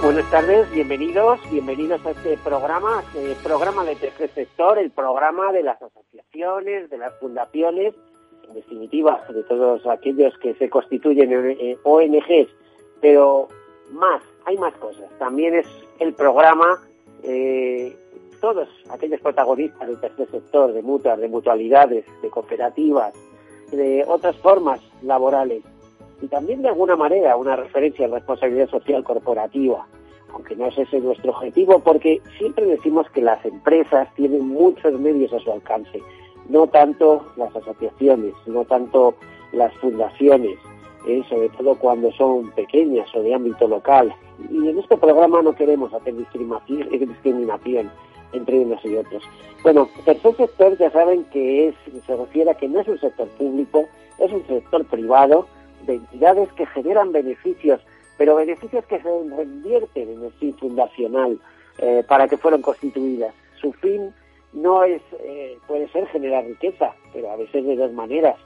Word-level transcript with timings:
Buenas 0.00 0.28
tardes, 0.30 0.70
bienvenidos, 0.72 1.38
bienvenidos 1.50 2.04
a 2.06 2.12
este 2.12 2.38
programa, 2.38 3.04
este 3.14 3.36
programa 3.42 3.84
de 3.84 3.94
tercer 3.94 4.30
sector, 4.30 4.78
el 4.78 4.90
programa 4.90 5.52
de 5.52 5.62
las 5.62 5.80
asociaciones, 5.80 6.88
de 6.88 6.98
las 6.98 7.12
fundaciones, 7.20 7.94
en 8.48 8.54
definitiva, 8.54 9.22
de 9.28 9.42
todos 9.42 9.86
aquellos 9.86 10.36
que 10.38 10.54
se 10.54 10.70
constituyen 10.70 11.32
en 11.32 11.78
ONGs, 11.84 12.48
pero 13.00 13.48
más, 13.90 14.22
hay 14.46 14.56
más 14.56 14.74
cosas. 14.74 15.04
También 15.18 15.54
es 15.54 15.66
el 16.00 16.14
programa, 16.14 16.80
eh, 17.22 17.94
todos 18.40 18.68
aquellos 18.90 19.20
protagonistas 19.20 19.86
del 19.86 20.00
tercer 20.00 20.28
sector, 20.30 20.72
de 20.72 20.82
mutuas, 20.82 21.18
de 21.18 21.28
mutualidades, 21.28 22.04
de 22.22 22.30
cooperativas, 22.30 23.14
de 23.70 24.04
otras 24.08 24.36
formas 24.38 24.80
laborales, 25.02 25.62
y 26.22 26.28
también 26.28 26.62
de 26.62 26.68
alguna 26.68 26.96
manera 26.96 27.36
una 27.36 27.56
referencia 27.56 28.06
a 28.06 28.10
responsabilidad 28.10 28.70
social 28.70 29.02
corporativa, 29.02 29.86
aunque 30.32 30.54
no 30.54 30.68
es 30.68 30.78
ese 30.78 31.00
nuestro 31.00 31.32
objetivo, 31.32 31.80
porque 31.80 32.22
siempre 32.38 32.64
decimos 32.64 33.10
que 33.10 33.20
las 33.20 33.44
empresas 33.44 34.08
tienen 34.14 34.46
muchos 34.46 34.98
medios 34.98 35.32
a 35.32 35.40
su 35.40 35.50
alcance, 35.50 36.00
no 36.48 36.68
tanto 36.68 37.26
las 37.36 37.54
asociaciones, 37.54 38.34
no 38.46 38.64
tanto 38.64 39.14
las 39.52 39.74
fundaciones, 39.78 40.56
eh, 41.08 41.22
sobre 41.28 41.48
todo 41.50 41.74
cuando 41.74 42.12
son 42.12 42.50
pequeñas 42.52 43.12
o 43.16 43.22
de 43.22 43.34
ámbito 43.34 43.66
local. 43.66 44.14
Y 44.48 44.68
en 44.68 44.78
este 44.78 44.96
programa 44.96 45.42
no 45.42 45.54
queremos 45.54 45.92
hacer 45.92 46.16
discriminación, 46.16 46.88
discriminación 46.90 47.90
entre 48.32 48.60
unos 48.60 48.82
y 48.84 48.94
otros. 48.94 49.24
Bueno, 49.64 49.88
tercer 50.04 50.36
sector 50.36 50.78
ya 50.78 50.90
saben 50.90 51.24
que 51.24 51.68
es, 51.68 51.74
se 52.06 52.16
refiere 52.16 52.52
a 52.52 52.54
que 52.54 52.68
no 52.68 52.80
es 52.80 52.88
un 52.88 52.98
sector 52.98 53.28
público, 53.30 53.84
es 54.18 54.32
un 54.32 54.46
sector 54.46 54.84
privado, 54.86 55.46
de 55.86 55.94
entidades 55.94 56.52
que 56.52 56.66
generan 56.66 57.12
beneficios, 57.12 57.80
pero 58.18 58.36
beneficios 58.36 58.84
que 58.86 59.00
se 59.00 59.08
reinvierten 59.08 60.08
en 60.08 60.24
el 60.24 60.32
fin 60.32 60.54
fundacional 60.54 61.38
eh, 61.78 62.04
para 62.06 62.28
que 62.28 62.36
fueron 62.36 62.62
constituidas. 62.62 63.34
Su 63.60 63.72
fin 63.72 64.12
no 64.52 64.84
es, 64.84 65.02
eh, 65.20 65.56
puede 65.66 65.88
ser 65.88 66.06
generar 66.08 66.44
riqueza, 66.44 66.94
pero 67.12 67.30
a 67.30 67.36
veces 67.36 67.64
de 67.64 67.76
dos 67.76 67.92
maneras. 67.92 68.36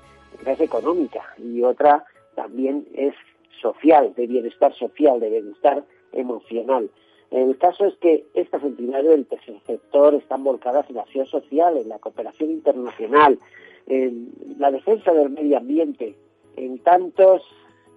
Una 0.41 0.53
es 0.53 0.61
económica 0.61 1.23
y 1.39 1.63
otra 1.63 2.05
también 2.35 2.87
es 2.95 3.15
social, 3.61 4.13
de 4.15 4.27
bienestar 4.27 4.75
social, 4.75 5.19
de 5.19 5.31
bienestar 5.31 5.85
emocional. 6.13 6.91
El 7.31 7.59
caso 7.59 7.87
es 7.87 7.95
que 7.97 8.25
estas 8.35 8.63
entidades 8.63 9.11
del 9.11 9.27
tercer 9.27 9.57
sector 9.67 10.15
están 10.15 10.45
volcadas 10.45 10.89
en 10.89 10.97
la 10.97 11.03
acción 11.03 11.27
social, 11.27 11.77
en 11.77 11.89
la 11.89 11.99
cooperación 11.99 12.51
internacional, 12.51 13.39
en 13.87 14.33
la 14.59 14.71
defensa 14.71 15.13
del 15.13 15.31
medio 15.31 15.57
ambiente, 15.59 16.15
en 16.56 16.78
tantos 16.78 17.43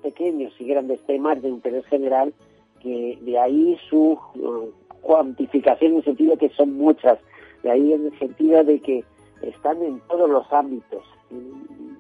pequeños 0.01 0.53
y 0.59 0.65
grandes 0.65 1.01
temas 1.01 1.41
de 1.41 1.49
interés 1.49 1.85
general 1.87 2.33
que 2.81 3.17
de 3.21 3.37
ahí 3.37 3.77
su 3.89 4.17
uh, 4.35 4.71
cuantificación 5.01 5.91
en 5.91 5.97
el 5.97 6.03
sentido 6.03 6.37
que 6.37 6.49
son 6.49 6.73
muchas, 6.73 7.19
de 7.63 7.71
ahí 7.71 7.93
en 7.93 8.05
el 8.05 8.19
sentido 8.19 8.63
de 8.63 8.79
que 8.79 9.03
están 9.41 9.81
en 9.81 9.99
todos 10.01 10.29
los 10.29 10.51
ámbitos, 10.51 11.03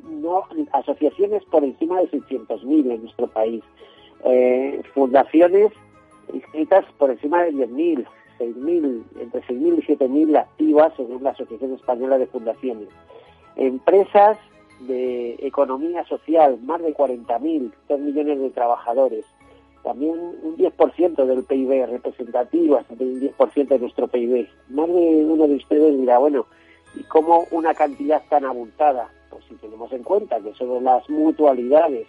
no 0.09 0.43
asociaciones 0.73 1.43
por 1.45 1.63
encima 1.63 1.99
de 2.01 2.09
600.000 2.11 2.91
en 2.91 3.03
nuestro 3.03 3.27
país, 3.27 3.63
eh, 4.25 4.81
fundaciones 4.93 5.71
inscritas 6.33 6.85
por 6.97 7.11
encima 7.11 7.43
de 7.43 7.51
10.000, 7.53 8.05
6.000, 8.39 9.03
entre 9.21 9.41
6.000 9.41 9.77
y 9.77 9.95
7.000 9.95 10.37
activas 10.37 10.93
según 10.95 11.23
la 11.23 11.31
Asociación 11.31 11.73
Española 11.73 12.17
de 12.17 12.27
Fundaciones, 12.27 12.89
empresas 13.55 14.37
de 14.81 15.35
economía 15.39 16.05
social, 16.05 16.57
más 16.61 16.81
de 16.81 16.93
40.000, 16.93 17.71
2 17.87 17.99
millones 17.99 18.39
de 18.39 18.49
trabajadores, 18.51 19.25
también 19.83 20.19
un 20.43 20.57
10% 20.57 21.25
del 21.25 21.43
PIB 21.43 21.85
representativo, 21.87 22.77
hasta 22.77 22.93
un 22.93 23.21
10% 23.21 23.67
de 23.67 23.79
nuestro 23.79 24.07
PIB. 24.07 24.47
Más 24.69 24.87
de 24.87 25.25
uno 25.25 25.47
de 25.47 25.55
ustedes 25.55 25.97
dirá, 25.97 26.17
bueno, 26.17 26.45
¿y 26.95 27.03
cómo 27.03 27.45
una 27.51 27.73
cantidad 27.73 28.21
tan 28.29 28.45
abultada? 28.45 29.09
Pues 29.29 29.43
si 29.45 29.55
tenemos 29.55 29.91
en 29.93 30.03
cuenta 30.03 30.39
que 30.39 30.53
solo 30.53 30.81
las 30.81 31.09
mutualidades 31.09 32.07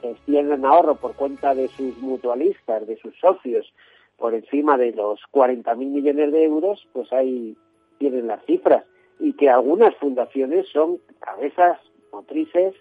gestionan 0.00 0.64
ahorro 0.64 0.96
por 0.96 1.14
cuenta 1.14 1.54
de 1.54 1.68
sus 1.68 1.96
mutualistas, 1.98 2.86
de 2.86 2.96
sus 2.96 3.14
socios, 3.18 3.72
por 4.16 4.34
encima 4.34 4.76
de 4.76 4.92
los 4.92 5.20
40.000 5.32 5.76
millones 5.76 6.32
de 6.32 6.44
euros, 6.44 6.86
pues 6.92 7.12
ahí 7.12 7.56
tienen 7.98 8.26
las 8.26 8.44
cifras. 8.44 8.84
Y 9.18 9.34
que 9.34 9.50
algunas 9.50 9.94
fundaciones 9.96 10.66
son 10.68 10.98
cabezas 11.20 11.78
¿eh? 12.30 12.72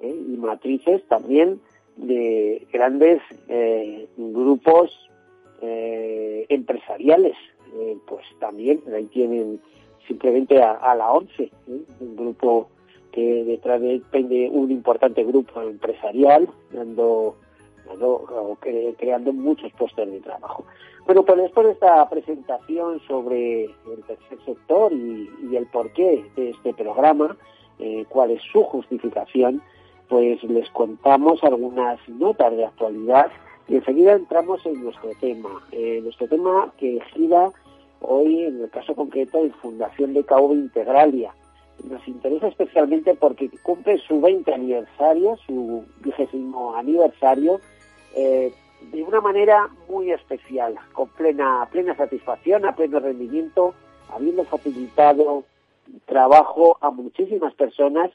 y 0.00 0.36
matrices 0.36 1.02
también 1.08 1.60
de 1.96 2.66
grandes 2.72 3.20
eh, 3.48 4.08
grupos 4.16 4.90
eh, 5.62 6.46
empresariales. 6.48 7.36
pues 8.06 8.24
también 8.38 8.80
ahí 8.94 9.06
tienen 9.06 9.60
simplemente 10.06 10.62
a, 10.62 10.94
la 10.94 11.10
ONCE, 11.12 11.50
un 11.66 12.16
grupo 12.16 12.68
que 13.12 13.44
detrás 13.44 13.80
de 13.80 13.94
él 13.94 14.50
un 14.52 14.70
importante 14.70 15.24
grupo 15.24 15.62
empresarial, 15.62 16.48
dando, 16.72 17.36
dando 17.86 18.58
creando 18.98 19.32
muchos 19.32 19.72
puestos 19.72 20.10
de 20.10 20.20
trabajo. 20.20 20.64
Bueno, 21.06 21.24
pues 21.24 21.38
después 21.38 21.66
de 21.66 21.72
esta 21.72 22.08
presentación 22.08 23.00
sobre 23.06 23.64
el 23.64 24.02
tercer 24.06 24.38
sector 24.44 24.92
y 24.92 25.56
el 25.56 25.66
porqué 25.66 26.24
de 26.36 26.50
este 26.50 26.74
programa, 26.74 27.36
eh, 27.78 28.04
cuál 28.08 28.30
es 28.30 28.42
su 28.52 28.62
justificación, 28.64 29.62
pues 30.08 30.42
les 30.44 30.68
contamos 30.70 31.42
algunas 31.42 31.98
notas 32.08 32.56
de 32.56 32.64
actualidad 32.64 33.30
y 33.68 33.76
enseguida 33.76 34.12
entramos 34.12 34.64
en 34.66 34.82
nuestro 34.82 35.10
tema. 35.20 35.62
Eh, 35.72 36.00
nuestro 36.02 36.28
tema 36.28 36.72
que 36.78 37.00
gira 37.14 37.50
hoy, 38.00 38.44
en 38.44 38.60
el 38.60 38.70
caso 38.70 38.94
concreto, 38.94 39.38
en 39.38 39.52
Fundación 39.54 40.12
de 40.14 40.24
Caoba 40.24 40.54
Integralia. 40.54 41.34
Nos 41.82 42.06
interesa 42.06 42.48
especialmente 42.48 43.14
porque 43.14 43.50
cumple 43.62 43.98
su 43.98 44.20
20 44.20 44.52
aniversario, 44.52 45.36
su 45.46 45.84
vigésimo 46.00 46.76
aniversario, 46.76 47.60
eh, 48.14 48.52
de 48.92 49.02
una 49.02 49.20
manera 49.20 49.68
muy 49.88 50.12
especial, 50.12 50.74
con 50.92 51.08
plena, 51.08 51.66
plena 51.72 51.96
satisfacción, 51.96 52.66
a 52.66 52.76
pleno 52.76 53.00
rendimiento, 53.00 53.74
habiendo 54.14 54.44
facilitado 54.44 55.44
trabajo 56.06 56.78
a 56.80 56.90
muchísimas 56.90 57.54
personas. 57.54 58.10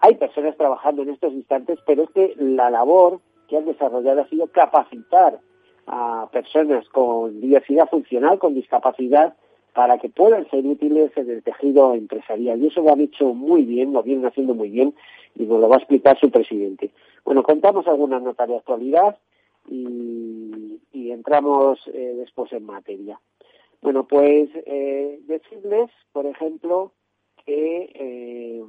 Hay 0.00 0.16
personas 0.16 0.56
trabajando 0.56 1.02
en 1.02 1.10
estos 1.10 1.32
instantes, 1.32 1.78
pero 1.86 2.04
es 2.04 2.10
que 2.10 2.34
la 2.38 2.70
labor 2.70 3.20
que 3.48 3.56
han 3.56 3.66
desarrollado 3.66 4.22
ha 4.22 4.28
sido 4.28 4.46
capacitar 4.48 5.40
a 5.86 6.28
personas 6.32 6.88
con 6.88 7.40
diversidad 7.40 7.88
funcional, 7.88 8.38
con 8.38 8.54
discapacidad, 8.54 9.34
para 9.74 9.98
que 9.98 10.08
puedan 10.08 10.48
ser 10.50 10.66
útiles 10.66 11.10
en 11.16 11.30
el 11.30 11.42
tejido 11.42 11.94
empresarial. 11.94 12.62
Y 12.62 12.68
eso 12.68 12.82
lo 12.82 12.92
han 12.92 13.00
hecho 13.00 13.32
muy 13.32 13.64
bien, 13.64 13.92
lo 13.92 14.02
vienen 14.02 14.26
haciendo 14.26 14.54
muy 14.54 14.70
bien, 14.70 14.94
y 15.34 15.44
nos 15.44 15.60
lo 15.60 15.68
va 15.68 15.76
a 15.76 15.78
explicar 15.78 16.18
su 16.18 16.30
presidente. 16.30 16.90
Bueno, 17.24 17.42
contamos 17.42 17.86
algunas 17.86 18.22
notas 18.22 18.48
de 18.48 18.56
actualidad 18.56 19.18
y, 19.68 20.78
entramos 20.92 21.78
eh, 21.92 22.14
después 22.16 22.50
en 22.52 22.64
materia. 22.64 23.20
Bueno, 23.82 24.08
pues 24.08 24.48
eh, 24.66 25.20
decirles, 25.26 25.90
por 26.12 26.24
ejemplo, 26.24 26.92
que 27.44 27.90
eh, 27.94 28.64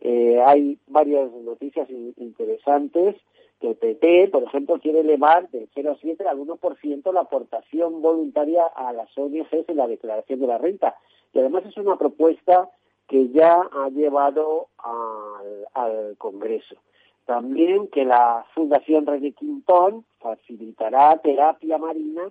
eh, 0.00 0.42
hay 0.46 0.78
varias 0.86 1.30
noticias 1.32 1.88
interesantes 2.16 3.16
que 3.60 3.68
el 3.70 3.76
PT, 3.76 4.28
por 4.28 4.44
ejemplo, 4.44 4.78
quiere 4.78 5.00
elevar 5.00 5.48
del 5.50 5.68
0,7 5.70 6.24
al 6.26 6.38
1% 6.38 7.12
la 7.12 7.20
aportación 7.22 8.00
voluntaria 8.02 8.64
a 8.64 8.92
las 8.92 9.16
ONGs 9.18 9.68
en 9.68 9.76
la 9.76 9.88
declaración 9.88 10.40
de 10.40 10.46
la 10.46 10.58
renta. 10.58 10.94
Y 11.32 11.40
además 11.40 11.64
es 11.66 11.76
una 11.76 11.96
propuesta 11.96 12.70
que 13.08 13.30
ya 13.30 13.60
ha 13.60 13.88
llevado 13.88 14.68
al, 14.78 16.16
Congreso. 16.18 16.76
También 17.24 17.88
que 17.88 18.04
la 18.04 18.44
Fundación 18.54 19.06
René 19.06 19.32
Quintón 19.32 20.04
facilitará 20.18 21.16
terapia 21.18 21.78
marina 21.78 22.30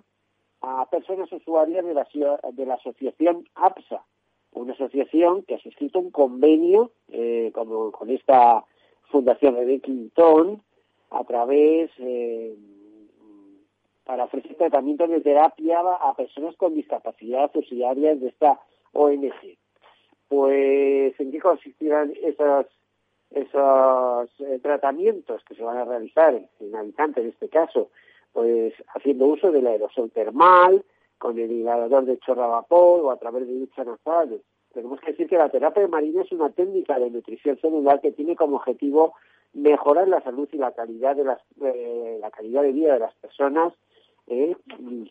a 0.60 0.86
personas 0.90 1.30
usuarias 1.32 1.84
de 1.84 1.94
la, 1.94 2.06
de 2.52 2.66
la 2.66 2.74
asociación 2.74 3.48
APSA, 3.54 4.02
una 4.52 4.72
asociación 4.72 5.42
que 5.42 5.54
ha 5.54 5.58
suscrito 5.60 5.98
un 5.98 6.10
convenio 6.10 6.92
eh, 7.08 7.50
con, 7.54 7.92
con 7.92 8.10
esta 8.10 8.64
Fundación 9.10 9.56
René 9.56 9.80
Quintón 9.80 10.62
a 11.10 11.24
través 11.24 11.90
eh, 11.98 12.54
para 14.04 14.24
ofrecer 14.24 14.56
tratamientos 14.56 15.10
de 15.10 15.20
terapia 15.20 15.80
a 15.80 16.14
personas 16.14 16.56
con 16.56 16.74
discapacidad 16.74 17.50
usuarias 17.54 18.20
de 18.20 18.28
esta 18.28 18.60
ONG. 18.92 19.58
Pues, 20.28 21.18
¿en 21.20 21.30
qué 21.30 21.40
consistirán 21.40 22.12
esos, 22.22 22.66
esos 23.30 24.40
eh, 24.40 24.58
tratamientos 24.62 25.42
que 25.44 25.54
se 25.54 25.62
van 25.62 25.78
a 25.78 25.84
realizar 25.84 26.40
en 26.60 26.74
Alicante, 26.76 27.20
en 27.20 27.28
este 27.28 27.48
caso? 27.48 27.90
Pues 28.32 28.74
haciendo 28.94 29.26
uso 29.26 29.50
del 29.50 29.66
aerosol 29.66 30.10
termal, 30.10 30.84
con 31.18 31.38
el 31.38 31.50
inhalador 31.50 32.04
de 32.04 32.18
chorro 32.18 32.44
a 32.44 32.48
vapor 32.48 33.00
o 33.00 33.10
a 33.10 33.16
través 33.18 33.46
de 33.46 33.54
duchas 33.58 33.86
nasales. 33.86 34.40
Tenemos 34.72 35.00
que 35.00 35.12
decir 35.12 35.28
que 35.28 35.36
la 35.36 35.48
terapia 35.48 35.86
marina 35.88 36.22
es 36.22 36.32
una 36.32 36.50
técnica 36.50 36.98
de 36.98 37.10
nutrición 37.10 37.58
celular 37.58 38.00
que 38.00 38.12
tiene 38.12 38.36
como 38.36 38.56
objetivo 38.56 39.14
mejorar 39.54 40.08
la 40.08 40.20
salud 40.22 40.48
y 40.52 40.58
la 40.58 40.72
calidad 40.72 41.16
de 41.16 41.24
las, 41.24 41.40
eh, 41.62 42.18
la 42.20 42.30
calidad 42.30 42.62
de 42.62 42.72
vida 42.72 42.94
de 42.94 43.00
las 43.00 43.14
personas 43.14 43.72
eh, 44.26 44.56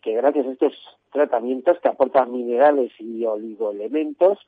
que 0.02 0.14
gracias 0.14 0.46
a 0.46 0.52
estos 0.52 0.74
tratamientos 1.12 1.78
que 1.80 1.88
aportan 1.88 2.30
minerales 2.30 2.92
y 3.00 3.24
oligoelementos 3.24 4.38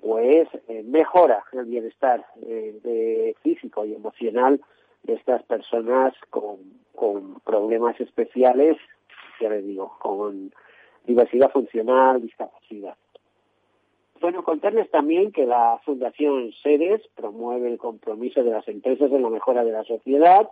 pues 0.00 0.48
eh, 0.68 0.82
mejora 0.84 1.44
el 1.52 1.66
bienestar 1.66 2.24
eh, 2.42 2.78
de 2.82 3.36
físico 3.42 3.84
y 3.84 3.94
emocional 3.94 4.60
de 5.02 5.14
estas 5.14 5.42
personas 5.44 6.14
con, 6.30 6.58
con 6.94 7.40
problemas 7.40 8.00
especiales, 8.00 8.76
ya 9.40 9.50
les 9.50 9.64
digo, 9.64 9.96
con 10.00 10.52
diversidad 11.08 11.50
funcional, 11.50 12.22
discapacidad. 12.22 12.94
Bueno, 14.20 14.44
contarles 14.44 14.90
también 14.90 15.32
que 15.32 15.46
la 15.46 15.80
Fundación 15.84 16.52
SEDES 16.62 17.02
promueve 17.16 17.68
el 17.68 17.78
compromiso 17.78 18.44
de 18.44 18.50
las 18.50 18.68
empresas 18.68 19.10
en 19.10 19.22
la 19.22 19.30
mejora 19.30 19.64
de 19.64 19.72
la 19.72 19.84
sociedad 19.84 20.48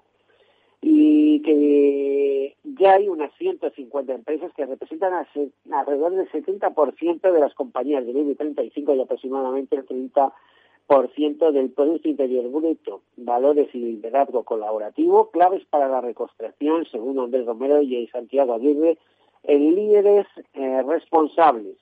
y 0.80 1.42
que 1.42 2.54
ya 2.64 2.94
hay 2.94 3.08
unas 3.08 3.32
150 3.38 4.14
empresas 4.14 4.52
que 4.54 4.66
representan 4.66 5.26
alrededor 5.72 6.14
del 6.14 6.30
70% 6.30 7.32
de 7.32 7.40
las 7.40 7.54
compañías 7.54 8.06
del 8.06 8.16
IBI 8.16 8.34
35 8.36 8.94
y 8.94 9.00
aproximadamente 9.00 9.76
el 9.76 9.86
30% 9.86 11.50
del 11.52 11.70
Producto 11.70 12.08
Interior 12.08 12.48
Bruto, 12.50 13.02
valores 13.16 13.74
y 13.74 13.78
liderazgo 13.78 14.44
colaborativo, 14.44 15.30
claves 15.30 15.64
para 15.68 15.88
la 15.88 16.00
reconstrucción, 16.00 16.86
según 16.86 17.18
Andrés 17.18 17.46
Romero 17.46 17.82
y 17.82 18.06
Santiago 18.08 18.54
Aguirre, 18.54 18.96
en 19.46 19.74
líderes 19.74 20.26
eh, 20.54 20.82
responsables 20.82 21.76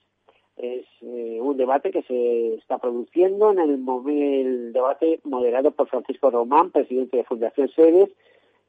es 0.57 0.87
eh, 1.01 1.39
un 1.41 1.57
debate 1.57 1.91
que 1.91 2.03
se 2.03 2.55
está 2.55 2.79
produciendo 2.79 3.51
en 3.51 3.59
el, 3.59 3.83
el 4.07 4.73
debate 4.73 5.21
moderado 5.25 5.73
por 5.73 5.89
Francisco 5.89 6.31
Román, 6.31 6.71
presidente 6.71 7.17
de 7.17 7.25
Fundación 7.25 7.69
Sedes, 7.71 8.11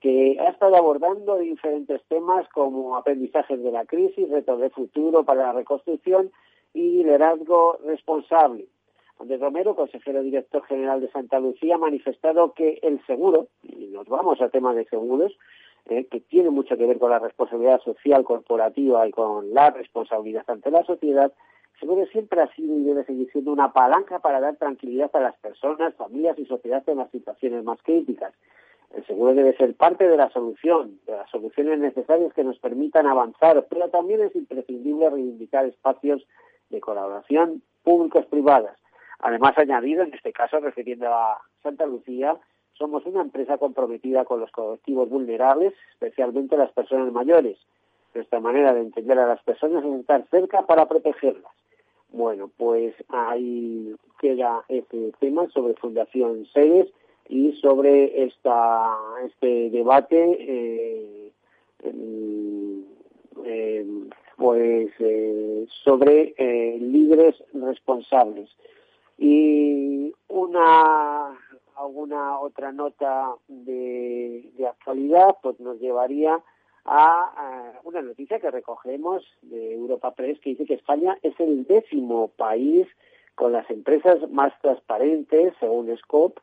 que 0.01 0.37
ha 0.39 0.49
estado 0.49 0.75
abordando 0.75 1.37
diferentes 1.37 2.01
temas 2.07 2.47
como 2.49 2.95
aprendizajes 2.95 3.61
de 3.61 3.71
la 3.71 3.85
crisis, 3.85 4.29
retos 4.29 4.59
de 4.59 4.69
futuro 4.69 5.23
para 5.23 5.43
la 5.43 5.53
reconstrucción 5.53 6.31
y 6.73 7.03
liderazgo 7.03 7.77
responsable. 7.85 8.67
Andrés 9.19 9.39
Romero, 9.39 9.75
consejero 9.75 10.21
director 10.23 10.63
general 10.65 10.99
de 11.01 11.09
Santa 11.11 11.39
Lucía, 11.39 11.75
ha 11.75 11.77
manifestado 11.79 12.53
que 12.53 12.79
el 12.81 13.03
seguro, 13.05 13.47
y 13.63 13.87
nos 13.87 14.07
vamos 14.07 14.41
al 14.41 14.51
tema 14.51 14.73
de 14.73 14.85
seguros, 14.85 15.37
eh, 15.87 16.05
que 16.05 16.19
tiene 16.19 16.49
mucho 16.49 16.77
que 16.77 16.85
ver 16.85 16.97
con 16.97 17.11
la 17.11 17.19
responsabilidad 17.19 17.81
social 17.81 18.23
corporativa 18.23 19.07
y 19.07 19.11
con 19.11 19.53
la 19.53 19.69
responsabilidad 19.69 20.43
ante 20.47 20.71
la 20.71 20.83
sociedad, 20.83 21.31
seguro 21.79 22.05
siempre 22.07 22.41
ha 22.41 22.51
sido 22.55 22.77
y 22.77 22.83
debe 22.83 23.05
seguir 23.05 23.31
siendo 23.31 23.51
una 23.51 23.71
palanca 23.71 24.19
para 24.19 24.39
dar 24.39 24.55
tranquilidad 24.55 25.11
a 25.13 25.19
las 25.19 25.35
personas, 25.37 25.93
familias 25.95 26.39
y 26.39 26.45
sociedad 26.45 26.83
en 26.87 26.97
las 26.97 27.11
situaciones 27.11 27.63
más 27.63 27.81
críticas. 27.83 28.33
El 28.95 29.05
seguro 29.05 29.33
debe 29.33 29.55
ser 29.57 29.75
parte 29.75 30.07
de 30.07 30.17
la 30.17 30.29
solución, 30.29 30.99
de 31.05 31.13
las 31.13 31.29
soluciones 31.29 31.79
necesarias 31.79 32.33
que 32.33 32.43
nos 32.43 32.57
permitan 32.59 33.07
avanzar, 33.07 33.65
pero 33.69 33.89
también 33.89 34.21
es 34.21 34.35
imprescindible 34.35 35.09
reivindicar 35.09 35.65
espacios 35.65 36.25
de 36.69 36.79
colaboración 36.79 37.61
públicos 37.83 38.25
privadas. 38.25 38.77
Además, 39.19 39.57
añadido, 39.57 40.03
en 40.03 40.13
este 40.13 40.31
caso, 40.31 40.59
refiriendo 40.59 41.07
a 41.07 41.41
Santa 41.61 41.85
Lucía, 41.85 42.37
somos 42.77 43.05
una 43.05 43.21
empresa 43.21 43.57
comprometida 43.57 44.25
con 44.25 44.39
los 44.39 44.51
colectivos 44.51 45.09
vulnerables, 45.09 45.73
especialmente 45.91 46.57
las 46.57 46.71
personas 46.71 47.11
mayores. 47.11 47.57
Nuestra 48.13 48.39
manera 48.39 48.73
de 48.73 48.81
entender 48.81 49.19
a 49.19 49.27
las 49.27 49.41
personas 49.43 49.83
es 49.83 49.99
estar 49.99 50.25
cerca 50.29 50.65
para 50.65 50.87
protegerlas. 50.87 51.51
Bueno, 52.11 52.49
pues 52.57 52.93
ahí 53.09 53.95
queda 54.19 54.63
este 54.69 55.11
tema 55.19 55.47
sobre 55.49 55.73
Fundación 55.73 56.45
Sedes 56.53 56.87
y 57.27 57.53
sobre 57.53 58.23
esta 58.23 58.95
este 59.25 59.69
debate 59.69 60.37
eh, 60.39 61.31
eh, 63.43 63.85
pues 64.37 64.89
eh, 64.99 65.65
sobre 65.83 66.33
eh, 66.37 66.77
líderes 66.79 67.35
responsables 67.53 68.49
y 69.17 70.13
una 70.27 71.37
alguna 71.75 72.39
otra 72.39 72.71
nota 72.71 73.35
de, 73.47 74.51
actualidad 74.67 75.37
pues 75.41 75.59
nos 75.59 75.79
llevaría 75.79 76.39
a, 76.85 77.79
una 77.83 78.01
noticia 78.01 78.39
que 78.39 78.51
recogemos 78.51 79.23
de 79.41 79.73
Europa 79.73 80.13
Press 80.13 80.39
que 80.39 80.51
dice 80.51 80.65
que 80.65 80.75
España 80.75 81.17
es 81.21 81.39
el 81.39 81.65
décimo 81.65 82.29
país 82.29 82.87
con 83.35 83.51
las 83.51 83.69
empresas 83.69 84.29
más 84.31 84.53
transparentes, 84.61 85.53
según 85.59 85.95
Scope, 85.97 86.41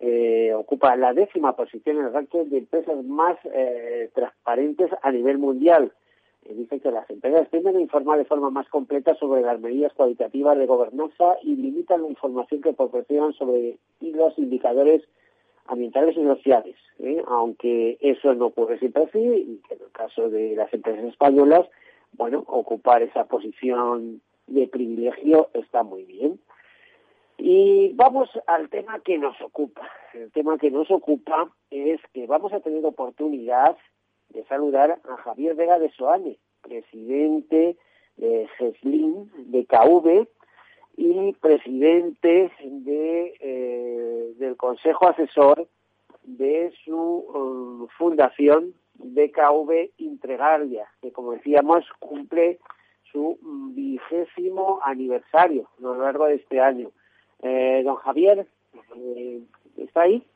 eh, 0.00 0.52
ocupa 0.54 0.94
la 0.96 1.12
décima 1.12 1.56
posición 1.56 1.96
en 1.96 2.04
el 2.04 2.12
ranking 2.12 2.44
de 2.44 2.58
empresas 2.58 3.04
más 3.04 3.36
eh, 3.44 4.10
transparentes 4.14 4.90
a 5.02 5.10
nivel 5.10 5.38
mundial. 5.38 5.92
Eh, 6.48 6.54
dice 6.54 6.80
que 6.80 6.90
las 6.90 7.08
empresas 7.10 7.48
tienden 7.50 7.76
a 7.76 7.80
informar 7.80 8.18
de 8.18 8.24
forma 8.24 8.50
más 8.50 8.68
completa 8.68 9.14
sobre 9.16 9.42
las 9.42 9.60
medidas 9.60 9.92
cualitativas 9.92 10.56
de 10.56 10.66
gobernanza 10.66 11.36
y 11.42 11.54
limitan 11.56 12.02
la 12.02 12.08
información 12.08 12.62
que 12.62 12.72
proporcionan 12.72 13.34
sobre 13.34 13.78
los 14.00 14.38
indicadores 14.38 15.02
ambientales 15.66 16.16
y 16.16 16.24
sociales, 16.24 16.76
¿eh? 16.98 17.22
aunque 17.26 17.98
eso 18.00 18.32
no 18.34 18.46
ocurre 18.46 18.78
siempre 18.78 19.04
así, 19.04 19.18
y 19.18 19.60
que 19.68 19.74
en 19.74 19.82
el 19.82 19.92
caso 19.92 20.30
de 20.30 20.56
las 20.56 20.72
empresas 20.72 21.04
españolas, 21.04 21.68
bueno, 22.12 22.42
ocupar 22.46 23.02
esa 23.02 23.26
posición 23.26 24.22
de 24.46 24.66
privilegio 24.66 25.50
está 25.52 25.82
muy 25.82 26.04
bien. 26.04 26.40
Y 27.36 27.92
vamos 27.92 28.30
al 28.46 28.70
tema 28.70 28.98
que 29.00 29.18
nos 29.18 29.38
ocupa. 29.42 29.86
El 30.14 30.32
tema 30.32 30.56
que 30.56 30.70
nos 30.70 30.90
ocupa 30.90 31.52
es 31.70 32.00
que 32.14 32.26
vamos 32.26 32.52
a 32.54 32.60
tener 32.60 32.84
oportunidad 32.84 33.76
de 34.30 34.44
saludar 34.44 34.98
a 35.08 35.16
Javier 35.18 35.54
Vega 35.54 35.78
de 35.78 35.90
Soane, 35.90 36.38
presidente 36.62 37.76
de 38.16 38.48
GESLIN, 38.58 39.30
de 39.50 39.64
KV, 39.64 40.28
y 40.98 41.32
presidente 41.34 42.50
de, 42.60 43.34
eh, 43.40 44.32
del 44.36 44.56
Consejo 44.56 45.06
Asesor 45.06 45.68
de 46.24 46.72
su 46.84 46.96
um, 46.96 47.86
fundación 47.96 48.74
BKV 48.94 49.92
Intregalia, 49.98 50.88
que 51.00 51.12
como 51.12 51.32
decíamos 51.32 51.84
cumple 52.00 52.58
su 53.12 53.38
vigésimo 53.74 54.80
aniversario 54.82 55.68
a 55.78 55.82
lo 55.82 56.02
largo 56.02 56.26
de 56.26 56.34
este 56.34 56.60
año. 56.60 56.90
Eh, 57.42 57.82
don 57.84 57.94
Javier, 57.96 58.48
eh, 58.96 59.40
¿está 59.76 60.02
ahí? 60.02 60.26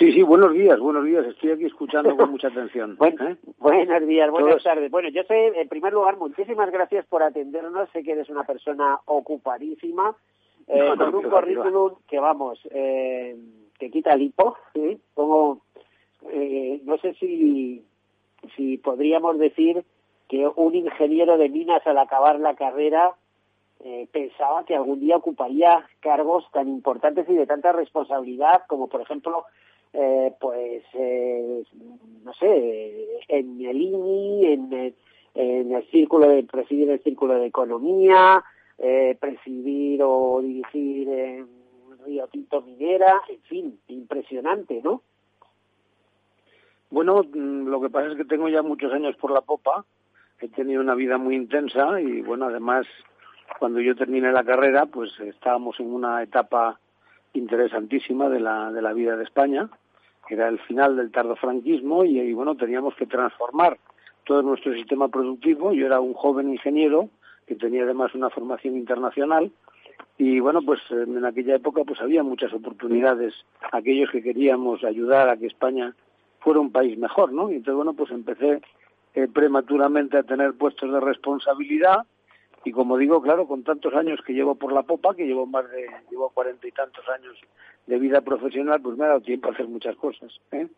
Sí, 0.00 0.12
sí, 0.12 0.22
buenos 0.22 0.54
días, 0.54 0.80
buenos 0.80 1.04
días. 1.04 1.26
Estoy 1.26 1.50
aquí 1.50 1.66
escuchando 1.66 2.16
con 2.16 2.30
mucha 2.30 2.48
atención. 2.48 2.96
¿eh? 3.04 3.36
Buenos 3.58 4.06
días, 4.06 4.30
buenas 4.30 4.62
tardes. 4.62 4.90
Bueno, 4.90 5.10
yo 5.10 5.22
sé, 5.24 5.48
en 5.48 5.68
primer 5.68 5.92
lugar, 5.92 6.16
muchísimas 6.16 6.70
gracias 6.70 7.04
por 7.04 7.22
atendernos. 7.22 7.90
Sé 7.90 8.02
que 8.02 8.12
eres 8.12 8.30
una 8.30 8.44
persona 8.44 8.98
ocupadísima, 9.04 10.16
eh, 10.68 10.94
con 10.96 11.14
un 11.16 11.22
currículum 11.24 11.96
que, 12.08 12.18
vamos, 12.18 12.58
eh, 12.70 13.36
que 13.78 13.90
quita 13.90 14.14
el 14.14 14.22
hipo. 14.22 14.56
¿sí? 14.72 14.98
Como, 15.12 15.60
eh, 16.30 16.80
no 16.84 16.96
sé 16.96 17.12
si, 17.20 17.84
si 18.56 18.78
podríamos 18.78 19.38
decir 19.38 19.84
que 20.30 20.48
un 20.56 20.76
ingeniero 20.76 21.36
de 21.36 21.50
minas 21.50 21.86
al 21.86 21.98
acabar 21.98 22.40
la 22.40 22.54
carrera 22.54 23.12
eh, 23.84 24.08
pensaba 24.10 24.64
que 24.64 24.76
algún 24.76 25.00
día 25.00 25.16
ocuparía 25.16 25.86
cargos 26.00 26.46
tan 26.52 26.68
importantes 26.68 27.28
y 27.28 27.34
de 27.34 27.46
tanta 27.46 27.72
responsabilidad 27.72 28.62
como, 28.66 28.88
por 28.88 29.02
ejemplo, 29.02 29.44
eh, 29.92 30.32
pues 30.40 30.84
eh, 30.94 31.62
sé, 32.38 33.06
en 33.28 33.60
el 33.60 34.44
en, 34.44 34.94
en 35.34 35.72
el 35.72 35.84
círculo 35.90 36.28
de 36.28 36.44
presidir 36.44 36.90
el 36.90 37.02
círculo 37.02 37.34
de 37.34 37.46
economía, 37.46 38.44
eh, 38.78 39.16
presidir 39.20 40.02
o 40.02 40.40
dirigir 40.42 41.08
en 41.08 41.48
Río 42.04 42.26
Tinto 42.28 42.62
Minera, 42.62 43.20
en 43.28 43.40
fin, 43.42 43.80
impresionante, 43.88 44.80
¿no? 44.82 45.02
Bueno, 46.90 47.22
mm, 47.22 47.68
lo 47.68 47.80
que 47.80 47.90
pasa 47.90 48.10
es 48.10 48.16
que 48.16 48.24
tengo 48.24 48.48
ya 48.48 48.62
muchos 48.62 48.92
años 48.92 49.16
por 49.16 49.32
la 49.32 49.42
popa, 49.42 49.84
he 50.40 50.48
tenido 50.48 50.80
una 50.80 50.94
vida 50.94 51.18
muy 51.18 51.36
intensa 51.36 52.00
y 52.00 52.22
bueno, 52.22 52.46
además 52.46 52.86
cuando 53.58 53.80
yo 53.80 53.94
terminé 53.94 54.32
la 54.32 54.44
carrera, 54.44 54.86
pues 54.86 55.10
estábamos 55.20 55.78
en 55.80 55.92
una 55.92 56.22
etapa 56.22 56.80
interesantísima 57.32 58.28
de 58.28 58.40
la, 58.40 58.72
de 58.72 58.82
la 58.82 58.92
vida 58.92 59.16
de 59.16 59.24
España, 59.24 59.68
era 60.28 60.48
el 60.48 60.58
final 60.60 60.96
del 60.96 61.10
tardofranquismo 61.10 62.04
y, 62.04 62.20
y 62.20 62.32
bueno, 62.32 62.54
teníamos 62.54 62.94
que 62.94 63.06
transformar 63.06 63.78
todo 64.24 64.42
nuestro 64.42 64.72
sistema 64.74 65.08
productivo. 65.08 65.72
Yo 65.72 65.86
era 65.86 66.00
un 66.00 66.14
joven 66.14 66.50
ingeniero 66.50 67.08
que 67.46 67.56
tenía 67.56 67.82
además 67.82 68.14
una 68.14 68.30
formación 68.30 68.76
internacional 68.76 69.50
y 70.18 70.38
bueno, 70.38 70.62
pues 70.62 70.80
en 70.90 71.24
aquella 71.24 71.56
época 71.56 71.82
pues 71.84 72.00
había 72.00 72.22
muchas 72.22 72.52
oportunidades 72.52 73.34
aquellos 73.72 74.10
que 74.10 74.22
queríamos 74.22 74.84
ayudar 74.84 75.28
a 75.28 75.36
que 75.36 75.46
España 75.46 75.94
fuera 76.40 76.60
un 76.60 76.70
país 76.70 76.96
mejor, 76.98 77.32
¿no? 77.32 77.50
Y 77.50 77.56
entonces 77.56 77.74
bueno, 77.74 77.94
pues 77.94 78.10
empecé 78.10 78.60
eh, 79.14 79.28
prematuramente 79.32 80.18
a 80.18 80.22
tener 80.22 80.54
puestos 80.54 80.92
de 80.92 81.00
responsabilidad 81.00 82.06
y 82.64 82.72
como 82.72 82.98
digo, 82.98 83.22
claro, 83.22 83.46
con 83.46 83.64
tantos 83.64 83.94
años 83.94 84.20
que 84.26 84.34
llevo 84.34 84.54
por 84.54 84.72
la 84.72 84.82
popa, 84.82 85.14
que 85.14 85.26
llevo 85.26 85.46
más 85.46 85.70
de, 85.70 85.86
llevo 86.10 86.30
cuarenta 86.30 86.68
y 86.68 86.72
tantos 86.72 87.08
años 87.08 87.36
de 87.86 87.98
vida 87.98 88.20
profesional, 88.20 88.80
pues 88.82 88.96
me 88.98 89.04
ha 89.04 89.08
dado 89.08 89.20
tiempo 89.20 89.48
a 89.48 89.52
hacer 89.52 89.66
muchas 89.66 89.96
cosas. 89.96 90.30
¿eh? 90.52 90.68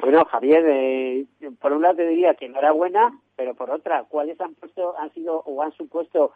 Bueno, 0.00 0.24
Javier, 0.24 0.64
eh, 0.66 1.26
por 1.60 1.72
un 1.72 1.82
lado 1.82 1.96
te 1.96 2.06
diría 2.06 2.34
que 2.34 2.46
enhorabuena, 2.46 3.18
pero 3.36 3.54
por 3.54 3.70
otra, 3.70 4.04
¿cuáles 4.04 4.40
han 4.40 4.54
puesto, 4.54 4.96
han 4.98 5.12
sido 5.12 5.40
o 5.40 5.62
han 5.62 5.72
supuesto 5.72 6.32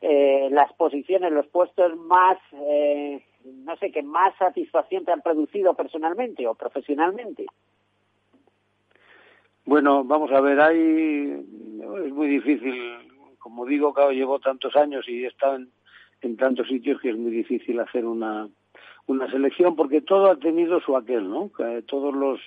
eh, 0.00 0.48
las 0.50 0.72
posiciones, 0.74 1.32
los 1.32 1.46
puestos 1.48 1.96
más, 1.96 2.38
eh, 2.52 3.24
no 3.44 3.76
sé, 3.76 3.90
que 3.90 4.02
más 4.02 4.36
satisfacción 4.36 5.04
te 5.04 5.12
han 5.12 5.22
producido 5.22 5.74
personalmente 5.74 6.46
o 6.46 6.54
profesionalmente? 6.54 7.46
Bueno, 9.64 10.02
vamos 10.02 10.32
a 10.32 10.40
ver, 10.40 10.60
hay, 10.60 11.44
es 12.04 12.12
muy 12.12 12.26
difícil, 12.26 13.11
como 13.42 13.66
digo, 13.66 13.92
claro, 13.92 14.12
llevo 14.12 14.38
tantos 14.38 14.76
años 14.76 15.08
y 15.08 15.24
he 15.24 15.26
estado 15.26 15.56
en, 15.56 15.68
en 16.22 16.36
tantos 16.36 16.68
sitios 16.68 17.00
que 17.00 17.10
es 17.10 17.16
muy 17.16 17.32
difícil 17.32 17.78
hacer 17.80 18.06
una, 18.06 18.48
selección 19.30 19.76
porque 19.76 20.00
todo 20.00 20.30
ha 20.30 20.36
tenido 20.36 20.80
su 20.80 20.96
aquel, 20.96 21.28
¿no? 21.28 21.50
Todos 21.86 22.14
los 22.14 22.40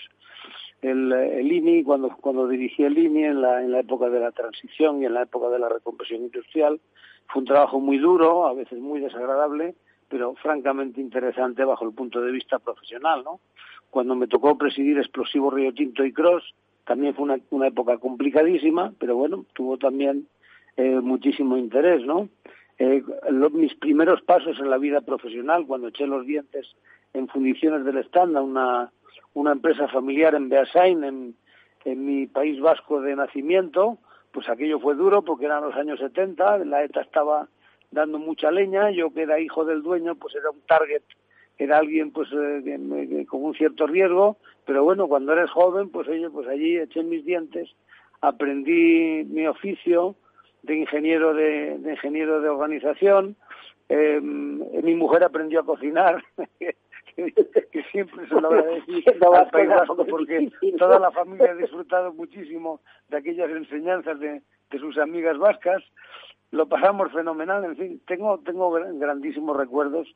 el, 0.81 1.11
el 1.11 1.51
INI 1.51 1.83
cuando 1.83 2.09
cuando 2.09 2.47
dirigí 2.47 2.83
el 2.83 2.97
INI 2.97 3.25
en 3.25 3.41
la 3.41 3.61
en 3.61 3.71
la 3.71 3.79
época 3.79 4.09
de 4.09 4.19
la 4.19 4.31
transición 4.31 5.01
y 5.01 5.05
en 5.05 5.13
la 5.13 5.23
época 5.23 5.49
de 5.49 5.59
la 5.59 5.69
reconversión 5.69 6.21
industrial 6.21 6.79
fue 7.27 7.41
un 7.41 7.47
trabajo 7.47 7.79
muy 7.79 7.97
duro, 7.97 8.47
a 8.47 8.53
veces 8.53 8.79
muy 8.79 8.99
desagradable, 8.99 9.75
pero 10.09 10.35
francamente 10.35 11.01
interesante 11.01 11.63
bajo 11.63 11.85
el 11.85 11.93
punto 11.93 12.21
de 12.21 12.31
vista 12.31 12.59
profesional, 12.59 13.23
¿no? 13.23 13.39
Cuando 13.89 14.15
me 14.15 14.27
tocó 14.27 14.57
presidir 14.57 14.97
Explosivo 14.97 15.49
Río 15.49 15.73
Tinto 15.73 16.05
y 16.05 16.13
Cross, 16.13 16.53
también 16.85 17.15
fue 17.15 17.23
una, 17.23 17.39
una 17.49 17.67
época 17.67 17.97
complicadísima, 17.97 18.93
pero 18.99 19.15
bueno, 19.15 19.45
tuvo 19.53 19.77
también 19.77 20.27
eh, 20.77 20.99
muchísimo 21.01 21.57
interés, 21.57 22.05
¿no? 22.05 22.29
Eh, 22.77 23.03
mis 23.53 23.73
primeros 23.75 24.21
pasos 24.21 24.59
en 24.59 24.69
la 24.69 24.77
vida 24.77 25.01
profesional, 25.01 25.65
cuando 25.65 25.87
eché 25.87 26.05
los 26.05 26.25
dientes 26.25 26.67
en 27.13 27.27
fundiciones 27.29 27.85
del 27.85 27.97
estándar, 27.97 28.43
una, 28.43 28.91
una 29.33 29.53
empresa 29.53 29.87
familiar 29.87 30.35
en 30.35 30.49
Beasain, 30.49 31.03
en, 31.03 31.35
en 31.85 32.05
mi 32.05 32.27
país 32.27 32.59
vasco 32.59 32.99
de 32.99 33.15
nacimiento, 33.15 33.97
pues 34.31 34.49
aquello 34.49 34.79
fue 34.79 34.95
duro 34.95 35.21
porque 35.21 35.45
eran 35.45 35.63
los 35.63 35.75
años 35.75 35.99
70, 35.99 36.57
la 36.65 36.83
ETA 36.83 37.01
estaba 37.01 37.47
dando 37.91 38.19
mucha 38.19 38.51
leña, 38.51 38.91
yo 38.91 39.13
que 39.13 39.21
era 39.21 39.39
hijo 39.39 39.63
del 39.63 39.81
dueño, 39.81 40.15
pues 40.15 40.35
era 40.35 40.49
un 40.49 40.59
target, 40.67 41.03
era 41.57 41.77
alguien 41.77 42.11
pues 42.11 42.27
eh, 42.33 43.25
con 43.29 43.45
un 43.45 43.53
cierto 43.53 43.87
riesgo, 43.87 44.35
pero 44.65 44.83
bueno, 44.83 45.07
cuando 45.07 45.31
eres 45.31 45.49
joven, 45.51 45.89
pues 45.89 46.07
oye, 46.09 46.29
pues 46.29 46.47
allí 46.49 46.75
eché 46.75 47.03
mis 47.03 47.23
dientes, 47.23 47.69
aprendí 48.19 49.23
mi 49.23 49.47
oficio, 49.47 50.15
de 50.65 50.75
ingeniero 50.75 51.33
de, 51.33 51.77
de 51.77 51.91
ingeniero 51.91 52.41
de 52.41 52.49
organización. 52.49 53.35
Eh, 53.87 54.19
mi 54.19 54.95
mujer 54.95 55.23
aprendió 55.23 55.59
a 55.59 55.65
cocinar, 55.65 56.23
que, 56.59 57.83
siempre 57.91 58.27
se 58.27 58.41
lo 58.41 58.47
agradezco 58.47 59.35
al 59.35 59.49
País 59.49 59.69
Vasco 59.69 60.05
porque 60.05 60.51
toda 60.77 60.99
la 60.99 61.11
familia 61.11 61.51
ha 61.51 61.55
disfrutado 61.55 62.11
muchísimo 62.13 62.81
de 63.09 63.17
aquellas 63.17 63.49
enseñanzas 63.51 64.19
de, 64.19 64.41
de 64.71 64.79
sus 64.79 64.97
amigas 64.97 65.37
vascas. 65.37 65.83
Lo 66.51 66.67
pasamos 66.67 67.11
fenomenal, 67.11 67.63
en 67.65 67.75
fin, 67.75 68.01
tengo, 68.07 68.39
tengo 68.39 68.71
grandísimos 68.71 69.57
recuerdos 69.57 70.07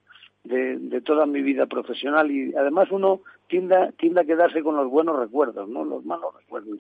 de, 0.43 0.77
de 0.77 1.01
toda 1.01 1.25
mi 1.25 1.41
vida 1.41 1.65
profesional 1.65 2.31
y 2.31 2.55
además 2.55 2.89
uno 2.91 3.21
tiende, 3.47 3.93
tiende 3.97 4.21
a 4.21 4.25
quedarse 4.25 4.63
con 4.63 4.75
los 4.75 4.89
buenos 4.89 5.19
recuerdos, 5.19 5.67
no 5.67 5.83
los 5.83 6.05
malos 6.05 6.33
recuerdos 6.35 6.79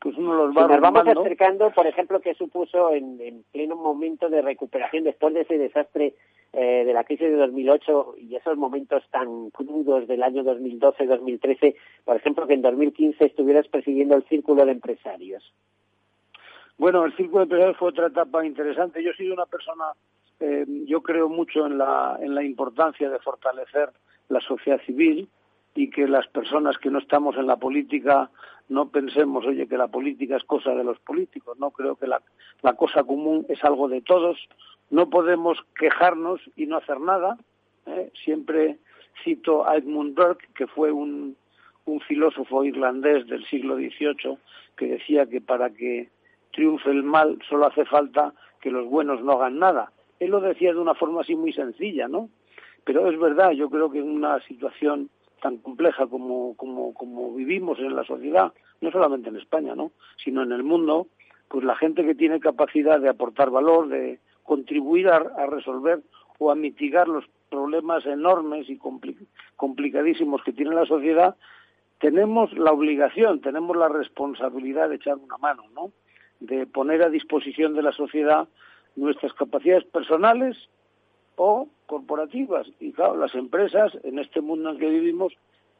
pues 0.00 0.16
uno 0.16 0.34
los 0.34 0.56
va 0.56 0.66
si 0.66 0.72
nos 0.72 0.80
vamos 0.80 1.06
acercando, 1.06 1.70
por 1.70 1.86
ejemplo, 1.86 2.20
que 2.20 2.34
supuso 2.34 2.92
en, 2.92 3.20
en, 3.20 3.42
pleno 3.50 3.74
momento 3.74 4.28
de 4.28 4.42
recuperación 4.42 5.04
después 5.04 5.34
de 5.34 5.40
ese 5.40 5.58
desastre 5.58 6.14
eh, 6.52 6.84
de 6.84 6.92
la 6.92 7.04
crisis 7.04 7.28
de 7.28 7.36
2008 7.36 8.14
y 8.18 8.36
esos 8.36 8.56
momentos 8.56 9.02
tan 9.10 9.50
crudos 9.50 10.06
del 10.06 10.22
año 10.22 10.44
2012-2013, 10.44 11.74
por 12.04 12.16
ejemplo, 12.16 12.46
que 12.46 12.54
en 12.54 12.62
2015 12.62 13.24
estuvieras 13.24 13.66
presidiendo 13.66 14.14
el 14.14 14.24
Círculo 14.24 14.64
de 14.64 14.72
Empresarios. 14.72 15.52
Bueno, 16.76 17.04
el 17.04 17.16
Círculo 17.16 17.38
de 17.40 17.44
Empresarios 17.44 17.76
fue 17.76 17.88
otra 17.88 18.06
etapa 18.06 18.46
interesante. 18.46 19.02
Yo 19.02 19.10
he 19.10 19.16
sido 19.16 19.34
una 19.34 19.46
persona, 19.46 19.86
eh, 20.38 20.64
yo 20.86 21.02
creo 21.02 21.28
mucho 21.28 21.66
en 21.66 21.76
la, 21.76 22.16
en 22.20 22.36
la 22.36 22.44
importancia 22.44 23.10
de 23.10 23.18
fortalecer 23.18 23.90
la 24.28 24.40
sociedad 24.40 24.80
civil 24.86 25.28
y 25.78 25.90
que 25.90 26.08
las 26.08 26.26
personas 26.26 26.76
que 26.78 26.90
no 26.90 26.98
estamos 26.98 27.36
en 27.36 27.46
la 27.46 27.54
política 27.54 28.30
no 28.68 28.88
pensemos, 28.88 29.46
oye, 29.46 29.68
que 29.68 29.78
la 29.78 29.86
política 29.86 30.36
es 30.36 30.42
cosa 30.42 30.74
de 30.74 30.82
los 30.82 30.98
políticos, 30.98 31.56
no 31.60 31.70
creo 31.70 31.94
que 31.94 32.08
la, 32.08 32.20
la 32.62 32.72
cosa 32.72 33.04
común 33.04 33.46
es 33.48 33.62
algo 33.62 33.86
de 33.86 34.00
todos, 34.00 34.36
no 34.90 35.08
podemos 35.08 35.56
quejarnos 35.78 36.40
y 36.56 36.66
no 36.66 36.78
hacer 36.78 36.98
nada, 36.98 37.38
¿eh? 37.86 38.10
siempre 38.24 38.78
cito 39.22 39.68
a 39.68 39.76
Edmund 39.76 40.16
Burke, 40.16 40.48
que 40.52 40.66
fue 40.66 40.90
un, 40.90 41.36
un 41.84 42.00
filósofo 42.00 42.64
irlandés 42.64 43.28
del 43.28 43.46
siglo 43.46 43.76
XVIII, 43.76 44.36
que 44.76 44.86
decía 44.86 45.26
que 45.26 45.40
para 45.40 45.70
que 45.70 46.08
triunfe 46.50 46.90
el 46.90 47.04
mal 47.04 47.38
solo 47.48 47.66
hace 47.66 47.84
falta 47.84 48.34
que 48.60 48.72
los 48.72 48.84
buenos 48.88 49.22
no 49.22 49.34
hagan 49.34 49.60
nada. 49.60 49.92
Él 50.18 50.30
lo 50.30 50.40
decía 50.40 50.72
de 50.72 50.80
una 50.80 50.96
forma 50.96 51.20
así 51.20 51.36
muy 51.36 51.52
sencilla, 51.52 52.08
¿no? 52.08 52.30
Pero 52.82 53.08
es 53.08 53.16
verdad, 53.16 53.52
yo 53.52 53.70
creo 53.70 53.92
que 53.92 54.00
en 54.00 54.10
una 54.10 54.40
situación 54.40 55.08
tan 55.40 55.58
compleja 55.58 56.06
como, 56.06 56.54
como, 56.56 57.34
vivimos 57.34 57.78
en 57.78 57.94
la 57.94 58.04
sociedad, 58.04 58.52
no 58.80 58.90
solamente 58.90 59.28
en 59.28 59.36
España, 59.36 59.74
¿no? 59.74 59.92
sino 60.22 60.42
en 60.42 60.52
el 60.52 60.62
mundo, 60.62 61.08
pues 61.48 61.64
la 61.64 61.76
gente 61.76 62.04
que 62.04 62.14
tiene 62.14 62.40
capacidad 62.40 63.00
de 63.00 63.08
aportar 63.08 63.50
valor, 63.50 63.88
de 63.88 64.18
contribuir 64.42 65.08
a, 65.08 65.16
a 65.16 65.46
resolver 65.46 66.02
o 66.38 66.50
a 66.50 66.54
mitigar 66.54 67.08
los 67.08 67.24
problemas 67.50 68.04
enormes 68.06 68.68
y 68.68 68.78
complicadísimos 69.56 70.42
que 70.42 70.52
tiene 70.52 70.74
la 70.74 70.86
sociedad, 70.86 71.36
tenemos 71.98 72.52
la 72.52 72.72
obligación, 72.72 73.40
tenemos 73.40 73.76
la 73.76 73.88
responsabilidad 73.88 74.88
de 74.88 74.96
echar 74.96 75.16
una 75.16 75.36
mano, 75.38 75.64
¿no? 75.74 75.92
De 76.40 76.66
poner 76.66 77.02
a 77.02 77.10
disposición 77.10 77.74
de 77.74 77.82
la 77.82 77.92
sociedad 77.92 78.48
nuestras 78.94 79.32
capacidades 79.32 79.84
personales 79.84 80.56
o 81.38 81.68
corporativas. 81.86 82.66
Y 82.80 82.92
claro, 82.92 83.16
las 83.16 83.34
empresas 83.34 83.96
en 84.02 84.18
este 84.18 84.40
mundo 84.42 84.70
en 84.70 84.78
que 84.78 84.90
vivimos 84.90 85.32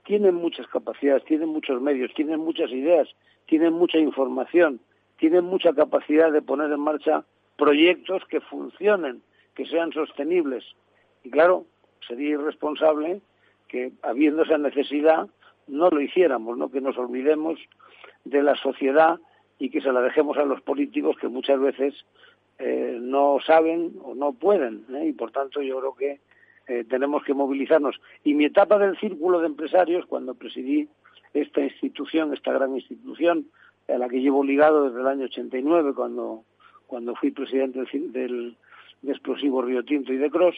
tienen 0.05 0.37
muchas 0.37 0.67
capacidades, 0.69 1.25
tienen 1.25 1.51
muchos 1.51 1.83
medios, 1.83 2.15
tienen 2.15 2.41
muchas 2.41 2.71
ideas, 2.71 3.09
tienen 3.47 3.75
mucha 3.75 3.99
información, 3.99 4.81
tienen 5.19 5.45
mucha 5.45 5.75
capacidad 5.75 6.33
de 6.33 6.41
poner 6.41 6.73
en 6.73 6.81
marcha 6.81 7.25
proyectos 7.57 8.23
que 8.31 8.41
funcionen, 8.41 9.21
que 9.55 9.67
sean 9.67 9.93
sostenibles. 9.93 10.65
Y 11.25 11.31
claro, 11.31 11.67
sería 12.07 12.31
irresponsable 12.31 13.21
que 13.67 13.93
habiendo 14.03 14.45
esa 14.45 14.57
necesidad 14.57 15.29
no 15.67 15.91
lo 15.91 16.01
hiciéramos, 16.01 16.57
¿no? 16.57 16.71
que 16.71 16.81
nos 16.81 16.97
olvidemos 16.97 17.59
de 18.25 18.43
la 18.43 18.55
sociedad 18.57 19.19
y 19.59 19.71
que 19.71 19.81
se 19.81 19.93
la 19.93 20.01
dejemos 20.01 20.39
a 20.39 20.45
los 20.45 20.63
políticos 20.63 21.17
que 21.21 21.29
muchas 21.29 21.61
veces 21.61 21.95
eh, 22.59 22.99
no 23.01 23.39
saben 23.47 23.93
o 24.03 24.15
no 24.15 24.33
pueden. 24.33 24.85
¿eh? 24.95 25.07
Y 25.07 25.13
por 25.13 25.31
tanto 25.31 25.63
yo 25.63 25.79
creo 25.79 25.95
que 25.95 26.21
eh, 26.67 26.85
tenemos 26.85 27.23
que 27.25 27.35
movilizarnos. 27.35 28.01
Y 28.25 28.35
mi 28.35 28.45
etapa 28.47 28.79
del 28.79 28.99
círculo 28.99 29.41
de 29.41 29.47
empresarios, 29.47 30.07
cuando 30.07 30.35
presidí 30.35 30.89
esta 31.35 31.61
institución, 31.61 32.33
esta 32.35 32.53
gran 32.53 32.75
institución, 32.75 33.47
a 33.89 33.97
la 33.97 34.09
que 34.09 34.21
llevo 34.21 34.45
ligado 34.45 34.85
desde 34.85 35.01
el 35.01 35.07
año 35.07 35.25
89, 35.27 35.95
cuando, 35.95 36.45
cuando 36.87 37.15
fui 37.15 37.31
presidente 37.31 37.81
del, 37.81 38.13
del 38.13 38.57
de 39.01 39.13
Explosivo 39.13 39.63
Río 39.63 39.85
Tinto 39.85 40.13
y 40.13 40.17
de 40.17 40.31
Cross, 40.31 40.57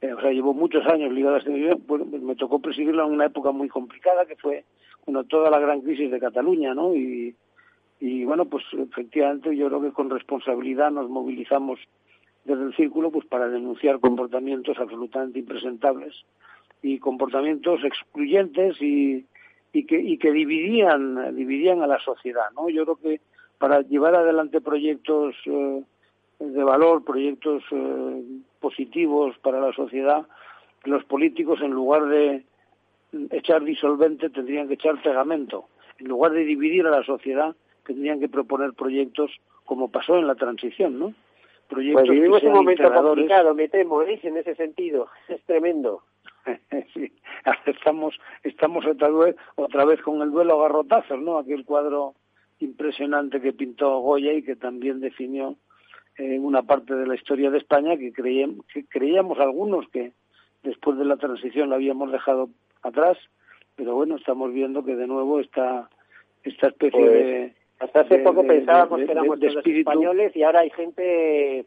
o 0.00 0.20
sea, 0.20 0.30
llevo 0.30 0.54
muchos 0.54 0.86
años 0.86 1.12
ligado 1.12 1.34
a 1.34 1.38
este 1.38 1.74
bueno, 1.88 2.04
me 2.04 2.36
tocó 2.36 2.60
presidirlo 2.60 3.04
en 3.04 3.12
una 3.14 3.26
época 3.26 3.50
muy 3.50 3.68
complicada, 3.68 4.26
que 4.26 4.36
fue 4.36 4.64
bueno, 5.04 5.24
toda 5.24 5.50
la 5.50 5.58
gran 5.58 5.80
crisis 5.80 6.10
de 6.10 6.20
Cataluña, 6.20 6.74
¿no? 6.74 6.94
Y, 6.94 7.34
y 8.00 8.24
bueno, 8.24 8.44
pues 8.44 8.64
efectivamente 8.72 9.56
yo 9.56 9.68
creo 9.68 9.82
que 9.82 9.92
con 9.92 10.10
responsabilidad 10.10 10.90
nos 10.90 11.10
movilizamos 11.10 11.80
desde 12.44 12.62
el 12.64 12.74
círculo 12.76 13.10
pues 13.10 13.26
para 13.26 13.48
denunciar 13.48 14.00
comportamientos 14.00 14.78
absolutamente 14.78 15.40
impresentables 15.40 16.14
y 16.82 16.98
comportamientos 16.98 17.82
excluyentes 17.84 18.80
y, 18.80 19.26
y 19.72 19.84
que 19.84 20.00
y 20.00 20.16
que 20.18 20.32
dividían 20.32 21.34
dividían 21.34 21.82
a 21.82 21.86
la 21.86 21.98
sociedad, 21.98 22.50
¿no? 22.54 22.68
Yo 22.68 22.84
creo 22.84 22.96
que 22.96 23.20
para 23.58 23.80
llevar 23.82 24.14
adelante 24.14 24.60
proyectos 24.60 25.34
eh, 25.46 25.82
de 26.38 26.64
valor, 26.64 27.04
proyectos 27.04 27.64
eh, 27.72 28.22
positivos 28.60 29.36
para 29.38 29.60
la 29.60 29.72
sociedad, 29.72 30.26
los 30.84 31.04
políticos 31.04 31.60
en 31.60 31.72
lugar 31.72 32.06
de 32.06 32.44
echar 33.30 33.64
disolvente 33.64 34.30
tendrían 34.30 34.68
que 34.68 34.74
echar 34.74 35.02
pegamento. 35.02 35.66
En 35.98 36.06
lugar 36.06 36.32
de 36.32 36.44
dividir 36.44 36.86
a 36.86 36.90
la 36.90 37.02
sociedad, 37.02 37.56
tendrían 37.88 38.20
que 38.20 38.28
proponer 38.28 38.74
proyectos 38.74 39.30
como 39.64 39.90
pasó 39.90 40.18
en 40.18 40.26
la 40.26 40.34
transición, 40.34 40.98
¿no? 40.98 41.14
Proyectos 41.68 42.02
pues 42.06 42.10
vivimos 42.10 42.42
un 42.42 42.52
momento 42.52 42.92
complicado, 42.92 43.54
me 43.54 43.68
temo, 43.68 44.02
¿eh? 44.02 44.20
en 44.22 44.36
ese 44.36 44.54
sentido. 44.54 45.08
Es 45.28 45.42
tremendo. 45.44 46.02
sí, 46.94 47.12
estamos, 47.66 48.18
estamos 48.42 48.86
otra 48.86 49.08
vez, 49.08 49.36
otra 49.56 49.86
vez 49.86 50.00
con 50.02 50.20
el 50.20 50.30
duelo 50.30 50.58
a 50.58 50.68
garrotazos, 50.68 51.18
¿no? 51.18 51.38
Aquel 51.38 51.64
cuadro 51.64 52.14
impresionante 52.60 53.40
que 53.40 53.52
pintó 53.52 54.00
Goya 54.00 54.34
y 54.34 54.42
que 54.42 54.56
también 54.56 55.00
definió 55.00 55.56
en 56.18 56.44
una 56.44 56.62
parte 56.62 56.94
de 56.94 57.06
la 57.06 57.14
historia 57.14 57.50
de 57.50 57.58
España 57.58 57.96
que, 57.96 58.12
creíamos, 58.12 58.66
que 58.66 58.84
creíamos 58.84 59.38
algunos 59.38 59.88
que 59.88 60.12
después 60.62 60.98
de 60.98 61.04
la 61.06 61.16
transición 61.16 61.70
la 61.70 61.76
habíamos 61.76 62.12
dejado 62.12 62.50
atrás, 62.82 63.16
pero 63.76 63.94
bueno, 63.94 64.16
estamos 64.16 64.52
viendo 64.52 64.84
que 64.84 64.96
de 64.96 65.06
nuevo 65.06 65.40
está 65.40 65.88
esta 66.42 66.68
especie 66.68 67.00
pues, 67.00 67.12
de... 67.12 67.58
Hasta 67.78 68.00
hace 68.00 68.18
poco 68.18 68.44
pensábamos 68.44 68.98
que 69.00 69.12
éramos 69.12 69.38
todos 69.38 69.64
españoles 69.64 70.34
y 70.34 70.42
ahora 70.42 70.60
hay 70.60 70.70
gente 70.70 71.66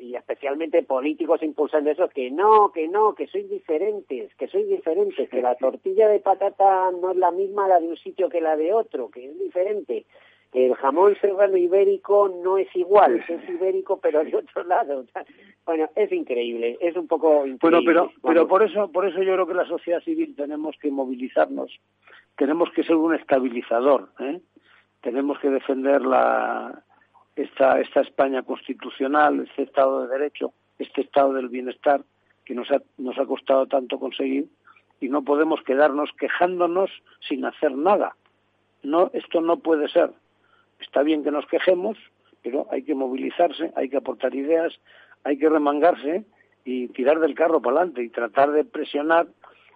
y 0.00 0.14
especialmente 0.14 0.82
políticos 0.82 1.42
impulsando 1.42 1.90
eso, 1.90 2.08
que 2.08 2.30
no, 2.30 2.72
que 2.72 2.88
no, 2.88 3.14
que 3.14 3.26
sois 3.26 3.48
diferentes, 3.48 4.34
que 4.36 4.48
sois 4.48 4.66
diferentes, 4.68 5.28
que 5.28 5.42
la 5.42 5.54
tortilla 5.56 6.08
de 6.08 6.20
patata 6.20 6.90
no 6.92 7.10
es 7.10 7.16
la 7.18 7.30
misma 7.30 7.68
la 7.68 7.78
de 7.78 7.88
un 7.88 7.96
sitio 7.96 8.28
que 8.28 8.40
la 8.40 8.56
de 8.56 8.72
otro, 8.72 9.10
que 9.10 9.26
es 9.26 9.38
diferente, 9.38 10.06
que 10.50 10.66
el 10.66 10.74
jamón 10.76 11.16
serrano 11.20 11.58
ibérico 11.58 12.28
no 12.42 12.56
es 12.56 12.74
igual, 12.74 13.22
es 13.28 13.48
ibérico 13.48 13.98
pero 14.00 14.24
de 14.24 14.36
otro 14.36 14.64
lado. 14.64 15.04
Bueno, 15.66 15.90
es 15.94 16.10
increíble, 16.10 16.78
es 16.80 16.96
un 16.96 17.06
poco 17.06 17.46
increíble. 17.46 17.82
pero, 17.84 18.10
pero 18.22 18.48
por 18.48 18.62
eso, 18.62 18.90
por 18.90 19.06
eso 19.06 19.22
yo 19.22 19.34
creo 19.34 19.46
que 19.46 19.54
la 19.54 19.66
sociedad 19.66 20.00
civil 20.00 20.34
tenemos 20.34 20.76
que 20.80 20.90
movilizarnos, 20.90 21.78
tenemos 22.36 22.70
que 22.70 22.82
ser 22.84 22.96
un 22.96 23.14
estabilizador, 23.14 24.08
¿eh? 24.20 24.40
Tenemos 25.00 25.38
que 25.38 25.50
defender 25.50 26.02
la 26.02 26.82
esta, 27.36 27.80
España 27.80 28.42
constitucional, 28.42 29.40
este 29.40 29.64
Estado 29.64 30.02
de 30.02 30.18
Derecho, 30.18 30.52
este 30.78 31.02
Estado 31.02 31.34
del 31.34 31.48
bienestar 31.48 32.02
que 32.44 32.54
nos 32.54 32.70
ha, 32.70 32.80
nos 32.96 33.18
ha 33.18 33.26
costado 33.26 33.66
tanto 33.66 33.98
conseguir 33.98 34.46
y 35.00 35.08
no 35.08 35.22
podemos 35.22 35.62
quedarnos 35.62 36.10
quejándonos 36.18 36.90
sin 37.28 37.44
hacer 37.44 37.76
nada. 37.76 38.16
No, 38.82 39.10
esto 39.12 39.40
no 39.40 39.58
puede 39.58 39.88
ser. 39.88 40.10
Está 40.80 41.02
bien 41.02 41.24
que 41.24 41.30
nos 41.30 41.46
quejemos, 41.46 41.98
pero 42.42 42.66
hay 42.70 42.82
que 42.82 42.94
movilizarse, 42.94 43.72
hay 43.76 43.88
que 43.88 43.96
aportar 43.96 44.34
ideas, 44.34 44.78
hay 45.24 45.36
que 45.36 45.48
remangarse 45.48 46.24
y 46.64 46.88
tirar 46.88 47.20
del 47.20 47.34
carro 47.34 47.60
para 47.60 47.78
adelante 47.78 48.02
y 48.02 48.08
tratar 48.08 48.52
de 48.52 48.64
presionar 48.64 49.26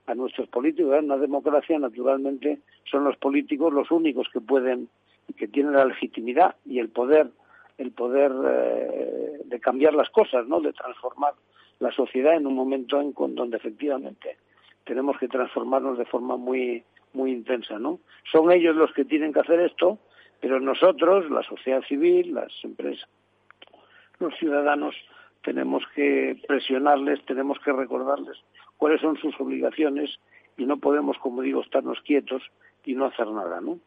a 0.07 0.15
nuestros 0.15 0.49
políticos. 0.49 0.95
En 0.97 1.07
una 1.07 1.17
democracia, 1.17 1.79
naturalmente, 1.79 2.61
son 2.91 3.05
los 3.05 3.17
políticos 3.17 3.73
los 3.73 3.91
únicos 3.91 4.29
que 4.33 4.41
pueden, 4.41 4.89
que 5.33 5.49
tienen 5.49 5.75
la 5.75 5.85
legitimidad 5.85 6.57
y 6.65 6.79
el 6.79 6.89
poder 6.89 7.29
el 7.79 7.93
poder 7.93 8.31
eh, 8.47 9.41
de 9.45 9.61
cambiar 9.61 9.95
las 9.95 10.11
cosas, 10.11 10.47
¿no? 10.47 10.61
De 10.61 10.73
transformar 10.75 11.33
la 11.79 11.91
sociedad 11.93 12.35
en 12.35 12.47
un 12.47 12.55
momento 12.55 13.01
en 13.01 13.15
donde 13.35 13.57
efectivamente 13.57 14.37
tenemos 14.85 15.17
que 15.19 15.29
transformarnos 15.29 15.97
de 15.97 16.05
forma 16.05 16.37
muy 16.37 16.85
muy 17.13 17.33
intensa, 17.33 17.79
¿no? 17.79 18.01
Son 18.31 18.53
ellos 18.53 18.77
los 18.77 18.93
que 18.93 19.05
tienen 19.05 19.33
que 19.33 19.41
hacer 19.41 19.61
esto, 19.61 19.99
pero 20.41 20.61
nosotros, 20.61 21.31
la 21.31 21.43
sociedad 21.43 21.83
civil, 21.83 22.35
las 22.35 22.53
empresas, 22.63 23.09
los 24.19 24.35
ciudadanos, 24.37 24.95
tenemos 25.43 25.83
que 25.95 26.41
presionarles, 26.47 27.25
tenemos 27.25 27.59
que 27.61 27.73
recordarles 27.73 28.39
cuáles 28.77 29.01
son 29.01 29.17
sus 29.17 29.39
obligaciones 29.41 30.19
y 30.57 30.67
no 30.67 30.77
podemos, 30.79 31.19
como 31.19 31.43
digo, 31.43 31.63
estarnos 31.63 32.01
quietos 32.03 32.43
y 32.85 32.95
no 32.95 33.07
hacer 33.07 33.27
nada, 33.29 33.61
¿no? 33.61 33.79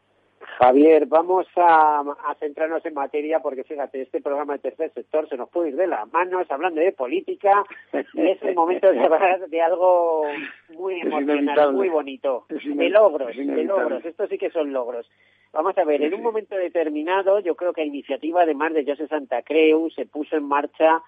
Javier, 0.58 1.06
vamos 1.06 1.46
a, 1.56 2.02
centrarnos 2.38 2.84
en 2.84 2.94
materia 2.94 3.40
porque 3.40 3.64
fíjate, 3.64 4.02
este 4.02 4.20
programa 4.20 4.54
de 4.54 4.58
tercer 4.60 4.92
sector 4.92 5.28
se 5.28 5.36
nos 5.36 5.48
puede 5.48 5.70
ir 5.70 5.76
de 5.76 5.86
las 5.86 6.10
manos 6.12 6.50
hablando 6.50 6.80
de 6.80 6.92
política 6.92 7.64
y 8.12 8.28
es 8.28 8.42
el 8.42 8.54
momento 8.54 8.92
de 8.92 9.00
hablar 9.00 9.48
de 9.48 9.60
algo 9.60 10.24
muy 10.70 11.00
emocional, 11.00 11.72
muy 11.72 11.88
bonito, 11.88 12.46
de 12.48 12.90
logros, 12.90 13.36
de 13.36 13.64
logros, 13.64 14.04
esto 14.04 14.26
sí 14.26 14.38
que 14.38 14.50
son 14.50 14.72
logros. 14.72 15.10
Vamos 15.52 15.78
a 15.78 15.84
ver, 15.84 16.02
en 16.02 16.14
un 16.14 16.22
momento 16.22 16.56
determinado, 16.56 17.38
yo 17.38 17.54
creo 17.54 17.72
que 17.72 17.82
a 17.82 17.84
iniciativa 17.84 18.42
además 18.42 18.72
de 18.74 18.84
José 18.84 19.06
Santa 19.06 19.42
Creu 19.42 19.88
se 19.90 20.04
puso 20.04 20.36
en 20.36 20.44
marcha 20.44 21.02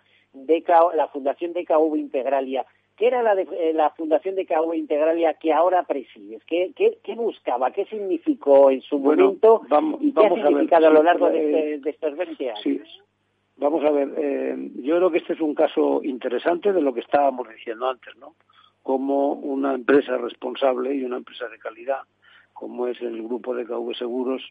la 0.94 1.08
Fundación 1.08 1.52
DKV 1.52 1.96
Integralia. 1.96 2.64
¿Qué 2.96 3.08
era 3.08 3.22
la, 3.22 3.34
de, 3.34 3.42
eh, 3.42 3.72
la 3.74 3.90
Fundación 3.90 4.34
de 4.36 4.46
KV 4.46 4.74
Integralia 4.74 5.34
que 5.34 5.52
ahora 5.52 5.82
presides? 5.82 6.42
¿Qué, 6.44 6.72
qué, 6.74 7.14
buscaba? 7.14 7.70
¿Qué 7.70 7.84
significó 7.86 8.70
en 8.70 8.80
su 8.80 8.98
momento 8.98 9.62
vamos, 9.68 10.00
y 10.02 10.12
qué 10.12 10.26
ha 10.26 10.34
significado 10.34 10.86
a, 10.86 10.90
lo 10.90 11.02
largo 11.02 11.28
de, 11.28 11.74
este, 11.74 11.90
estos 11.90 12.16
20 12.16 12.50
años? 12.50 12.60
Sí. 12.62 12.80
Vamos 13.58 13.84
a 13.84 13.90
ver, 13.90 14.12
eh, 14.16 14.70
yo 14.82 14.96
creo 14.96 15.10
que 15.10 15.18
este 15.18 15.34
es 15.34 15.40
un 15.40 15.54
caso 15.54 16.00
interesante 16.02 16.72
de 16.72 16.82
lo 16.82 16.92
que 16.92 17.00
estábamos 17.00 17.48
diciendo 17.48 17.88
antes, 17.88 18.14
¿no? 18.16 18.34
Como 18.82 19.32
una 19.32 19.74
empresa 19.74 20.16
responsable 20.18 20.94
y 20.94 21.04
una 21.04 21.16
empresa 21.16 21.48
de 21.48 21.58
calidad, 21.58 22.00
como 22.52 22.86
es 22.86 23.00
el 23.00 23.22
grupo 23.22 23.54
de 23.54 23.64
KV 23.64 23.94
Seguros, 23.94 24.42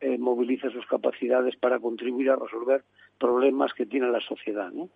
eh, 0.00 0.18
moviliza 0.18 0.70
sus 0.70 0.86
capacidades 0.86 1.56
para 1.56 1.78
contribuir 1.78 2.30
a 2.30 2.36
resolver 2.36 2.82
problemas 3.18 3.72
que 3.74 3.86
tiene 3.86 4.08
la 4.08 4.20
sociedad, 4.20 4.70
¿no? 4.72 4.88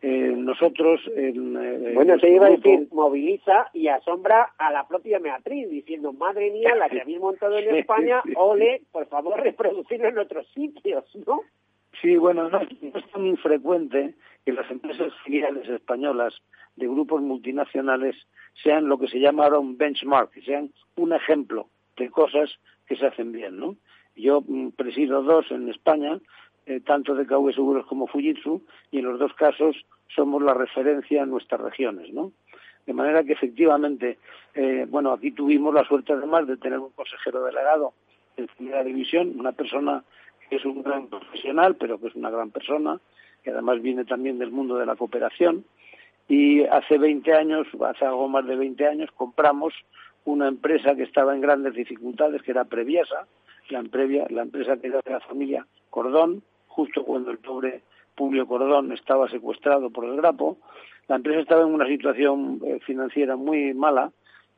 Eh, 0.00 0.32
nosotros 0.36 1.00
en, 1.16 1.56
eh, 1.56 1.92
bueno 1.92 2.16
te 2.18 2.30
iba 2.30 2.46
a 2.46 2.50
decir 2.50 2.86
moviliza 2.92 3.68
y 3.72 3.88
asombra 3.88 4.52
a 4.56 4.70
la 4.70 4.86
propia 4.86 5.18
Beatriz 5.18 5.68
diciendo 5.68 6.12
madre 6.12 6.52
mía 6.52 6.76
la 6.76 6.88
que 6.88 7.00
habéis 7.02 7.18
montado 7.18 7.58
en 7.58 7.74
España 7.74 8.22
ole 8.36 8.82
por 8.92 9.08
favor 9.08 9.40
reproducirlo 9.42 10.06
en 10.06 10.18
otros 10.18 10.46
sitios 10.54 11.04
no 11.26 11.40
sí 12.00 12.16
bueno 12.16 12.48
no, 12.48 12.60
es 12.60 13.10
tan 13.10 13.26
infrecuente 13.26 14.14
que 14.46 14.52
las 14.52 14.70
empresas 14.70 15.12
filiales 15.24 15.68
españolas 15.68 16.32
de 16.76 16.86
grupos 16.86 17.20
multinacionales 17.20 18.14
sean 18.62 18.86
lo 18.88 18.98
que 18.98 19.08
se 19.08 19.18
llama 19.18 19.46
ahora 19.46 19.58
un 19.58 19.76
benchmark 19.76 20.30
que 20.30 20.42
sean 20.42 20.70
un 20.94 21.12
ejemplo 21.12 21.70
de 21.96 22.08
cosas 22.08 22.48
que 22.86 22.94
se 22.94 23.04
hacen 23.04 23.32
bien 23.32 23.58
no 23.58 23.74
yo 24.14 24.42
mm, 24.46 24.68
presido 24.76 25.24
dos 25.24 25.50
en 25.50 25.68
España 25.68 26.20
eh, 26.68 26.80
tanto 26.80 27.14
de 27.14 27.24
KV 27.24 27.54
Seguros 27.54 27.86
como 27.86 28.06
Fujitsu, 28.06 28.60
y 28.90 28.98
en 28.98 29.06
los 29.06 29.18
dos 29.18 29.32
casos 29.32 29.74
somos 30.14 30.42
la 30.42 30.52
referencia 30.52 31.22
en 31.22 31.30
nuestras 31.30 31.62
regiones, 31.62 32.12
¿no? 32.12 32.32
De 32.84 32.92
manera 32.92 33.24
que 33.24 33.32
efectivamente, 33.32 34.18
eh, 34.52 34.84
bueno, 34.86 35.12
aquí 35.12 35.30
tuvimos 35.30 35.72
la 35.72 35.84
suerte 35.84 36.12
además 36.12 36.46
de 36.46 36.58
tener 36.58 36.78
un 36.78 36.90
consejero 36.90 37.42
delegado 37.42 37.94
en 38.36 38.48
primera 38.48 38.84
división, 38.84 39.40
una 39.40 39.52
persona 39.52 40.04
que 40.50 40.56
es 40.56 40.64
un 40.66 40.82
gran 40.82 41.06
profesional, 41.06 41.76
pero 41.76 41.98
que 41.98 42.08
es 42.08 42.14
una 42.14 42.28
gran 42.28 42.50
persona, 42.50 43.00
que 43.42 43.50
además 43.50 43.80
viene 43.80 44.04
también 44.04 44.38
del 44.38 44.50
mundo 44.50 44.76
de 44.76 44.84
la 44.84 44.96
cooperación, 44.96 45.64
y 46.28 46.64
hace 46.64 46.98
20 46.98 47.32
años, 47.32 47.66
hace 47.82 48.04
algo 48.04 48.28
más 48.28 48.46
de 48.46 48.56
20 48.56 48.86
años, 48.86 49.10
compramos 49.16 49.72
una 50.26 50.48
empresa 50.48 50.94
que 50.94 51.04
estaba 51.04 51.34
en 51.34 51.40
grandes 51.40 51.72
dificultades, 51.72 52.42
que 52.42 52.50
era 52.50 52.66
Previasa, 52.66 53.26
la, 53.70 53.82
la 54.28 54.42
empresa 54.42 54.76
que 54.76 54.88
era 54.88 55.00
de 55.02 55.12
la 55.12 55.20
familia 55.20 55.66
Cordón, 55.88 56.42
justo 56.78 57.02
cuando 57.02 57.32
el 57.32 57.38
pobre 57.38 57.82
Publio 58.14 58.46
Cordón 58.46 58.92
estaba 58.92 59.28
secuestrado 59.28 59.90
por 59.90 60.04
el 60.04 60.14
Grapo, 60.14 60.58
la 61.08 61.16
empresa 61.16 61.40
estaba 61.40 61.62
en 61.62 61.74
una 61.74 61.88
situación 61.88 62.60
eh, 62.64 62.78
financiera 62.86 63.34
muy 63.34 63.74
mala, 63.74 64.12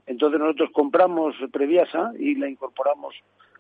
entonces 0.05 0.39
nosotros 0.39 0.69
compramos 0.71 1.35
Previasa 1.51 2.13
y 2.19 2.35
la 2.35 2.47
incorporamos 2.47 3.15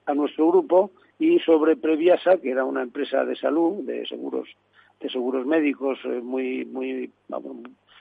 a 0.04 0.12
nuestro 0.12 0.48
grupo 0.48 0.90
y 1.18 1.38
sobre 1.38 1.76
Previasa, 1.76 2.36
que 2.36 2.50
era 2.50 2.66
una 2.66 2.82
empresa 2.82 3.24
de 3.24 3.34
salud, 3.34 3.82
de 3.84 4.06
seguros, 4.06 4.46
de 5.00 5.08
seguros 5.08 5.46
médicos 5.46 5.98
eh, 6.04 6.20
muy, 6.22 6.66
muy, 6.66 7.10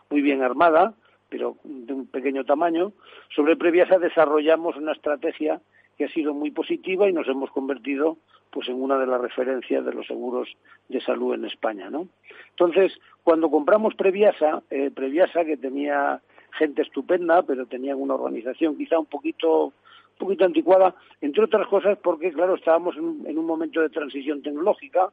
muy 0.10 0.22
bien 0.22 0.42
armada, 0.42 0.94
pero 1.30 1.56
de 1.64 1.94
un 1.94 2.06
pequeño 2.08 2.44
tamaño, 2.44 2.92
sobre 3.34 3.56
Previasa 3.56 3.98
desarrollamos 3.98 4.76
una 4.76 4.92
estrategia 4.92 5.62
que 6.00 6.06
ha 6.06 6.10
sido 6.10 6.34
muy 6.34 6.50
positiva 6.50 7.10
y 7.10 7.14
nos 7.14 7.28
hemos 7.28 7.52
convertido 7.52 8.18
pues 8.52 8.70
en 8.70 8.82
una 8.82 8.98
de 8.98 9.06
las 9.06 9.20
referencias 9.20 9.86
de 9.86 9.94
los 9.94 10.08
seguros 10.08 10.48
de 10.88 11.02
salud 11.02 11.34
en 11.34 11.44
España, 11.44 11.90
¿no? 11.90 12.08
Entonces, 12.52 12.98
cuando 13.22 13.52
compramos 13.52 13.96
Previasa, 13.96 14.64
eh, 14.70 14.92
Previasa 14.96 15.44
que 15.44 15.58
tenía 15.58 16.22
gente 16.58 16.84
estupenda, 16.84 17.44
pero 17.44 17.66
tenía 17.66 17.98
una 17.98 18.16
organización 18.16 18.78
quizá 18.78 18.98
un 18.98 19.08
poquito 19.08 19.74
poquito 20.18 20.46
anticuada, 20.46 20.96
entre 21.22 21.44
otras 21.44 21.68
cosas 21.68 21.98
porque, 22.02 22.32
claro, 22.32 22.56
estábamos 22.56 22.96
en, 22.98 23.38
un 23.38 23.46
momento 23.46 23.82
de 23.82 23.90
transición 23.90 24.42
tecnológica 24.42 25.10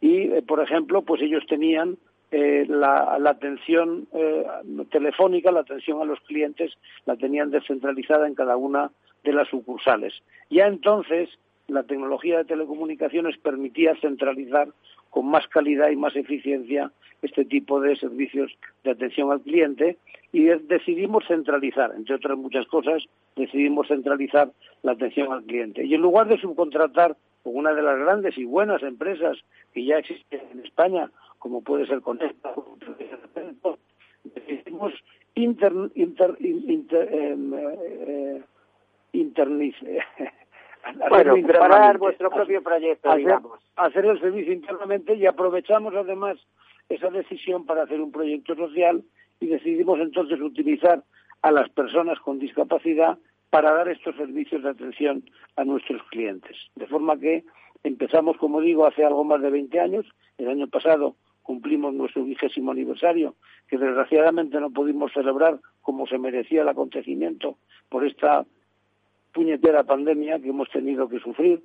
y, 0.00 0.32
eh, 0.32 0.42
por 0.42 0.60
ejemplo, 0.60 1.02
pues 1.02 1.22
ellos 1.22 1.44
tenían 1.48 1.96
eh, 2.30 2.66
la, 2.68 3.18
atención 3.24 4.08
eh, 4.12 4.44
telefónica, 4.90 5.52
la 5.52 5.60
atención 5.60 6.02
a 6.02 6.04
los 6.04 6.20
clientes, 6.20 6.72
la 7.04 7.16
tenían 7.16 7.50
descentralizada 7.50 8.26
en 8.26 8.34
cada 8.34 8.56
una 8.56 8.90
de 9.26 9.32
las 9.32 9.48
sucursales. 9.48 10.14
Ya 10.48 10.66
entonces, 10.66 11.28
la 11.66 11.82
tecnología 11.82 12.38
de 12.38 12.44
telecomunicaciones 12.44 13.36
permitía 13.38 13.96
centralizar 13.96 14.68
con 15.10 15.26
más 15.26 15.46
calidad 15.48 15.90
y 15.90 15.96
más 15.96 16.14
eficiencia 16.14 16.92
este 17.22 17.44
tipo 17.44 17.80
de 17.80 17.96
servicios 17.96 18.56
de 18.84 18.92
atención 18.92 19.32
al 19.32 19.40
cliente 19.40 19.98
y 20.32 20.44
decidimos 20.44 21.24
centralizar, 21.26 21.92
entre 21.96 22.14
otras 22.14 22.38
muchas 22.38 22.66
cosas, 22.66 23.02
decidimos 23.34 23.88
centralizar 23.88 24.52
la 24.82 24.92
atención 24.92 25.32
al 25.32 25.42
cliente. 25.42 25.84
Y 25.84 25.94
en 25.94 26.02
lugar 26.02 26.28
de 26.28 26.38
subcontratar 26.38 27.16
con 27.42 27.56
una 27.56 27.72
de 27.72 27.82
las 27.82 27.98
grandes 27.98 28.38
y 28.38 28.44
buenas 28.44 28.82
empresas 28.82 29.38
que 29.72 29.84
ya 29.84 29.98
existen 29.98 30.40
en 30.52 30.64
España, 30.64 31.10
como 31.38 31.62
puede 31.62 31.86
ser 31.86 32.00
Conecta, 32.00 32.54
decidimos 34.34 34.92
inter, 35.34 35.72
inter, 35.94 36.36
inter, 36.40 37.08
em, 37.12 37.54
eh, 37.54 38.42
bueno, 41.10 41.34
preparar 41.34 41.98
vuestro 41.98 42.30
propio 42.30 42.62
proyecto, 42.62 43.14
digamos. 43.16 43.60
Hacer 43.76 44.06
el 44.06 44.20
servicio 44.20 44.52
internamente 44.52 45.14
y 45.14 45.26
aprovechamos 45.26 45.94
además 45.94 46.38
esa 46.88 47.10
decisión 47.10 47.66
para 47.66 47.82
hacer 47.82 48.00
un 48.00 48.12
proyecto 48.12 48.54
social 48.54 49.02
y 49.40 49.46
decidimos 49.46 49.98
entonces 50.00 50.40
utilizar 50.40 51.02
a 51.42 51.50
las 51.50 51.68
personas 51.70 52.18
con 52.20 52.38
discapacidad 52.38 53.18
para 53.50 53.72
dar 53.72 53.88
estos 53.88 54.16
servicios 54.16 54.62
de 54.62 54.70
atención 54.70 55.24
a 55.56 55.64
nuestros 55.64 56.02
clientes. 56.10 56.56
De 56.74 56.86
forma 56.86 57.18
que 57.18 57.44
empezamos, 57.82 58.36
como 58.38 58.60
digo, 58.60 58.86
hace 58.86 59.04
algo 59.04 59.24
más 59.24 59.40
de 59.42 59.50
20 59.50 59.80
años. 59.80 60.06
El 60.38 60.48
año 60.48 60.68
pasado 60.68 61.16
cumplimos 61.42 61.94
nuestro 61.94 62.24
vigésimo 62.24 62.72
aniversario, 62.72 63.36
que 63.68 63.78
desgraciadamente 63.78 64.60
no 64.60 64.70
pudimos 64.70 65.12
celebrar 65.12 65.60
como 65.80 66.06
se 66.06 66.18
merecía 66.18 66.62
el 66.62 66.68
acontecimiento 66.68 67.56
por 67.88 68.04
esta 68.04 68.44
puñetera 69.36 69.84
pandemia 69.84 70.40
que 70.40 70.48
hemos 70.48 70.70
tenido 70.70 71.10
que 71.10 71.20
sufrir, 71.20 71.60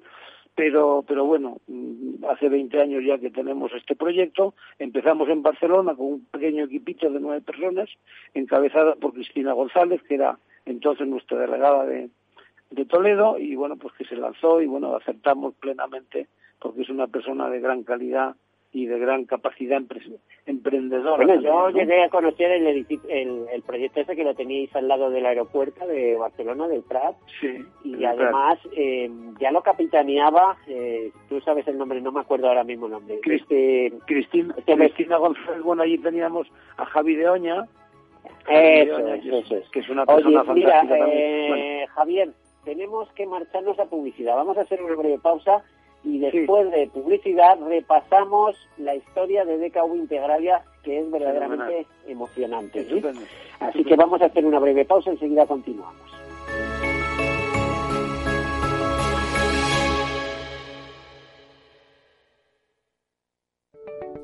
pero, 0.56 1.06
pero 1.08 1.24
bueno, 1.26 1.62
mm, 1.68 2.26
hace 2.30 2.50
20 2.50 2.82
años 2.82 3.02
ya 3.06 3.18
que 3.18 3.32
tenemos 3.32 3.72
este 3.74 3.96
proyecto. 3.96 4.54
Empezamos 4.78 5.30
en 5.30 5.42
Barcelona 5.42 5.96
con 5.96 6.08
un 6.08 6.26
pequeño 6.26 6.66
equipito 6.66 7.10
de 7.10 7.22
nueve 7.22 7.40
personas, 7.40 7.90
encabezada 8.34 8.96
por 8.96 9.14
Cristina 9.14 9.54
González, 9.54 10.04
que 10.04 10.16
era 10.16 10.38
entonces 10.66 11.08
nuestra 11.08 11.40
delegada 11.40 11.86
de, 11.86 12.10
de 12.72 12.86
Toledo, 12.86 13.40
y 13.40 13.56
bueno, 13.56 13.78
pues 13.78 13.94
que 13.94 14.04
se 14.04 14.18
lanzó 14.18 14.62
y 14.62 14.68
bueno, 14.68 14.94
aceptamos 14.98 15.54
plenamente 15.56 16.28
porque 16.60 16.82
es 16.82 16.90
una 16.90 17.08
persona 17.08 17.50
de 17.50 17.62
gran 17.62 17.84
calidad 17.84 18.36
y 18.74 18.86
de 18.86 18.98
gran 19.00 19.26
capacidad 19.26 19.82
emprendedora. 20.46 21.26
Bueno, 21.26 21.42
yo 21.42 21.70
llegué 21.70 22.04
a 22.04 22.10
conocer 22.10 22.52
el, 22.52 22.86
el, 23.10 23.62
proyecto 23.64 24.00
ese 24.00 24.16
que 24.16 24.24
lo 24.24 24.34
teníais 24.34 24.74
al 24.76 24.88
lado 24.88 25.10
del 25.10 25.26
aeropuerto 25.26 25.86
de 25.86 26.16
Barcelona, 26.16 26.68
del 26.68 26.82
Prat, 26.84 27.16
sí, 27.42 27.66
y 27.84 28.04
además 28.06 28.60
eh, 28.76 29.10
ya 29.40 29.52
lo 29.52 29.62
capitaneaba, 29.62 30.58
eh, 30.68 31.12
tú 31.28 31.42
sabes 31.42 31.68
el 31.68 31.78
nombre, 31.78 32.00
no 32.00 32.12
me 32.12 32.22
acuerdo 32.22 32.48
ahora 32.48 32.64
mismo 32.64 32.86
el 32.86 32.94
nombre. 32.94 33.20
Este, 33.24 33.92
Cristina, 34.06 34.56
Cristina 34.66 35.18
González, 35.18 35.62
bueno, 35.64 35.84
allí 35.84 35.98
teníamos 35.98 36.48
a 36.78 36.86
Javi 36.86 37.16
de 37.16 37.30
Oña. 37.30 37.66
Eso, 38.48 39.56
es, 39.56 39.70
que 39.70 39.80
es 39.80 39.90
una 39.90 40.06
persona 40.06 40.44
fantástica 40.44 41.08
eh, 41.08 41.86
Javier, 41.94 42.30
tenemos 42.64 43.12
que 43.14 43.26
marcharnos 43.26 43.80
a 43.80 43.86
publicidad. 43.86 44.36
Vamos 44.36 44.58
a 44.58 44.62
hacer 44.62 44.82
una 44.82 44.96
breve 44.96 45.20
pausa 45.20 45.64
y 46.04 46.20
después 46.20 46.72
de 46.72 46.88
publicidad 46.88 47.58
repasamos 47.68 48.56
la 48.78 48.96
historia 48.96 49.46
de 49.46 49.58
DKV 49.58 49.96
Integralia 49.96 50.64
que 50.84 51.00
es 51.00 51.12
verdaderamente 51.12 51.86
emocionante. 52.08 52.88
Así 53.60 53.84
que 53.84 53.96
vamos 53.96 54.22
a 54.22 54.26
hacer 54.26 54.46
una 54.46 54.60
breve 54.60 54.86
pausa, 54.86 55.12
enseguida 55.12 55.46
continuamos. 55.46 55.96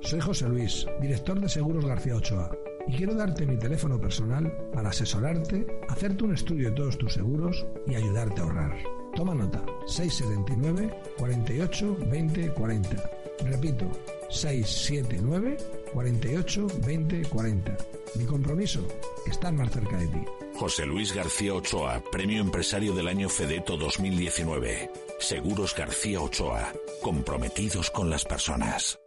Soy 0.02 0.22
José 0.22 0.48
Luis, 0.48 0.88
director 1.02 1.40
de 1.40 1.50
Seguros 1.50 1.86
García 1.86 2.16
Ochoa, 2.16 2.50
y 2.88 2.96
quiero 2.96 3.14
darte 3.14 3.46
mi 3.46 3.60
teléfono 3.60 4.00
personal 4.00 4.50
para 4.74 4.90
asesorarte, 4.90 5.68
hacerte 5.90 6.24
un 6.24 6.34
estudio 6.34 6.70
de 6.70 6.76
todos 6.76 6.98
tus 6.98 7.14
seguros 7.14 7.68
y 7.86 7.96
ayudarte 7.96 8.40
a 8.40 8.44
ahorrar. 8.46 8.97
Toma 9.18 9.34
nota, 9.34 9.66
679 9.88 10.94
48 11.18 11.98
20 12.08 12.54
40. 12.54 13.10
Repito, 13.46 13.92
679 14.30 15.58
48 15.92 16.68
20 16.86 17.26
40. 17.26 17.78
Mi 18.16 18.26
compromiso, 18.26 18.88
estar 19.26 19.52
más 19.54 19.72
cerca 19.72 19.98
de 19.98 20.08
ti. 20.08 20.24
José 20.54 20.86
Luis 20.86 21.16
García 21.16 21.56
Ochoa, 21.56 22.04
Premio 22.12 22.42
Empresario 22.42 22.94
del 22.94 23.08
Año 23.08 23.28
Fedeto 23.28 23.76
2019. 23.76 24.92
Seguros 25.18 25.76
García 25.76 26.22
Ochoa, 26.22 26.72
comprometidos 27.02 27.90
con 27.90 28.12
las 28.12 28.24
personas. 28.24 29.00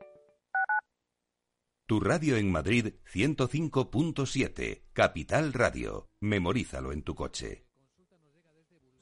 Tu 1.87 2.01
radio 2.01 2.37
en 2.37 2.51
Madrid 2.51 2.95
105.7, 3.15 4.83
Capital 4.93 5.53
Radio. 5.53 6.09
Memorízalo 6.21 6.91
en 6.91 7.03
tu 7.03 7.15
coche. 7.15 7.70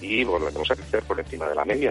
y 0.00 0.24
volvemos 0.24 0.70
a 0.70 0.76
crecer 0.76 1.02
por 1.02 1.18
encima 1.18 1.46
de 1.46 1.54
la 1.54 1.64
media. 1.64 1.90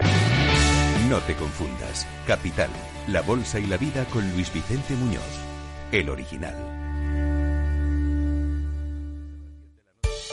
No 1.08 1.18
te 1.20 1.34
confundas. 1.34 2.06
Capital, 2.26 2.70
la 3.06 3.22
bolsa 3.22 3.58
y 3.58 3.66
la 3.66 3.76
vida 3.76 4.04
con 4.06 4.30
Luis 4.32 4.52
Vicente 4.52 4.94
Muñoz, 4.94 5.22
el 5.92 6.08
original. 6.10 6.54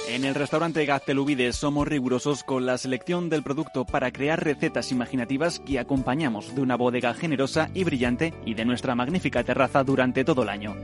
En 0.07 0.23
el 0.23 0.35
restaurante 0.35 0.85
Gaztelubides 0.85 1.55
somos 1.55 1.87
rigurosos 1.87 2.43
con 2.43 2.65
la 2.65 2.77
selección 2.77 3.29
del 3.29 3.43
producto 3.43 3.85
para 3.85 4.11
crear 4.11 4.43
recetas 4.43 4.91
imaginativas 4.91 5.59
que 5.59 5.79
acompañamos 5.79 6.55
de 6.55 6.61
una 6.61 6.77
bodega 6.77 7.13
generosa 7.13 7.69
y 7.73 7.83
brillante 7.83 8.33
y 8.45 8.53
de 8.53 8.65
nuestra 8.65 8.95
magnífica 8.95 9.43
terraza 9.43 9.83
durante 9.83 10.23
todo 10.23 10.43
el 10.43 10.49
año. 10.49 10.75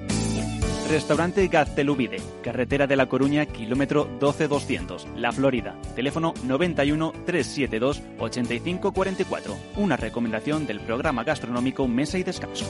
Restaurante 0.91 1.47
Gaztelubide, 1.47 2.17
carretera 2.43 2.85
de 2.85 2.97
La 2.97 3.05
Coruña, 3.05 3.45
kilómetro 3.45 4.09
12200, 4.19 5.07
La 5.15 5.31
Florida. 5.31 5.73
Teléfono 5.95 6.33
91 6.43 7.13
372 7.25 8.01
8544. 8.19 9.57
Una 9.77 9.95
recomendación 9.95 10.67
del 10.67 10.81
programa 10.81 11.23
gastronómico 11.23 11.87
Mesa 11.87 12.17
y 12.17 12.23
Descanso. 12.23 12.65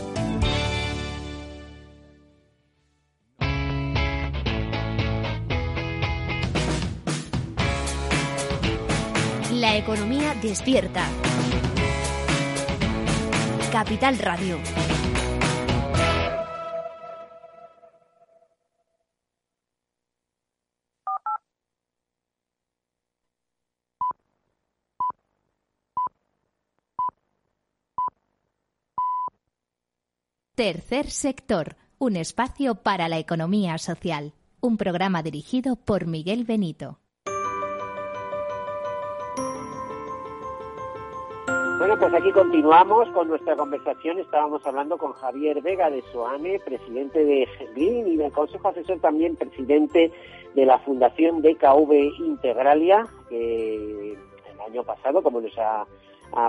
La 9.51 9.77
economía 9.77 10.35
despierta. 10.43 11.07
Capital 13.71 14.19
Radio. 14.19 14.59
Tercer 30.61 31.09
sector, 31.09 31.75
un 31.97 32.15
espacio 32.15 32.75
para 32.75 33.09
la 33.09 33.17
economía 33.17 33.79
social. 33.79 34.33
Un 34.59 34.77
programa 34.77 35.23
dirigido 35.23 35.75
por 35.75 36.05
Miguel 36.05 36.43
Benito. 36.43 36.99
Bueno, 41.79 41.97
pues 41.97 42.13
aquí 42.13 42.31
continuamos 42.31 43.09
con 43.09 43.29
nuestra 43.29 43.55
conversación. 43.55 44.19
Estábamos 44.19 44.63
hablando 44.67 44.99
con 44.99 45.13
Javier 45.13 45.63
Vega 45.63 45.89
de 45.89 46.03
Soane, 46.11 46.59
presidente 46.59 47.25
de 47.25 47.47
GENLIN 47.57 48.07
y 48.09 48.17
del 48.17 48.31
Consejo 48.31 48.67
Asesor 48.67 48.99
también 48.99 49.35
presidente 49.35 50.11
de 50.53 50.65
la 50.67 50.77
Fundación 50.77 51.41
DKV 51.41 52.19
Integralia, 52.19 53.07
que 53.29 54.11
el 54.11 54.61
año 54.67 54.83
pasado, 54.83 55.23
como 55.23 55.41
nos 55.41 55.57
ha, 55.57 55.87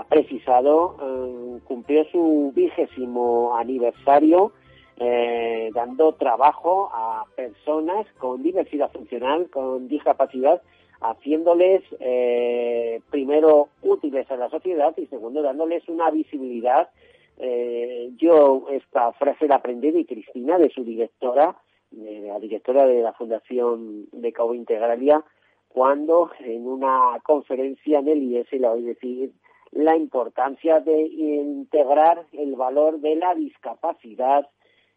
precisado, 0.09 0.97
eh, 1.01 1.59
cumplió 1.65 2.05
su 2.05 2.51
vigésimo 2.55 3.55
aniversario 3.57 4.53
eh, 4.97 5.71
dando 5.73 6.13
trabajo 6.13 6.89
a 6.93 7.25
personas 7.35 8.05
con 8.19 8.43
diversidad 8.43 8.91
funcional, 8.91 9.49
con 9.49 9.87
discapacidad 9.87 10.61
haciéndoles 11.01 11.81
eh, 11.99 13.01
primero 13.09 13.69
útiles 13.81 14.29
a 14.31 14.37
la 14.37 14.49
sociedad 14.49 14.93
y 14.97 15.07
segundo 15.07 15.41
dándoles 15.41 15.87
una 15.89 16.09
visibilidad. 16.11 16.89
Eh, 17.37 18.11
yo 18.17 18.67
esta 18.69 19.11
frase 19.13 19.47
la 19.47 19.55
aprendí 19.55 19.91
de 19.91 20.05
Cristina, 20.05 20.57
de 20.57 20.69
su 20.69 20.83
directora, 20.83 21.57
de 21.91 22.21
la 22.21 22.39
directora 22.39 22.85
de 22.85 23.01
la 23.01 23.13
Fundación 23.13 24.05
de 24.11 24.31
Cabo 24.31 24.53
Integralia, 24.53 25.23
cuando 25.67 26.29
en 26.39 26.67
una 26.67 27.19
conferencia 27.23 27.99
en 27.99 28.07
el 28.07 28.23
IES 28.23 28.51
le 28.53 28.67
oí 28.67 28.83
decir 28.83 29.31
la 29.75 29.95
importancia 29.95 30.79
de 30.79 31.01
integrar 31.01 32.25
el 32.31 32.55
valor 32.55 32.99
de 32.99 33.15
la 33.15 33.33
discapacidad 33.35 34.47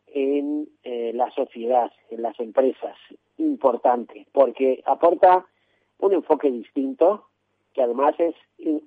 en 0.08 0.68
eh, 0.82 1.12
la 1.14 1.30
sociedad, 1.30 1.90
en 2.10 2.22
las 2.22 2.38
empresas. 2.40 2.96
Importante, 3.38 4.26
porque 4.32 4.82
aporta 4.86 5.46
un 5.98 6.12
enfoque 6.12 6.50
distinto 6.50 7.26
que 7.72 7.82
además 7.82 8.14
es 8.18 8.34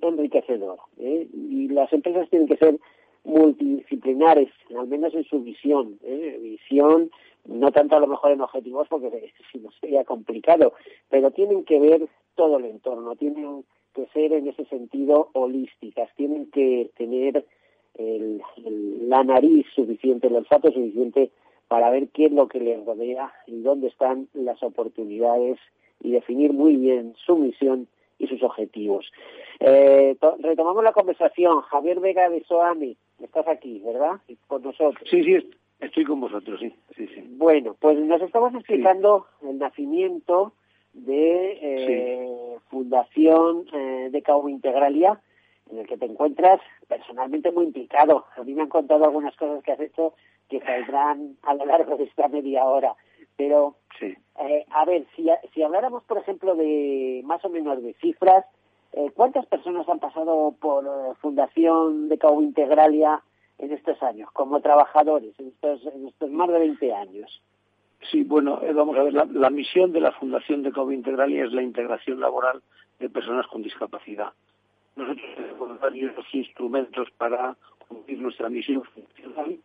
enriquecedor. 0.01 0.79
¿eh? 0.97 1.27
Y 1.31 1.67
las 1.67 1.91
empresas 1.93 2.29
tienen 2.29 2.47
que 2.47 2.57
ser 2.57 2.79
multidisciplinares, 3.23 4.49
al 4.75 4.87
menos 4.87 5.13
en 5.13 5.23
su 5.25 5.41
visión. 5.41 5.99
¿eh? 6.03 6.39
Visión, 6.41 7.11
no 7.45 7.71
tanto 7.71 7.95
a 7.95 7.99
lo 7.99 8.07
mejor 8.07 8.31
en 8.31 8.41
objetivos, 8.41 8.87
porque 8.87 9.31
si 9.51 9.59
no 9.59 9.69
sería 9.79 10.03
complicado, 10.03 10.73
pero 11.09 11.31
tienen 11.31 11.65
que 11.65 11.79
ver 11.79 12.07
todo 12.35 12.57
el 12.57 12.65
entorno, 12.65 13.15
tienen 13.15 13.63
que 13.93 14.05
ser 14.07 14.33
en 14.33 14.47
ese 14.47 14.65
sentido 14.65 15.29
holísticas, 15.33 16.09
tienen 16.15 16.49
que 16.51 16.91
tener 16.97 17.45
el, 17.95 18.41
la 19.07 19.23
nariz 19.23 19.65
suficiente, 19.75 20.27
el 20.27 20.35
olfato 20.35 20.71
suficiente 20.71 21.31
para 21.67 21.89
ver 21.89 22.09
qué 22.09 22.25
es 22.25 22.31
lo 22.31 22.47
que 22.47 22.59
les 22.59 22.83
rodea 22.85 23.31
y 23.45 23.61
dónde 23.61 23.87
están 23.87 24.27
las 24.33 24.61
oportunidades 24.63 25.59
y 26.01 26.11
definir 26.11 26.53
muy 26.53 26.75
bien 26.75 27.13
su 27.25 27.37
misión 27.37 27.87
y 28.17 28.27
sus 28.27 28.41
objetivos. 28.43 29.11
Eh, 29.59 30.17
retomamos 30.39 30.83
la 30.83 30.93
conversación. 30.93 31.61
Javier 31.61 31.99
Vega 31.99 32.29
de 32.29 32.43
Soami, 32.43 32.97
estás 33.21 33.47
aquí, 33.47 33.81
¿verdad? 33.85 34.19
Con 34.47 34.63
nosotros. 34.63 35.07
Sí, 35.09 35.23
sí, 35.23 35.49
estoy 35.79 36.05
con 36.05 36.19
vosotros, 36.19 36.59
sí. 36.59 36.73
sí, 36.95 37.07
sí. 37.07 37.23
Bueno, 37.37 37.75
pues 37.79 37.97
nos 37.99 38.21
estamos 38.21 38.53
explicando 38.55 39.25
el 39.41 39.59
nacimiento 39.59 40.53
de 40.93 41.59
eh, 41.61 42.57
Fundación 42.69 43.65
eh, 43.73 44.09
de 44.11 44.21
Cabo 44.21 44.49
Integralia, 44.49 45.19
en 45.71 45.79
el 45.79 45.87
que 45.87 45.97
te 45.97 46.05
encuentras 46.05 46.59
personalmente 46.87 47.51
muy 47.51 47.65
implicado. 47.65 48.25
A 48.35 48.43
mí 48.43 48.53
me 48.53 48.63
han 48.63 48.69
contado 48.69 49.05
algunas 49.05 49.35
cosas 49.35 49.63
que 49.63 49.71
has 49.71 49.79
hecho 49.79 50.13
que 50.49 50.59
saldrán 50.61 51.37
a 51.43 51.53
lo 51.53 51.65
largo 51.65 51.95
de 51.95 52.05
esta 52.05 52.27
media 52.27 52.65
hora. 52.65 52.95
Pero, 53.37 53.75
eh, 54.01 54.65
a 54.71 54.85
ver, 54.85 55.05
si, 55.15 55.29
si 55.53 55.63
habláramos, 55.63 56.03
por 56.03 56.17
ejemplo, 56.17 56.55
de 56.55 57.21
más 57.23 57.43
o 57.45 57.49
menos 57.49 57.81
de 57.81 57.93
cifras, 57.95 58.45
eh, 58.91 59.11
¿cuántas 59.15 59.45
personas 59.45 59.87
han 59.87 59.99
pasado 59.99 60.55
por 60.59 60.85
eh, 60.85 61.15
Fundación 61.21 62.09
de 62.09 62.17
Cabo 62.17 62.41
Integralia 62.41 63.21
en 63.59 63.71
estos 63.71 64.01
años, 64.01 64.29
como 64.33 64.61
trabajadores, 64.61 65.39
en 65.39 65.49
estos, 65.49 65.85
en 65.85 66.07
estos 66.07 66.29
más 66.31 66.49
de 66.49 66.59
20 66.59 66.93
años? 66.93 67.41
Sí, 68.11 68.23
bueno, 68.23 68.61
vamos 68.73 68.97
a 68.97 69.03
ver, 69.03 69.13
la, 69.13 69.49
misión 69.49 69.91
de 69.91 69.99
la 69.99 70.11
Fundación 70.13 70.63
de 70.63 70.71
Cabo 70.71 70.91
Integralia 70.91 71.43
es 71.45 71.51
la 71.51 71.61
integración 71.61 72.19
laboral 72.19 72.61
de 72.99 73.09
personas 73.09 73.45
con 73.47 73.61
discapacidad. 73.61 74.33
Nosotros 74.95 75.27
tenemos 75.35 75.79
varios 75.79 76.13
instrumentos 76.33 77.09
para 77.17 77.55
cumplir 77.87 78.19
nuestra 78.19 78.49
misión 78.49 78.83
funcional. 78.83 79.57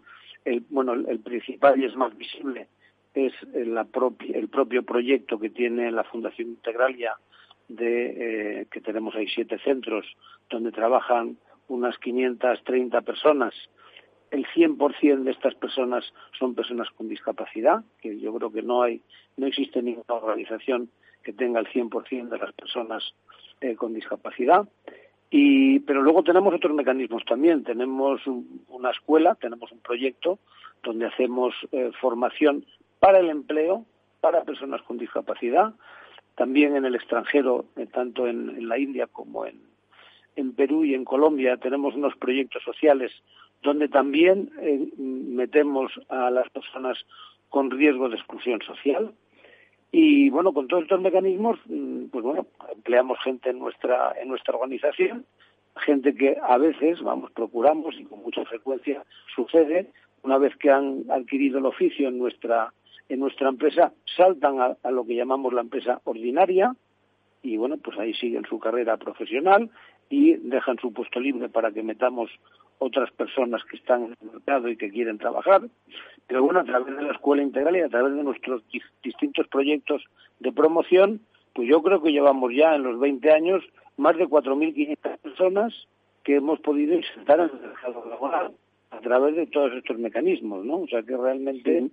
El, 0.44 0.64
bueno, 0.68 0.92
el 0.94 1.20
principal 1.20 1.80
y 1.80 1.86
es 1.86 1.96
más 1.96 2.16
visible 2.16 2.68
es 3.14 3.32
la 3.52 3.86
el 4.34 4.48
propio 4.48 4.82
proyecto 4.82 5.38
que 5.38 5.50
tiene 5.50 5.90
la 5.92 6.04
Fundación 6.04 6.48
Integralia, 6.48 7.14
de, 7.68 8.60
eh, 8.60 8.66
que 8.70 8.80
tenemos 8.80 9.14
ahí 9.14 9.26
siete 9.28 9.58
centros 9.58 10.04
donde 10.50 10.72
trabajan 10.72 11.38
unas 11.68 11.96
530 11.98 13.00
personas. 13.02 13.54
El 14.34 14.46
100% 14.46 15.22
de 15.22 15.30
estas 15.30 15.54
personas 15.54 16.04
son 16.36 16.56
personas 16.56 16.90
con 16.96 17.08
discapacidad, 17.08 17.84
que 18.02 18.18
yo 18.18 18.34
creo 18.34 18.50
que 18.50 18.62
no 18.62 18.82
hay, 18.82 19.00
no 19.36 19.46
existe 19.46 19.80
ninguna 19.80 20.14
organización 20.14 20.90
que 21.22 21.32
tenga 21.32 21.60
el 21.60 21.68
100% 21.68 22.30
de 22.30 22.38
las 22.38 22.52
personas 22.52 23.14
eh, 23.60 23.76
con 23.76 23.94
discapacidad. 23.94 24.68
Y, 25.30 25.78
pero 25.80 26.02
luego 26.02 26.24
tenemos 26.24 26.52
otros 26.52 26.74
mecanismos 26.74 27.24
también. 27.24 27.62
Tenemos 27.62 28.22
una 28.70 28.90
escuela, 28.90 29.36
tenemos 29.36 29.70
un 29.70 29.78
proyecto 29.78 30.40
donde 30.82 31.06
hacemos 31.06 31.54
eh, 31.70 31.92
formación 32.00 32.66
para 32.98 33.20
el 33.20 33.30
empleo, 33.30 33.84
para 34.20 34.42
personas 34.42 34.82
con 34.82 34.98
discapacidad, 34.98 35.74
también 36.34 36.74
en 36.74 36.84
el 36.86 36.96
extranjero, 36.96 37.66
eh, 37.76 37.86
tanto 37.86 38.26
en, 38.26 38.68
la 38.68 38.78
India 38.78 39.06
como 39.06 39.46
en, 39.46 40.52
Perú 40.56 40.84
y 40.84 40.94
en 40.94 41.04
Colombia, 41.04 41.56
tenemos 41.56 41.94
unos 41.94 42.16
proyectos 42.16 42.64
sociales 42.64 43.12
donde 43.64 43.88
también 43.88 44.50
eh, 44.61 44.88
metemos 44.96 45.90
a 46.09 46.31
las 46.31 46.48
personas 46.50 46.98
con 47.48 47.70
riesgo 47.70 48.09
de 48.09 48.16
exclusión 48.16 48.61
social. 48.62 49.12
Y 49.90 50.31
bueno, 50.31 50.53
con 50.53 50.68
todos 50.68 50.85
estos 50.85 51.00
mecanismos, 51.00 51.59
mm, 51.66 52.07
pues 52.07 52.24
bueno, 52.24 52.46
empleamos 52.72 53.18
gente 53.24 53.50
en 53.50 53.59
nuestra, 53.59 54.14
en 54.20 54.29
nuestra 54.29 54.55
organización, 54.55 55.24
gente 55.77 56.14
que 56.14 56.37
a 56.40 56.59
veces, 56.59 57.00
vamos, 57.03 57.33
procuramos 57.33 57.96
y 57.98 58.05
con 58.05 58.22
mucha 58.22 58.44
frecuencia 58.44 59.05
sucede, 59.35 59.90
una 60.22 60.38
vez 60.38 60.57
que 60.57 60.70
han 60.70 61.05
adquirido 61.11 61.59
el 61.59 61.66
oficio 61.66 62.09
en 62.09 62.18
nuestra 62.18 62.72
en 63.09 63.20
nuestra 63.20 63.48
empresa 63.48 63.92
saltan 64.16 64.61
a, 64.61 64.90
lo 64.90 65.05
que 65.05 65.14
llamamos 65.14 65.53
la 65.53 65.61
empresa 65.61 66.00
ordinaria 66.05 66.74
y 67.42 67.57
bueno, 67.59 67.77
pues 67.77 67.98
ahí 67.98 68.14
siguen 68.14 68.44
su 68.48 68.59
carrera 68.59 68.96
profesional 68.96 69.70
y 70.09 70.35
dejan 70.37 70.79
su 70.79 70.92
puesto 70.92 71.20
libre 71.20 71.48
para 71.50 71.70
que 71.70 71.83
metamos 71.83 72.31
otras 72.78 73.10
personas 73.12 73.62
que 73.64 73.76
están 73.76 74.04
en 74.04 74.16
el 74.20 74.32
mercado 74.32 74.68
y 74.68 74.76
que 74.76 74.90
quieren 74.90 75.18
trabajar. 75.18 75.62
Pero 76.26 76.42
bueno, 76.42 76.60
a 76.60 76.64
través 76.64 76.96
de 76.96 77.02
la 77.02 77.12
escuela 77.12 77.42
integral 77.42 77.76
y 77.76 77.80
a 77.80 77.88
través 77.88 78.14
de 78.14 78.22
nuestros 78.22 78.62
distintos 79.02 79.46
proyectos 79.48 80.04
de 80.40 80.52
promoción, 80.52 81.20
pues 81.52 81.68
yo 81.68 81.82
creo 81.82 82.02
que 82.02 82.12
llevamos 82.12 82.52
ya 82.54 82.74
en 82.74 82.82
los 82.82 82.98
20 82.98 83.30
años 83.30 83.62
más 83.96 84.16
de 84.16 84.26
4.500 84.26 85.18
personas 85.18 85.74
que 86.22 86.37
hemos 86.37 86.60
podido 86.60 86.94
insertar 86.94 87.40
en 87.40 87.50
el 87.50 87.60
mercado 87.60 88.04
laboral 88.08 88.52
a 88.90 89.00
través 89.00 89.37
de 89.37 89.46
todos 89.46 89.72
estos 89.72 89.98
mecanismos, 89.98 90.64
¿no? 90.64 90.78
O 90.78 90.88
sea 90.88 91.02
que 91.02 91.16
realmente 91.16 91.90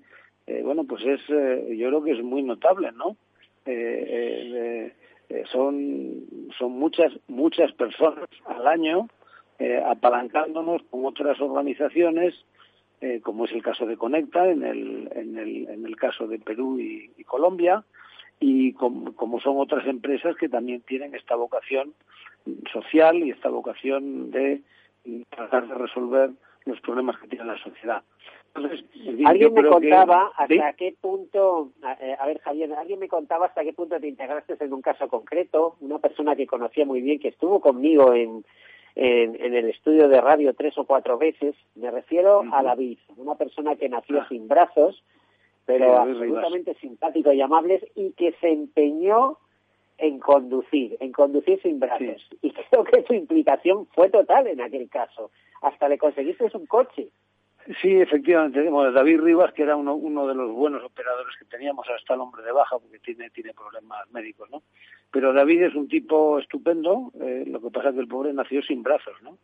eh, 0.47 0.61
bueno, 0.63 0.83
pues 0.83 1.03
es, 1.05 1.21
eh, 1.29 1.75
yo 1.77 1.87
creo 1.87 2.03
que 2.03 2.11
es 2.11 2.23
muy 2.23 2.43
notable, 2.43 2.91
¿no? 2.93 3.15
Eh, 3.65 4.91
son, 5.51 6.25
son 6.57 6.71
muchas, 6.73 7.13
muchas 7.27 7.71
personas 7.73 8.27
al 8.45 8.67
año 8.67 9.07
apalancándonos 9.85 10.81
con 10.89 11.05
otras 11.05 11.39
organizaciones, 11.41 12.33
como 13.23 13.45
es 13.45 13.51
el 13.51 13.63
caso 13.63 13.85
de 13.85 13.97
Conecta, 13.97 14.49
en 14.49 14.63
el, 14.63 15.09
en 15.15 15.37
el, 15.37 15.67
en 15.69 15.85
el 15.85 15.95
caso 15.95 16.27
de 16.27 16.39
Perú 16.39 16.79
y, 16.79 17.09
Colombia, 17.25 17.83
y 18.39 18.73
como 18.73 19.39
son 19.39 19.57
otras 19.57 19.87
empresas 19.87 20.35
que 20.35 20.49
también 20.49 20.81
tienen 20.81 21.15
esta 21.15 21.35
vocación 21.35 21.93
social 22.71 23.17
y 23.17 23.31
esta 23.31 23.49
vocación 23.49 24.31
de 24.31 24.61
tratar 25.29 25.67
de 25.67 25.75
resolver 25.75 26.31
los 26.65 26.79
problemas 26.81 27.19
que 27.19 27.27
tiene 27.27 27.45
la 27.45 27.57
sociedad. 27.57 28.03
alguien 29.25 29.53
me 29.53 29.63
contaba 29.63 30.31
hasta 30.35 30.73
qué 30.73 30.95
punto, 30.99 31.71
eh, 32.01 32.15
a, 32.19 32.27
ver 32.27 32.39
Javier, 32.39 32.73
alguien 32.73 32.99
me 32.99 33.07
contaba 33.07 33.47
hasta 33.47 33.63
qué 33.63 33.73
punto 33.73 33.99
te 33.99 34.07
integraste 34.07 34.55
en 34.59 34.73
un 34.73 34.81
caso 34.81 35.07
concreto, 35.07 35.77
una 35.79 35.99
persona 35.99 36.35
que 36.35 36.47
conocía 36.47 36.85
muy 36.85 37.01
bien, 37.01 37.19
que 37.19 37.29
estuvo 37.29 37.59
conmigo 37.59 38.13
en, 38.13 38.43
en, 38.95 39.55
el 39.55 39.69
estudio 39.69 40.07
de 40.07 40.19
radio 40.21 40.53
tres 40.53 40.77
o 40.77 40.85
cuatro 40.85 41.17
veces, 41.17 41.55
me 41.75 41.91
refiero 41.91 42.43
a 42.51 42.63
David, 42.63 42.99
una 43.17 43.35
persona 43.35 43.75
que 43.75 43.89
nació 43.89 44.21
ah. 44.21 44.25
sin 44.29 44.47
brazos, 44.47 45.03
pero 45.65 45.97
absolutamente 45.97 46.73
simpático 46.75 47.31
y 47.31 47.41
amable 47.41 47.87
y 47.95 48.11
que 48.11 48.33
se 48.41 48.49
empeñó 48.49 49.37
en 49.97 50.19
conducir, 50.19 50.97
en 50.99 51.11
conducir 51.11 51.61
sin 51.61 51.79
brazos. 51.79 52.27
Y 52.41 52.51
creo 52.69 52.83
que 52.83 53.03
su 53.03 53.13
implicación 53.13 53.87
fue 53.93 54.09
total 54.09 54.47
en 54.47 54.59
aquel 54.59 54.89
caso. 54.89 55.31
Hasta 55.61 55.87
le 55.87 55.97
conseguiste 55.97 56.45
un 56.53 56.65
coche. 56.65 57.09
Sí, 57.81 58.01
efectivamente. 58.01 58.63
David 58.63 59.21
Rivas, 59.21 59.53
que 59.53 59.63
era 59.63 59.75
uno, 59.75 59.93
uno 59.95 60.27
de 60.27 60.35
los 60.35 60.51
buenos 60.51 60.83
operadores 60.83 61.35
que 61.37 61.45
teníamos, 61.45 61.87
hasta 61.89 62.15
el 62.15 62.21
hombre 62.21 62.43
de 62.43 62.51
baja, 62.51 62.79
porque 62.79 62.99
tiene, 62.99 63.29
tiene 63.29 63.53
problemas 63.53 64.09
médicos, 64.11 64.49
¿no? 64.49 64.63
Pero 65.11 65.33
David 65.33 65.63
es 65.63 65.75
un 65.75 65.87
tipo 65.87 66.39
estupendo, 66.39 67.11
eh, 67.21 67.43
lo 67.45 67.61
que 67.61 67.69
pasa 67.69 67.89
es 67.89 67.95
que 67.95 68.01
el 68.01 68.07
pobre 68.07 68.33
nació 68.33 68.61
sin 68.63 68.81
brazos, 68.81 69.13
¿no? 69.21 69.37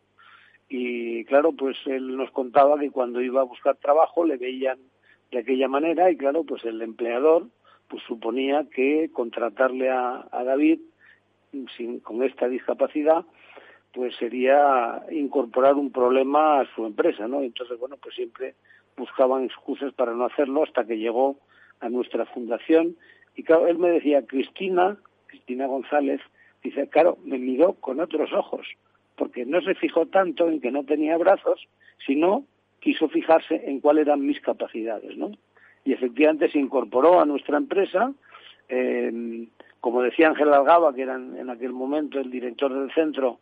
Y 0.70 1.24
claro, 1.26 1.54
pues 1.54 1.78
él 1.86 2.18
nos 2.18 2.32
contaba 2.32 2.80
que 2.80 2.92
cuando 2.92 3.22
iba 3.22 3.42
a 3.42 3.46
buscar 3.46 3.76
trabajo 3.78 4.26
le 4.26 4.38
veían 4.38 4.80
de 5.32 5.40
aquella 5.40 5.68
manera 5.68 6.10
y 6.12 6.18
claro, 6.18 6.44
pues 6.44 6.66
el 6.66 6.82
empleador 6.82 7.48
pues 7.88 8.04
suponía 8.04 8.66
que 8.70 9.10
contratarle 9.14 9.90
a, 9.90 10.28
a 10.32 10.44
David 10.44 10.80
sin, 11.76 12.00
con 12.00 12.24
esta 12.24 12.50
discapacidad 12.50 13.26
pues 13.98 14.16
sería 14.16 15.02
incorporar 15.10 15.74
un 15.74 15.92
problema 15.92 16.60
a 16.60 16.76
su 16.76 16.86
empresa, 16.86 17.28
¿no? 17.28 17.42
Entonces, 17.42 17.80
bueno, 17.80 17.98
pues 18.00 18.14
siempre 18.14 18.54
buscaban 18.96 19.46
excusas 19.46 19.92
para 19.92 20.14
no 20.14 20.26
hacerlo 20.26 20.62
hasta 20.62 20.86
que 20.86 21.00
llegó 21.00 21.38
a 21.80 21.90
nuestra 21.90 22.28
fundación. 22.28 22.96
Y 23.36 23.42
claro, 23.42 23.66
él 23.66 23.80
me 23.80 23.90
decía, 23.90 24.24
Cristina, 24.28 24.98
Cristina 25.26 25.66
González, 25.66 26.22
dice, 26.62 26.88
claro, 26.90 27.18
me 27.26 27.40
miró 27.40 27.74
con 27.74 28.00
otros 28.00 28.32
ojos, 28.34 28.68
porque 29.16 29.48
no 29.48 29.62
se 29.62 29.74
fijó 29.74 30.06
tanto 30.06 30.48
en 30.48 30.62
que 30.62 30.70
no 30.70 30.84
tenía 30.84 31.18
brazos, 31.18 31.68
sino 32.06 32.46
quiso 32.80 33.10
fijarse 33.10 33.64
en 33.66 33.80
cuáles 33.80 34.06
eran 34.06 34.24
mis 34.24 34.40
capacidades, 34.42 35.18
¿no? 35.18 35.32
Y 35.86 35.94
efectivamente 35.94 36.52
se 36.52 36.60
incorporó 36.60 37.20
a 37.20 37.26
nuestra 37.26 37.58
empresa, 37.58 38.14
eh, 38.70 39.48
como 39.80 40.04
decía 40.04 40.28
Ángel 40.28 40.54
Algaba, 40.54 40.94
que 40.94 41.02
era 41.02 41.16
en 41.16 41.50
aquel 41.50 41.74
momento 41.74 42.20
el 42.20 42.30
director 42.30 42.72
del 42.72 42.94
centro, 42.94 43.40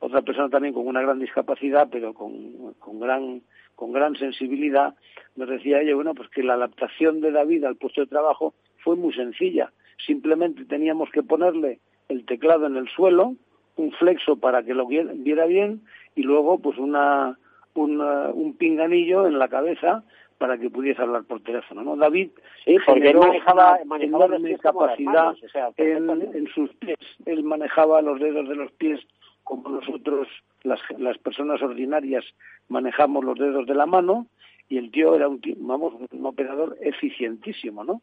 otra 0.00 0.22
persona 0.22 0.48
también 0.48 0.74
con 0.74 0.86
una 0.86 1.02
gran 1.02 1.18
discapacidad, 1.18 1.88
pero 1.90 2.14
con, 2.14 2.74
con 2.78 3.00
gran 3.00 3.42
con 3.78 3.92
gran 3.92 4.16
sensibilidad, 4.16 4.96
nos 5.36 5.48
decía 5.48 5.80
ella, 5.80 5.94
bueno, 5.94 6.12
pues 6.12 6.28
que 6.30 6.42
la 6.42 6.54
adaptación 6.54 7.20
de 7.20 7.30
David 7.30 7.62
al 7.62 7.76
puesto 7.76 8.00
de 8.00 8.08
trabajo 8.08 8.52
fue 8.78 8.96
muy 8.96 9.14
sencilla. 9.14 9.70
Simplemente 10.04 10.64
teníamos 10.64 11.08
que 11.12 11.22
ponerle 11.22 11.78
el 12.08 12.26
teclado 12.26 12.66
en 12.66 12.76
el 12.76 12.88
suelo, 12.88 13.36
un 13.76 13.92
flexo 13.92 14.36
para 14.36 14.64
que 14.64 14.74
lo 14.74 14.84
viera 14.88 15.46
bien 15.46 15.82
y 16.16 16.24
luego 16.24 16.58
pues 16.58 16.76
una, 16.76 17.38
un 17.74 18.56
pinganillo 18.58 19.28
en 19.28 19.38
la 19.38 19.46
cabeza 19.46 20.02
para 20.38 20.58
que 20.58 20.70
pudiese 20.70 21.00
hablar 21.02 21.22
por 21.22 21.40
teléfono, 21.42 21.84
¿no? 21.84 21.96
David 21.96 22.30
sí, 22.64 22.76
manejaba, 22.88 23.78
manejaba 23.84 24.28
capacidad 24.60 25.34
en, 25.76 26.10
en, 26.10 26.48
sus 26.48 26.72
pies, 26.74 26.98
él 27.26 27.44
manejaba 27.44 28.02
los 28.02 28.18
dedos 28.18 28.48
de 28.48 28.56
los 28.56 28.72
pies 28.72 29.00
como 29.48 29.70
nosotros, 29.70 30.28
las, 30.62 30.78
las 30.98 31.16
personas 31.18 31.62
ordinarias, 31.62 32.24
manejamos 32.68 33.24
los 33.24 33.38
dedos 33.38 33.66
de 33.66 33.74
la 33.74 33.86
mano, 33.86 34.26
y 34.68 34.76
el 34.76 34.90
tío 34.90 35.14
era 35.14 35.26
un, 35.26 35.40
vamos, 35.56 35.94
un 36.12 36.26
operador 36.26 36.76
eficientísimo, 36.82 37.82
¿no? 37.82 38.02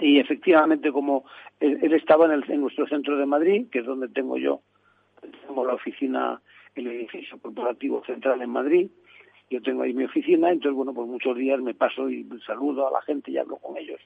Y 0.00 0.18
efectivamente, 0.18 0.90
como 0.90 1.24
él, 1.60 1.92
estaba 1.92 2.24
en, 2.24 2.32
el, 2.32 2.50
en 2.50 2.62
nuestro 2.62 2.86
centro 2.86 3.18
de 3.18 3.26
Madrid, 3.26 3.66
que 3.70 3.80
es 3.80 3.84
donde 3.84 4.08
tengo 4.08 4.38
yo, 4.38 4.62
tengo 5.46 5.66
la 5.66 5.74
oficina, 5.74 6.40
el 6.74 6.86
edificio 6.86 7.38
corporativo 7.38 8.02
central 8.06 8.40
en 8.40 8.50
Madrid, 8.50 8.88
yo 9.50 9.60
tengo 9.60 9.82
ahí 9.82 9.92
mi 9.92 10.04
oficina, 10.04 10.50
entonces, 10.50 10.76
bueno, 10.76 10.94
pues 10.94 11.08
muchos 11.08 11.36
días 11.36 11.60
me 11.60 11.74
paso 11.74 12.08
y 12.08 12.26
saludo 12.46 12.88
a 12.88 12.92
la 12.92 13.02
gente 13.02 13.30
y 13.30 13.38
hablo 13.38 13.56
con 13.56 13.76
ellos. 13.76 14.00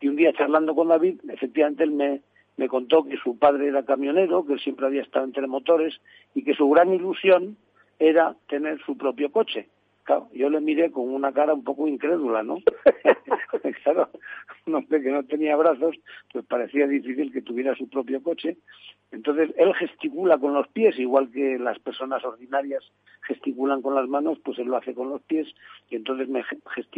Y 0.00 0.08
un 0.08 0.16
día 0.16 0.32
charlando 0.34 0.74
con 0.74 0.88
David, 0.88 1.20
efectivamente 1.28 1.84
él 1.84 1.92
me, 1.92 2.20
me 2.58 2.68
contó 2.68 3.04
que 3.04 3.16
su 3.16 3.38
padre 3.38 3.68
era 3.68 3.84
camionero, 3.84 4.44
que 4.44 4.54
él 4.54 4.60
siempre 4.60 4.86
había 4.86 5.02
estado 5.02 5.24
entre 5.24 5.46
motores 5.46 5.98
y 6.34 6.44
que 6.44 6.54
su 6.54 6.68
gran 6.68 6.92
ilusión 6.92 7.56
era 7.98 8.36
tener 8.48 8.78
su 8.84 8.98
propio 8.98 9.32
coche. 9.32 9.68
Claro, 10.02 10.28
yo 10.32 10.48
le 10.48 10.60
miré 10.60 10.90
con 10.90 11.08
una 11.08 11.32
cara 11.32 11.54
un 11.54 11.64
poco 11.64 11.86
incrédula, 11.86 12.42
¿no? 12.42 12.58
claro, 13.84 14.08
un 14.66 14.74
hombre 14.74 15.02
que 15.02 15.10
no 15.10 15.22
tenía 15.24 15.56
brazos, 15.56 15.96
pues 16.32 16.44
parecía 16.46 16.86
difícil 16.86 17.32
que 17.32 17.42
tuviera 17.42 17.74
su 17.74 17.88
propio 17.88 18.22
coche. 18.22 18.56
Entonces, 19.10 19.50
él 19.56 19.74
gesticula 19.74 20.38
con 20.38 20.54
los 20.54 20.68
pies, 20.68 20.98
igual 20.98 21.30
que 21.30 21.58
las 21.58 21.78
personas 21.78 22.24
ordinarias 22.24 22.82
gesticulan 23.22 23.82
con 23.82 23.94
las 23.94 24.08
manos, 24.08 24.38
pues 24.44 24.58
él 24.58 24.66
lo 24.66 24.76
hace 24.76 24.94
con 24.94 25.08
los 25.10 25.22
pies. 25.22 25.48
Y 25.90 25.96
entonces 25.96 26.28
me 26.28 26.44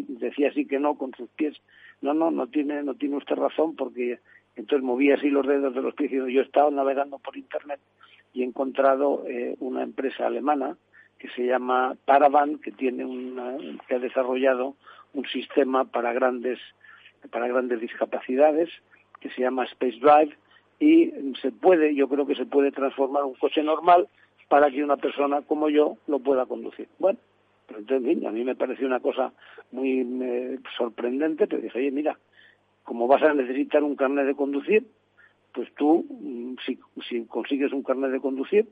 decía 0.08 0.48
así 0.48 0.66
que 0.66 0.78
no 0.78 0.96
con 0.96 1.12
sus 1.14 1.28
pies. 1.30 1.56
No, 2.00 2.14
no, 2.14 2.30
no 2.30 2.46
tiene, 2.46 2.82
no 2.82 2.94
tiene 2.94 3.16
usted 3.16 3.36
razón 3.36 3.76
porque 3.76 4.18
entonces 4.60 4.84
movía 4.84 5.14
así 5.14 5.28
los 5.30 5.46
dedos 5.46 5.74
de 5.74 5.82
los 5.82 5.94
pies 5.94 6.12
y 6.12 6.16
yo 6.16 6.40
he 6.40 6.44
estado 6.44 6.70
navegando 6.70 7.18
por 7.18 7.36
internet 7.36 7.80
y 8.32 8.42
he 8.42 8.44
encontrado 8.44 9.24
eh, 9.26 9.56
una 9.58 9.82
empresa 9.82 10.26
alemana 10.26 10.76
que 11.18 11.28
se 11.30 11.44
llama 11.44 11.96
Paravan, 12.04 12.58
que 12.58 12.72
tiene 12.72 13.04
una, 13.04 13.56
que 13.86 13.94
ha 13.94 13.98
desarrollado 13.98 14.76
un 15.12 15.26
sistema 15.26 15.84
para 15.84 16.12
grandes 16.12 16.58
para 17.30 17.48
grandes 17.48 17.80
discapacidades 17.80 18.70
que 19.20 19.28
se 19.30 19.42
llama 19.42 19.64
Space 19.64 19.98
Drive 20.00 20.34
y 20.78 21.12
se 21.42 21.52
puede, 21.52 21.94
yo 21.94 22.08
creo 22.08 22.26
que 22.26 22.34
se 22.34 22.46
puede 22.46 22.72
transformar 22.72 23.24
un 23.24 23.34
coche 23.34 23.62
normal 23.62 24.08
para 24.48 24.70
que 24.70 24.82
una 24.82 24.96
persona 24.96 25.42
como 25.42 25.68
yo 25.68 25.98
lo 26.06 26.18
pueda 26.18 26.46
conducir. 26.46 26.88
Bueno, 26.98 27.18
pero 27.66 27.80
entonces, 27.80 28.24
a 28.24 28.30
mí 28.30 28.42
me 28.42 28.56
pareció 28.56 28.86
una 28.86 29.00
cosa 29.00 29.32
muy 29.70 30.00
eh, 30.22 30.58
sorprendente, 30.76 31.46
pero 31.46 31.62
dije, 31.62 31.78
oye, 31.78 31.90
mira, 31.90 32.18
como 32.84 33.06
vas 33.06 33.22
a 33.22 33.34
necesitar 33.34 33.82
un 33.82 33.96
carnet 33.96 34.26
de 34.26 34.34
conducir, 34.34 34.86
pues 35.52 35.72
tú, 35.74 36.06
mm, 36.08 36.56
si, 36.64 37.24
consigues 37.26 37.72
un 37.72 37.82
carnet 37.82 38.10
de 38.10 38.20
conducir, 38.20 38.68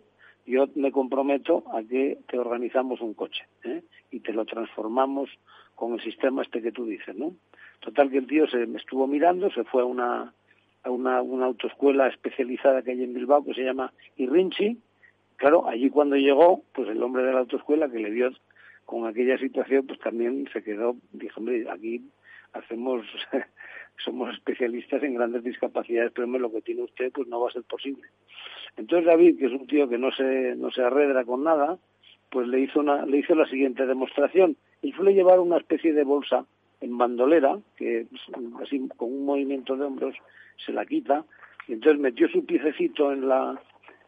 yo 0.47 0.67
me 0.77 0.93
comprometo 0.93 1.65
a 1.73 1.83
que 1.83 2.19
te 2.29 2.39
organizamos 2.39 3.01
un 3.01 3.15
coche 3.15 3.45
¿eh? 3.65 3.83
y 4.11 4.21
te 4.21 4.33
lo 4.33 4.47
transformamos 4.47 5.29
con 5.75 5.93
el 5.93 6.01
sistema 6.03 6.43
este 6.43 6.63
que 6.63 6.73
tú 6.73 6.87
dices, 6.87 7.15
¿no? 7.17 7.35
Total 7.81 8.11
que 8.11 8.19
el 8.19 8.27
tío 8.27 8.49
se 8.49 8.67
me 8.67 8.79
estuvo 8.79 9.07
mirando, 9.07 9.51
se 9.51 9.65
fue 9.65 9.83
a 9.83 9.85
una 9.85 10.33
a 10.85 10.91
una, 10.91 11.23
una 11.23 11.47
autoescuela 11.47 12.09
especializada 12.09 12.83
que 12.83 12.93
hay 12.93 13.03
en 13.03 13.13
Bilbao 13.13 13.45
que 13.45 13.55
se 13.55 13.65
llama 13.65 13.93
Irrinchi. 14.17 14.79
Claro, 15.37 15.69
allí 15.69 15.91
cuando 15.91 16.17
llegó, 16.17 16.63
pues 16.73 16.89
el 16.89 17.03
hombre 17.03 17.25
de 17.25 17.33
la 17.33 17.41
autoescuela 17.41 17.91
que 17.91 17.99
le 17.99 18.11
vio 18.11 18.31
con 18.85 19.07
aquella 19.07 19.39
situación, 19.39 19.87
pues 19.87 19.99
también 20.01 20.49
se 20.53 20.63
quedó, 20.63 20.97
dijo, 21.13 21.41
hombre, 21.41 21.67
aquí 21.71 22.03
hacemos 22.53 23.07
somos 24.05 24.33
especialistas 24.33 25.03
en 25.03 25.15
grandes 25.15 25.45
discapacidades, 25.45 26.13
pero 26.15 26.27
lo 26.27 26.53
que 26.53 26.63
tiene 26.63 26.83
usted 26.83 27.13
pues 27.13 27.29
no 27.29 27.41
va 27.41 27.49
a 27.49 27.53
ser 27.53 27.63
posible. 27.65 28.05
Entonces 28.77 29.07
David, 29.07 29.39
que 29.39 29.47
es 29.47 29.53
un 29.53 29.67
tío 29.67 29.89
que 29.89 29.99
no 29.99 30.11
se, 30.13 30.55
no 30.57 30.71
se 30.71 30.83
arredra 30.83 31.25
con 31.25 31.45
nada, 31.45 31.79
pues 32.31 32.47
le 32.49 32.61
hizo, 32.61 32.81
una, 32.81 33.07
le 33.07 33.19
hizo 33.19 33.35
la 33.35 33.47
siguiente 33.47 33.87
demostración. 33.87 34.57
Y 34.83 34.93
suele 34.93 35.15
llevar 35.15 35.41
una 35.41 35.59
especie 35.59 35.93
de 35.93 36.05
bolsa 36.05 36.45
en 36.81 36.97
bandolera, 36.97 37.59
que 37.77 38.07
así 38.63 38.89
con 38.97 39.13
un 39.13 39.25
movimiento 39.25 39.77
de 39.77 39.85
hombros 39.85 40.15
se 40.65 40.73
la 40.73 40.87
quita, 40.87 41.25
y 41.67 41.73
entonces 41.73 42.01
metió 42.01 42.29
su 42.29 42.45
piececito 42.45 43.13
en 43.13 43.29
la, 43.29 43.61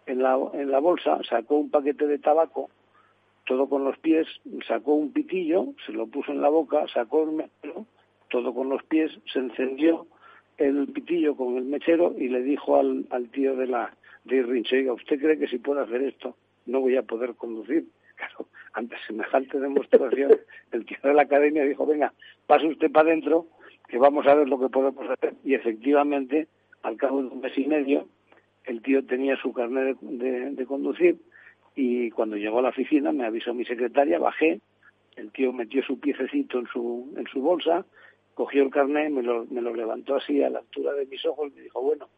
en 0.07 0.23
la, 0.23 0.39
en 0.55 0.71
la 0.71 0.79
bolsa, 0.79 1.19
sacó 1.29 1.57
un 1.57 1.71
paquete 1.71 2.07
de 2.07 2.19
tabaco, 2.19 2.71
todo 3.47 3.69
con 3.69 3.85
los 3.85 3.99
pies, 3.99 4.29
sacó 4.67 4.95
un 4.95 5.13
pitillo, 5.13 5.75
se 5.85 5.93
lo 5.93 6.07
puso 6.07 6.31
en 6.31 6.41
la 6.41 6.49
boca, 6.49 6.87
sacó 6.93 7.25
el 7.25 7.33
mechero, 7.33 7.87
todo 8.31 8.55
con 8.55 8.69
los 8.69 8.83
pies, 8.85 9.13
se 9.33 9.39
encendió 9.39 10.07
el 10.57 10.89
pitillo 10.89 11.37
con 11.37 11.57
el 11.57 11.65
mechero 11.65 12.15
y 12.17 12.29
le 12.29 12.43
dijo 12.43 12.79
al, 12.79 13.07
al 13.11 13.29
tío 13.31 13.57
de 13.57 13.67
la 13.67 13.95
de 14.25 14.37
Irrinche, 14.37 14.79
oiga, 14.79 14.93
¿usted 14.93 15.19
cree 15.19 15.39
que 15.39 15.49
si 15.49 15.59
puedo 15.59 15.81
hacer 15.81 16.03
esto 16.03 16.37
no 16.67 16.81
voy 16.81 16.97
a 16.97 17.03
poder 17.03 17.35
conducir? 17.35 17.87
Claro, 18.21 18.49
ante 18.75 18.97
semejante 19.07 19.59
demostración, 19.59 20.33
el 20.73 20.85
tío 20.85 20.99
de 21.03 21.15
la 21.15 21.23
academia 21.23 21.65
dijo, 21.65 21.87
venga, 21.87 22.13
pase 22.47 22.67
usted 22.67 22.93
para 22.93 23.09
adentro, 23.09 23.47
que 23.89 23.97
vamos 23.97 24.27
a 24.27 24.35
ver 24.35 24.47
lo 24.47 24.61
que 24.61 24.69
podemos 24.69 25.09
hacer. 25.09 25.33
Y 25.43 25.55
efectivamente, 25.55 26.47
al 26.83 26.99
cabo 26.99 27.23
de 27.23 27.29
un 27.29 27.41
mes 27.41 27.57
y 27.57 27.67
medio, 27.67 28.09
el 28.65 28.83
tío 28.83 29.03
tenía 29.07 29.37
su 29.37 29.55
carnet 29.55 29.99
de, 30.01 30.51
de 30.51 30.67
conducir 30.67 31.17
y 31.75 32.11
cuando 32.11 32.37
llegó 32.37 32.59
a 32.59 32.63
la 32.63 32.69
oficina 32.69 33.11
me 33.11 33.25
avisó 33.25 33.55
mi 33.55 33.65
secretaria, 33.65 34.19
bajé, 34.19 34.61
el 35.17 35.33
tío 35.33 35.53
metió 35.53 35.83
su 35.83 35.99
piececito 35.99 36.59
en 36.59 36.67
su, 36.67 37.15
en 37.17 37.27
su 37.27 37.41
bolsa, 37.41 37.87
cogió 38.41 38.63
el 38.63 38.71
carnet, 38.71 39.11
me 39.11 39.23
lo, 39.23 39.45
me 39.51 39.61
lo 39.61 39.75
levantó 39.75 40.17
así 40.17 40.43
a 40.43 40.49
la 40.49 40.61
altura 40.61 40.95
de 40.95 41.05
mis 41.05 41.23
ojos 41.27 41.53
y 41.53 41.57
me 41.57 41.61
dijo, 41.61 41.83
bueno, 41.83 42.09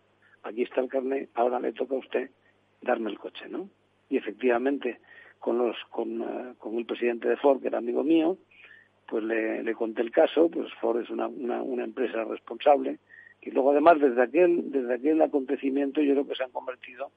aquí 0.44 0.62
está 0.62 0.80
el 0.80 0.88
carnet, 0.88 1.28
ahora 1.34 1.58
le 1.58 1.72
toca 1.72 1.96
a 1.96 1.98
usted 1.98 2.30
darme 2.80 3.10
el 3.10 3.18
coche, 3.18 3.48
¿no? 3.48 3.68
Y 4.08 4.18
efectivamente, 4.18 5.00
con, 5.40 5.58
los, 5.58 5.76
con, 5.90 6.22
eh, 6.22 6.54
con 6.58 6.78
el 6.78 6.86
presidente 6.86 7.28
de 7.28 7.36
Ford, 7.38 7.60
que 7.60 7.66
era 7.66 7.78
amigo 7.78 8.04
mío, 8.04 8.38
pues 9.08 9.24
le, 9.24 9.64
le 9.64 9.74
conté 9.74 10.02
el 10.02 10.12
caso, 10.12 10.48
pues 10.48 10.72
Ford 10.74 11.00
es 11.00 11.10
una, 11.10 11.26
una, 11.26 11.60
una, 11.60 11.82
empresa 11.82 12.22
responsable, 12.22 13.00
y 13.40 13.50
luego 13.50 13.72
además 13.72 13.98
desde 13.98 14.22
aquel, 14.22 14.70
desde 14.70 14.94
aquel 14.94 15.20
acontecimiento 15.22 16.00
yo 16.02 16.12
creo 16.12 16.28
que 16.28 16.36
se 16.36 16.44
han 16.44 16.52
convertido 16.52 17.10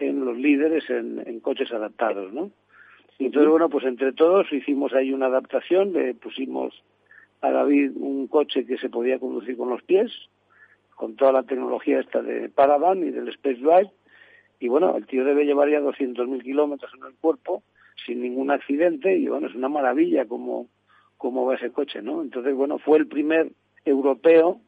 en 0.00 0.24
los 0.24 0.36
líderes 0.36 0.90
en, 0.90 1.22
en 1.24 1.38
coches 1.38 1.70
adaptados, 1.70 2.32
¿no? 2.32 2.50
Y 3.20 3.26
entonces, 3.26 3.50
bueno, 3.50 3.68
pues 3.68 3.84
entre 3.84 4.12
todos 4.14 4.52
hicimos 4.52 4.92
ahí 4.94 5.12
una 5.12 5.26
adaptación, 5.26 5.92
le 5.92 6.14
pusimos 6.14 6.82
a 7.40 7.50
David 7.50 7.92
un 7.96 8.26
coche 8.28 8.66
que 8.66 8.78
se 8.78 8.88
podía 8.88 9.18
conducir 9.18 9.56
con 9.56 9.70
los 9.70 9.82
pies, 9.82 10.10
con 10.94 11.16
toda 11.16 11.32
la 11.32 11.42
tecnología 11.44 12.00
esta 12.00 12.22
de 12.22 12.48
Paravan 12.48 13.06
y 13.06 13.10
del 13.10 13.28
Space 13.28 13.60
Drive. 13.60 13.90
Y 14.60 14.68
bueno, 14.68 14.96
el 14.96 15.06
tío 15.06 15.24
debe 15.24 15.44
llevar 15.44 15.70
ya 15.70 15.80
200.000 15.80 16.42
kilómetros 16.42 16.92
en 16.94 17.06
el 17.06 17.14
cuerpo 17.14 17.62
sin 18.04 18.22
ningún 18.22 18.50
accidente 18.50 19.16
y 19.16 19.28
bueno, 19.28 19.48
es 19.48 19.54
una 19.54 19.68
maravilla 19.68 20.26
como, 20.26 20.66
cómo 21.16 21.46
va 21.46 21.54
ese 21.54 21.70
coche, 21.70 22.02
¿no? 22.02 22.22
Entonces, 22.22 22.54
bueno, 22.54 22.78
fue 22.78 22.98
el 22.98 23.06
primer 23.06 23.52
europeo 23.84 24.60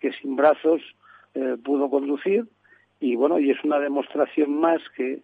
que 0.00 0.12
sin 0.12 0.36
brazos 0.36 0.80
eh, 1.34 1.56
pudo 1.62 1.90
conducir 1.90 2.46
y 3.00 3.16
bueno, 3.16 3.38
y 3.38 3.50
es 3.50 3.62
una 3.64 3.78
demostración 3.78 4.58
más 4.58 4.80
que 4.96 5.20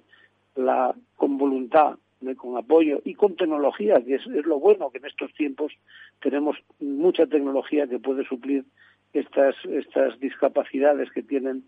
la 0.55 0.95
con 1.17 1.39
voluntad, 1.39 1.97
con 2.37 2.57
apoyo 2.57 3.01
y 3.05 3.15
con 3.15 3.37
tecnología, 3.37 4.03
que 4.05 4.17
es, 4.17 4.27
lo 4.27 4.59
bueno 4.59 4.91
que 4.91 4.99
en 4.99 5.07
estos 5.07 5.33
tiempos 5.35 5.73
tenemos 6.21 6.57
mucha 6.81 7.27
tecnología 7.27 7.87
que 7.87 7.99
puede 7.99 8.25
suplir 8.25 8.65
estas 9.13 9.55
estas 9.67 10.19
discapacidades 10.21 11.11
que 11.11 11.23
tienen 11.23 11.65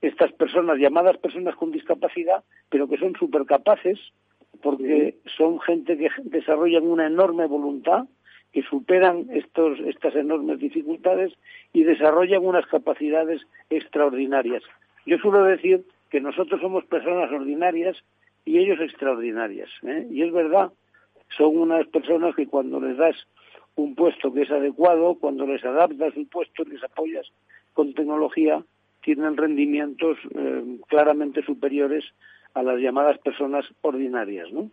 estas 0.00 0.32
personas 0.32 0.78
llamadas 0.78 1.18
personas 1.18 1.54
con 1.56 1.70
discapacidad, 1.70 2.42
pero 2.68 2.88
que 2.88 2.98
son 2.98 3.14
súper 3.14 3.44
capaces 3.44 3.98
porque 4.62 5.16
son 5.36 5.60
gente 5.60 5.96
que 5.96 6.08
desarrollan 6.24 6.84
una 6.84 7.06
enorme 7.06 7.46
voluntad 7.46 8.06
que 8.52 8.62
superan 8.62 9.26
estos, 9.30 9.78
estas 9.80 10.14
enormes 10.16 10.58
dificultades 10.58 11.32
y 11.72 11.84
desarrollan 11.84 12.44
unas 12.44 12.66
capacidades 12.66 13.42
extraordinarias. 13.70 14.62
Yo 15.06 15.18
suelo 15.18 15.44
decir 15.44 15.84
que 16.10 16.20
nosotros 16.20 16.60
somos 16.60 16.84
personas 16.84 17.30
ordinarias 17.30 17.96
y 18.44 18.58
ellos 18.58 18.80
extraordinarias. 18.80 19.70
¿eh? 19.82 20.06
Y 20.10 20.22
es 20.22 20.32
verdad, 20.32 20.72
son 21.36 21.56
unas 21.56 21.86
personas 21.88 22.34
que 22.34 22.46
cuando 22.46 22.80
les 22.80 22.96
das 22.96 23.16
un 23.76 23.94
puesto 23.94 24.32
que 24.32 24.42
es 24.42 24.50
adecuado, 24.50 25.14
cuando 25.14 25.46
les 25.46 25.64
adaptas 25.64 26.16
un 26.16 26.26
puesto, 26.26 26.64
les 26.64 26.82
apoyas 26.82 27.26
con 27.72 27.94
tecnología, 27.94 28.62
tienen 29.02 29.36
rendimientos 29.36 30.18
eh, 30.34 30.78
claramente 30.88 31.42
superiores 31.42 32.04
a 32.54 32.62
las 32.62 32.78
llamadas 32.78 33.18
personas 33.18 33.64
ordinarias, 33.80 34.50
¿no? 34.52 34.70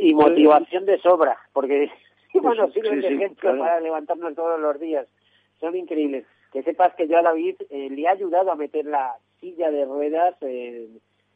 Y 0.00 0.14
motivación 0.14 0.86
de 0.86 0.98
sobra, 1.00 1.36
porque 1.52 1.90
bueno, 2.34 2.70
sirven 2.70 3.00
de 3.00 3.08
ejemplo 3.08 3.58
para 3.58 3.80
levantarnos 3.80 4.34
todos 4.34 4.60
los 4.60 4.80
días. 4.80 5.06
Son 5.60 5.76
increíbles. 5.76 6.24
Que 6.52 6.62
sepas 6.62 6.94
que 6.94 7.06
yo 7.06 7.18
a 7.18 7.22
David 7.22 7.56
eh, 7.70 7.88
le 7.90 8.02
he 8.02 8.08
ayudado 8.08 8.50
a 8.50 8.56
meter 8.56 8.84
la 8.86 9.14
silla 9.40 9.70
de 9.70 9.84
ruedas, 9.84 10.34
eh, 10.40 10.88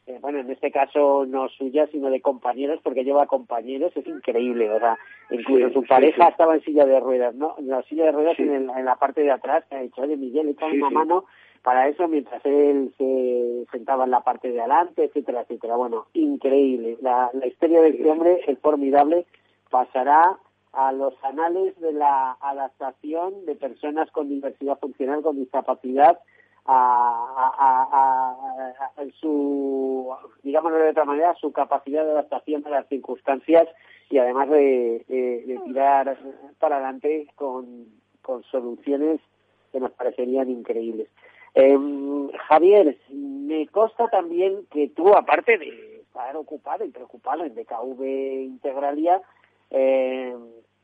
eh, 0.07 0.19
bueno, 0.21 0.39
en 0.39 0.51
este 0.51 0.71
caso 0.71 1.25
no 1.25 1.49
suya, 1.49 1.87
sino 1.87 2.09
de 2.09 2.21
compañeros, 2.21 2.79
porque 2.83 3.03
lleva 3.03 3.25
compañeros, 3.25 3.91
es 3.95 4.05
increíble, 4.05 4.69
o 4.69 4.79
sea, 4.79 4.97
incluso 5.31 5.73
su 5.73 5.83
pareja 5.83 6.27
estaba 6.27 6.55
en 6.55 6.63
silla 6.63 6.85
de 6.85 6.99
ruedas, 6.99 7.33
¿no? 7.33 7.55
En 7.57 7.69
la 7.69 7.81
silla 7.83 8.05
de 8.05 8.11
ruedas 8.11 8.37
en, 8.37 8.67
la 8.67 8.95
parte 8.97 9.21
de 9.21 9.31
atrás, 9.31 9.63
que 9.67 9.75
ha 9.75 9.81
dicho, 9.81 10.01
oye, 10.01 10.15
Miguel, 10.15 10.49
echa 10.49 10.67
una 10.67 10.91
mano 10.91 11.25
para 11.63 11.87
eso 11.87 12.07
mientras 12.07 12.45
él 12.45 12.93
se 12.99 13.65
sentaba 13.71 14.03
en 14.03 14.11
la 14.11 14.21
parte 14.21 14.51
de 14.51 14.59
adelante, 14.59 15.05
etcétera, 15.05 15.41
etcétera. 15.41 15.75
Bueno, 15.75 16.05
increíble. 16.13 16.97
La, 17.01 17.31
la 17.33 17.47
historia 17.47 17.81
de 17.81 17.89
este 17.89 18.07
hombre 18.07 18.41
es 18.45 18.59
formidable. 18.59 19.25
Pasará 19.71 20.37
a 20.73 20.91
los 20.91 21.15
anales 21.23 21.79
de 21.79 21.93
la 21.93 22.37
adaptación 22.39 23.45
de 23.47 23.55
personas 23.55 24.11
con 24.11 24.29
diversidad 24.29 24.77
funcional, 24.77 25.23
con 25.23 25.37
discapacidad, 25.37 26.19
a, 26.65 28.35
su, 29.19 30.13
digámoslo 30.43 30.77
de 30.77 30.89
otra 30.89 31.05
manera, 31.05 31.35
su 31.35 31.51
capacidad 31.51 32.03
de 32.03 32.11
adaptación 32.11 32.65
a 32.65 32.69
las 32.69 32.87
circunstancias 32.87 33.67
y 34.09 34.17
además 34.17 34.49
de, 34.49 35.05
tirar 35.65 36.17
para 36.59 36.77
adelante 36.77 37.27
con, 37.35 37.85
con, 38.21 38.43
soluciones 38.43 39.19
que 39.71 39.79
nos 39.79 39.91
parecerían 39.91 40.49
increíbles. 40.49 41.09
Em, 41.53 42.29
Javier, 42.31 42.97
me 43.09 43.67
consta 43.67 44.09
también 44.09 44.65
que 44.71 44.89
tú, 44.89 45.13
aparte 45.15 45.57
de 45.57 46.01
estar 46.01 46.35
ocupado 46.35 46.83
y 46.85 46.91
preocupado 46.91 47.43
en 47.43 47.55
DKV 47.55 48.03
Integralia, 48.43 49.21
eh, 49.69 50.35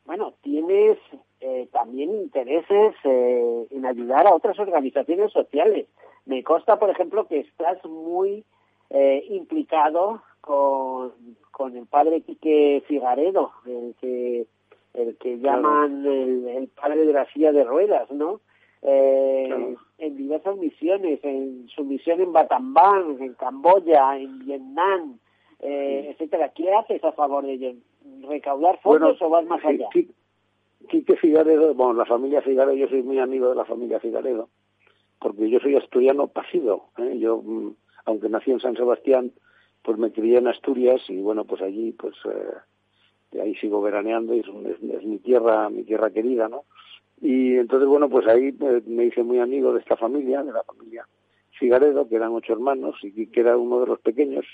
bueno, 0.04 0.34
tienes 0.42 0.98
eh, 1.40 1.68
también 1.72 2.10
intereses 2.10 2.94
eh, 3.04 3.66
en 3.70 3.86
ayudar 3.86 4.26
a 4.26 4.34
otras 4.34 4.58
organizaciones 4.58 5.32
sociales. 5.32 5.86
Me 6.24 6.42
consta, 6.42 6.78
por 6.78 6.90
ejemplo, 6.90 7.26
que 7.26 7.40
estás 7.40 7.84
muy 7.84 8.44
eh, 8.90 9.24
implicado 9.30 10.22
con, 10.40 11.12
con 11.50 11.76
el 11.76 11.86
padre 11.86 12.20
Quique 12.22 12.82
Figaredo, 12.86 13.52
el 13.66 13.94
que, 14.00 14.46
el 14.94 15.16
que 15.16 15.38
llaman 15.38 16.04
el, 16.04 16.68
padre 16.68 17.06
de 17.06 17.12
la 17.12 17.26
silla 17.32 17.52
de 17.52 17.64
ruedas, 17.64 18.10
¿no? 18.10 18.40
Eh, 18.82 19.76
En 19.98 20.16
diversas 20.16 20.56
misiones, 20.56 21.20
en 21.22 21.68
su 21.68 21.84
misión 21.84 22.20
en 22.20 22.32
Batambán, 22.32 23.18
en 23.20 23.34
Camboya, 23.34 24.18
en 24.18 24.40
Vietnam, 24.40 25.18
eh, 25.60 26.08
etcétera. 26.10 26.48
¿Qué 26.48 26.74
haces 26.74 27.02
a 27.04 27.12
favor 27.12 27.46
de 27.46 27.52
ellos? 27.52 27.76
¿Recaudar 28.28 28.80
fondos 28.80 29.20
o 29.20 29.28
vas 29.28 29.46
más 29.46 29.64
allá? 29.64 29.88
Quique 30.88 31.16
Figaredo, 31.16 31.74
bueno, 31.74 31.94
la 31.94 32.06
familia 32.06 32.42
Figaredo, 32.42 32.74
yo 32.74 32.88
soy 32.88 33.02
muy 33.02 33.18
amigo 33.18 33.48
de 33.48 33.54
la 33.54 33.64
familia 33.64 34.00
Figaredo, 34.00 34.48
porque 35.20 35.48
yo 35.48 35.60
soy 35.60 35.76
asturiano 35.76 36.28
pasido. 36.28 36.86
¿eh? 36.98 37.18
Yo, 37.18 37.40
mm, 37.42 37.74
aunque 38.06 38.28
nací 38.28 38.50
en 38.50 38.60
San 38.60 38.76
Sebastián, 38.76 39.32
pues 39.82 39.98
me 39.98 40.12
crié 40.12 40.38
en 40.38 40.48
Asturias 40.48 41.00
y 41.08 41.20
bueno, 41.20 41.44
pues 41.44 41.62
allí, 41.62 41.92
pues 41.92 42.14
eh, 42.24 42.56
de 43.32 43.42
ahí 43.42 43.54
sigo 43.56 43.80
veraneando 43.80 44.34
y 44.34 44.40
es, 44.40 45.04
mi 45.04 45.18
tierra, 45.18 45.68
mi 45.70 45.84
tierra 45.84 46.10
querida, 46.10 46.48
¿no? 46.48 46.64
Y 47.20 47.56
entonces, 47.56 47.88
bueno, 47.88 48.08
pues 48.08 48.26
ahí 48.26 48.52
me 48.86 49.04
hice 49.04 49.22
muy 49.22 49.38
amigo 49.38 49.72
de 49.72 49.80
esta 49.80 49.96
familia, 49.96 50.42
de 50.42 50.52
la 50.52 50.64
familia 50.64 51.06
Figaredo, 51.52 52.08
que 52.08 52.16
eran 52.16 52.32
ocho 52.32 52.52
hermanos 52.52 52.96
y 53.02 53.28
que 53.28 53.40
era 53.40 53.56
uno 53.56 53.80
de 53.80 53.86
los 53.86 54.00
pequeños, 54.00 54.44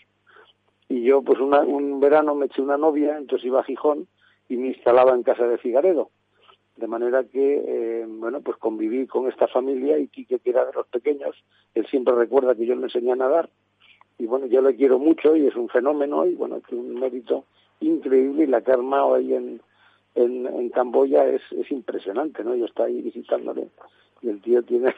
y 0.88 1.02
yo 1.02 1.22
pues 1.22 1.38
un 1.40 2.00
verano 2.00 2.34
me 2.34 2.46
eché 2.46 2.62
una 2.62 2.78
novia, 2.78 3.16
entonces 3.16 3.46
iba 3.46 3.60
a 3.60 3.64
Gijón 3.64 4.06
y 4.48 4.56
me 4.56 4.68
instalaba 4.68 5.14
en 5.14 5.22
casa 5.22 5.46
de 5.46 5.58
Figaredo. 5.58 6.10
De 6.76 6.86
manera 6.86 7.24
que, 7.24 7.64
eh, 7.66 8.06
bueno, 8.08 8.40
pues 8.40 8.56
conviví 8.56 9.06
con 9.06 9.28
esta 9.28 9.48
familia 9.48 9.98
y 9.98 10.08
Quique, 10.08 10.38
que 10.38 10.50
era 10.50 10.64
de 10.64 10.72
los 10.72 10.86
pequeños, 10.86 11.36
él 11.74 11.86
siempre 11.86 12.14
recuerda 12.14 12.54
que 12.54 12.66
yo 12.66 12.76
le 12.76 12.84
enseñé 12.84 13.12
a 13.12 13.16
nadar. 13.16 13.50
Y 14.16 14.26
bueno, 14.26 14.46
yo 14.46 14.62
le 14.62 14.76
quiero 14.76 14.98
mucho 14.98 15.36
y 15.36 15.46
es 15.46 15.56
un 15.56 15.68
fenómeno 15.68 16.24
y 16.24 16.34
bueno, 16.34 16.56
es 16.56 16.72
un 16.72 16.94
mérito 16.94 17.44
increíble 17.80 18.44
y 18.44 18.46
la 18.46 18.60
que 18.62 18.70
ha 18.70 18.74
armado 18.74 19.14
ahí 19.14 19.34
en, 19.34 19.60
en, 20.14 20.46
en 20.46 20.70
Camboya 20.70 21.26
es, 21.26 21.42
es 21.52 21.70
impresionante, 21.70 22.42
¿no? 22.42 22.54
Yo 22.54 22.66
estoy 22.66 22.92
ahí 22.92 23.02
visitándole 23.02 23.68
y 24.22 24.28
el 24.28 24.40
tío 24.40 24.62
tiene 24.62 24.94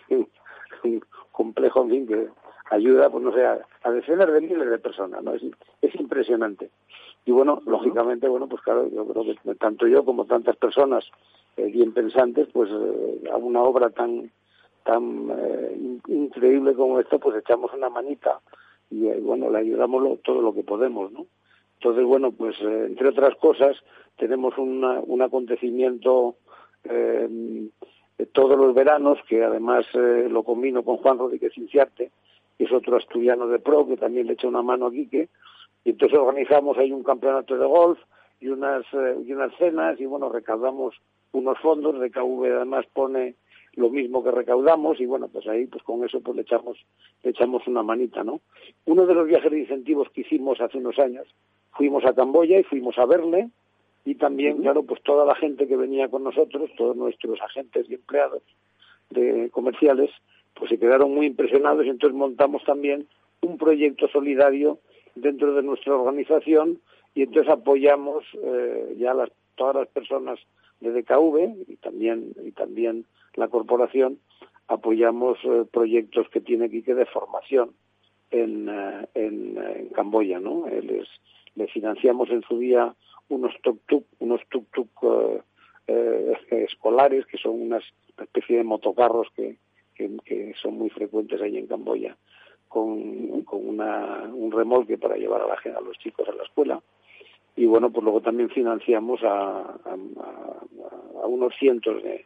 un 0.85 1.03
complejo, 1.33 1.83
en 1.83 1.91
fin, 1.91 2.07
que 2.07 2.29
ayuda, 2.71 3.11
pues 3.11 3.23
no 3.23 3.33
sé, 3.33 3.45
a, 3.45 3.91
decenas 3.91 4.33
de 4.33 4.41
miles 4.41 4.71
de 4.71 4.79
personas, 4.79 5.23
¿no? 5.23 5.35
Es, 5.35 5.43
es 5.83 5.95
impresionante. 5.97 6.71
Y 7.25 7.33
bueno, 7.33 7.61
lógicamente, 7.67 8.29
bueno, 8.29 8.49
pues 8.49 8.63
claro, 8.63 8.89
yo 8.89 9.07
creo 9.07 9.25
que 9.25 9.55
tanto 9.57 9.87
yo 9.87 10.05
como 10.05 10.25
tantas 10.25 10.57
personas 10.57 11.05
eh, 11.57 11.67
bien 11.67 11.93
pensantes, 11.93 12.49
pues 12.53 12.71
eh, 12.71 13.29
a 13.31 13.37
una 13.37 13.63
obra 13.63 13.91
tan 13.91 14.31
tan 14.85 15.29
eh, 15.31 15.99
increíble 16.09 16.75
como 16.75 16.99
esta, 16.99 17.19
pues 17.19 17.37
echamos 17.37 17.73
una 17.75 17.91
manita 17.91 18.41
y 18.91 19.07
bueno, 19.21 19.51
le 19.51 19.59
ayudamos 19.59 20.21
todo 20.23 20.41
lo 20.41 20.55
que 20.55 20.63
podemos, 20.63 21.13
¿no? 21.13 21.27
Entonces, 21.75 22.05
bueno, 22.05 22.33
pues 22.33 22.57
entre 22.61 23.09
otras 23.09 23.37
cosas, 23.37 23.77
tenemos 24.17 24.59
un 24.59 25.23
acontecimiento 25.23 26.37
todos 28.33 28.59
los 28.59 28.75
veranos, 28.75 29.19
que 29.29 29.43
además 29.43 29.87
lo 29.95 30.43
combino 30.43 30.83
con 30.83 30.99
Juan 30.99 31.19
Rodríguez 31.19 31.57
Inciarte, 31.57 32.11
que 32.59 32.65
es 32.65 32.73
otro 32.73 32.97
asturiano 32.97 33.47
de 33.47 33.59
pro, 33.59 33.87
que 33.87 33.97
también 33.97 34.27
le 34.27 34.35
echa 34.35 34.49
una 34.49 34.63
mano 34.63 34.87
a 34.87 34.91
Quique, 34.91 35.29
y 35.85 35.91
entonces 35.91 36.19
organizamos 36.19 36.77
ahí 36.79 36.93
un 36.93 37.03
campeonato 37.03 37.57
de 37.57 37.67
golf 37.67 37.99
y 38.41 38.49
unas, 38.49 38.85
eh, 38.93 39.17
y 39.27 39.33
unas 39.33 39.55
cenas, 39.57 40.01
y 40.01 40.07
bueno, 40.07 40.29
recaudamos 40.29 40.95
unos 41.33 41.59
fondos, 41.59 41.99
de 42.01 42.11
KV 42.11 42.57
además 42.57 42.87
pone 42.93 43.35
lo 43.75 43.89
mismo 43.89 44.23
que 44.25 44.31
recaudamos 44.31 45.01
y 45.01 45.07
bueno 45.07 45.29
pues 45.29 45.47
ahí 45.47 45.67
pues 45.67 45.83
con 45.85 46.05
eso 46.05 46.21
pues 46.21 46.37
le 46.37 46.43
echamos 46.43 46.77
le 47.23 47.31
echamos 47.31 47.67
una 47.69 47.83
manita 47.83 48.25
no 48.25 48.41
uno 48.87 49.07
de 49.07 49.15
los 49.15 49.29
viajes 49.29 49.51
de 49.51 49.61
incentivos 49.61 50.09
que 50.11 50.23
hicimos 50.23 50.61
hace 50.61 50.79
unos 50.79 50.99
años 50.99 51.29
fuimos 51.73 52.05
a 52.05 52.13
Camboya 52.13 52.59
y 52.59 52.65
fuimos 52.65 52.99
a 52.99 53.07
verle 53.07 53.49
y 54.05 54.15
también 54.15 54.59
claro 54.63 54.83
pues 54.83 55.03
toda 55.03 55.25
la 55.25 55.35
gente 55.35 55.67
que 55.67 55.77
venía 55.77 56.09
con 56.09 56.25
nosotros 56.25 56.71
todos 56.77 56.97
nuestros 56.97 57.41
agentes 57.41 57.87
y 57.89 57.95
empleados 57.95 58.43
de 59.11 59.51
comerciales 59.51 60.11
pues 60.55 60.71
se 60.71 60.79
quedaron 60.79 61.15
muy 61.15 61.27
impresionados 61.27 61.87
y 61.87 61.91
entonces 61.91 62.17
montamos 62.17 62.63
también 62.65 63.07
un 63.43 63.59
proyecto 63.59 64.09
solidario 64.09 64.79
dentro 65.15 65.55
de 65.55 65.63
nuestra 65.63 65.95
organización 65.95 66.81
y 67.15 67.23
entonces 67.23 67.53
apoyamos 67.53 68.25
eh, 68.35 68.97
ya 68.99 69.15
las, 69.15 69.31
todas 69.57 69.77
las 69.77 69.89
personas 69.89 70.39
de 70.81 70.93
DKV 70.93 71.69
y 71.69 71.77
también 71.77 72.33
y 72.45 72.53
también 72.53 73.05
la 73.35 73.49
corporación 73.49 74.19
apoyamos 74.69 75.39
eh, 75.45 75.65
proyectos 75.71 76.29
que 76.29 76.41
tiene 76.41 76.67
aquí 76.67 76.83
que 76.83 76.95
de 76.95 77.07
formación 77.07 77.73
en, 78.31 78.69
eh, 78.69 79.09
en, 79.15 79.89
Camboya, 79.95 80.39
¿no? 80.39 80.67
Les, 80.69 81.09
les 81.55 81.71
financiamos 81.73 82.31
en 82.31 82.43
su 82.43 82.59
día 82.59 82.95
unos 83.29 83.55
tuk-tuk, 83.63 84.05
unos 84.19 84.41
tuk-tuk 84.51 85.43
escolares 86.51 87.27
que 87.27 87.37
son 87.37 87.61
unas 87.61 87.85
especie 88.23 88.59
de 88.59 88.65
motocarros 88.65 89.29
que, 89.35 89.57
que, 89.95 90.55
son 90.61 90.79
muy 90.79 90.91
frecuentes 90.91 91.41
ahí 91.41 91.59
en 91.59 91.67
Camboya, 91.67 92.17
con, 92.69 93.43
con 93.43 93.67
una, 93.67 94.31
un 94.33 94.51
remolque 94.53 94.99
para 94.99 95.17
llevar 95.17 95.43
a, 95.43 95.47
la, 95.47 95.79
a 95.79 95.81
los 95.81 95.99
chicos 95.99 96.29
a 96.29 96.35
la 96.35 96.45
escuela. 96.45 96.81
y 97.57 97.67
bueno, 97.67 97.91
pues 97.91 98.05
luego 98.05 98.21
también 98.21 98.51
financiamos 98.51 99.23
a, 99.23 99.61
a, 99.61 101.27
unos 101.27 101.55
cientos 101.59 102.03
de, 102.03 102.25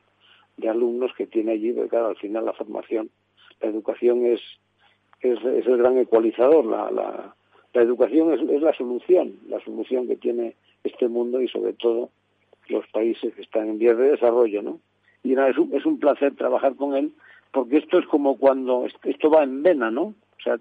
de, 0.56 0.68
alumnos 0.68 1.12
que 1.16 1.26
tiene 1.26 1.52
allí, 1.52 1.72
porque 1.72 1.90
claro, 1.90 2.08
al 2.08 2.16
final 2.16 2.44
la 2.44 2.52
formación, 2.52 3.10
la 3.60 3.68
educación 3.68 4.24
es, 4.26 4.40
es, 5.20 5.38
es 5.44 5.66
el 5.66 5.78
gran 5.78 5.98
ecualizador, 5.98 6.64
la, 6.64 6.90
la, 6.90 7.34
la 7.74 7.82
educación 7.82 8.32
es, 8.32 8.62
la 8.62 8.72
solución, 8.72 9.34
la 9.48 9.60
solución 9.60 10.06
que 10.06 10.16
tiene 10.16 10.54
este 10.84 11.08
mundo 11.08 11.42
y 11.42 11.48
sobre 11.48 11.72
todo 11.74 12.10
los 12.68 12.86
países 12.88 13.34
que 13.34 13.42
están 13.42 13.68
en 13.68 13.78
vías 13.78 13.98
de 13.98 14.12
desarrollo, 14.12 14.62
¿no? 14.62 14.80
Y 15.22 15.34
nada, 15.34 15.50
es, 15.50 15.58
un, 15.58 15.74
es 15.74 15.84
un 15.84 15.98
placer 15.98 16.34
trabajar 16.36 16.76
con 16.76 16.94
él, 16.94 17.12
porque 17.52 17.78
esto 17.78 17.98
es 17.98 18.06
como 18.06 18.38
cuando, 18.38 18.86
esto 19.04 19.30
va 19.30 19.42
en 19.42 19.62
vena, 19.62 19.90
¿no? 19.90 20.02
O 20.02 20.42
sea, 20.42 20.58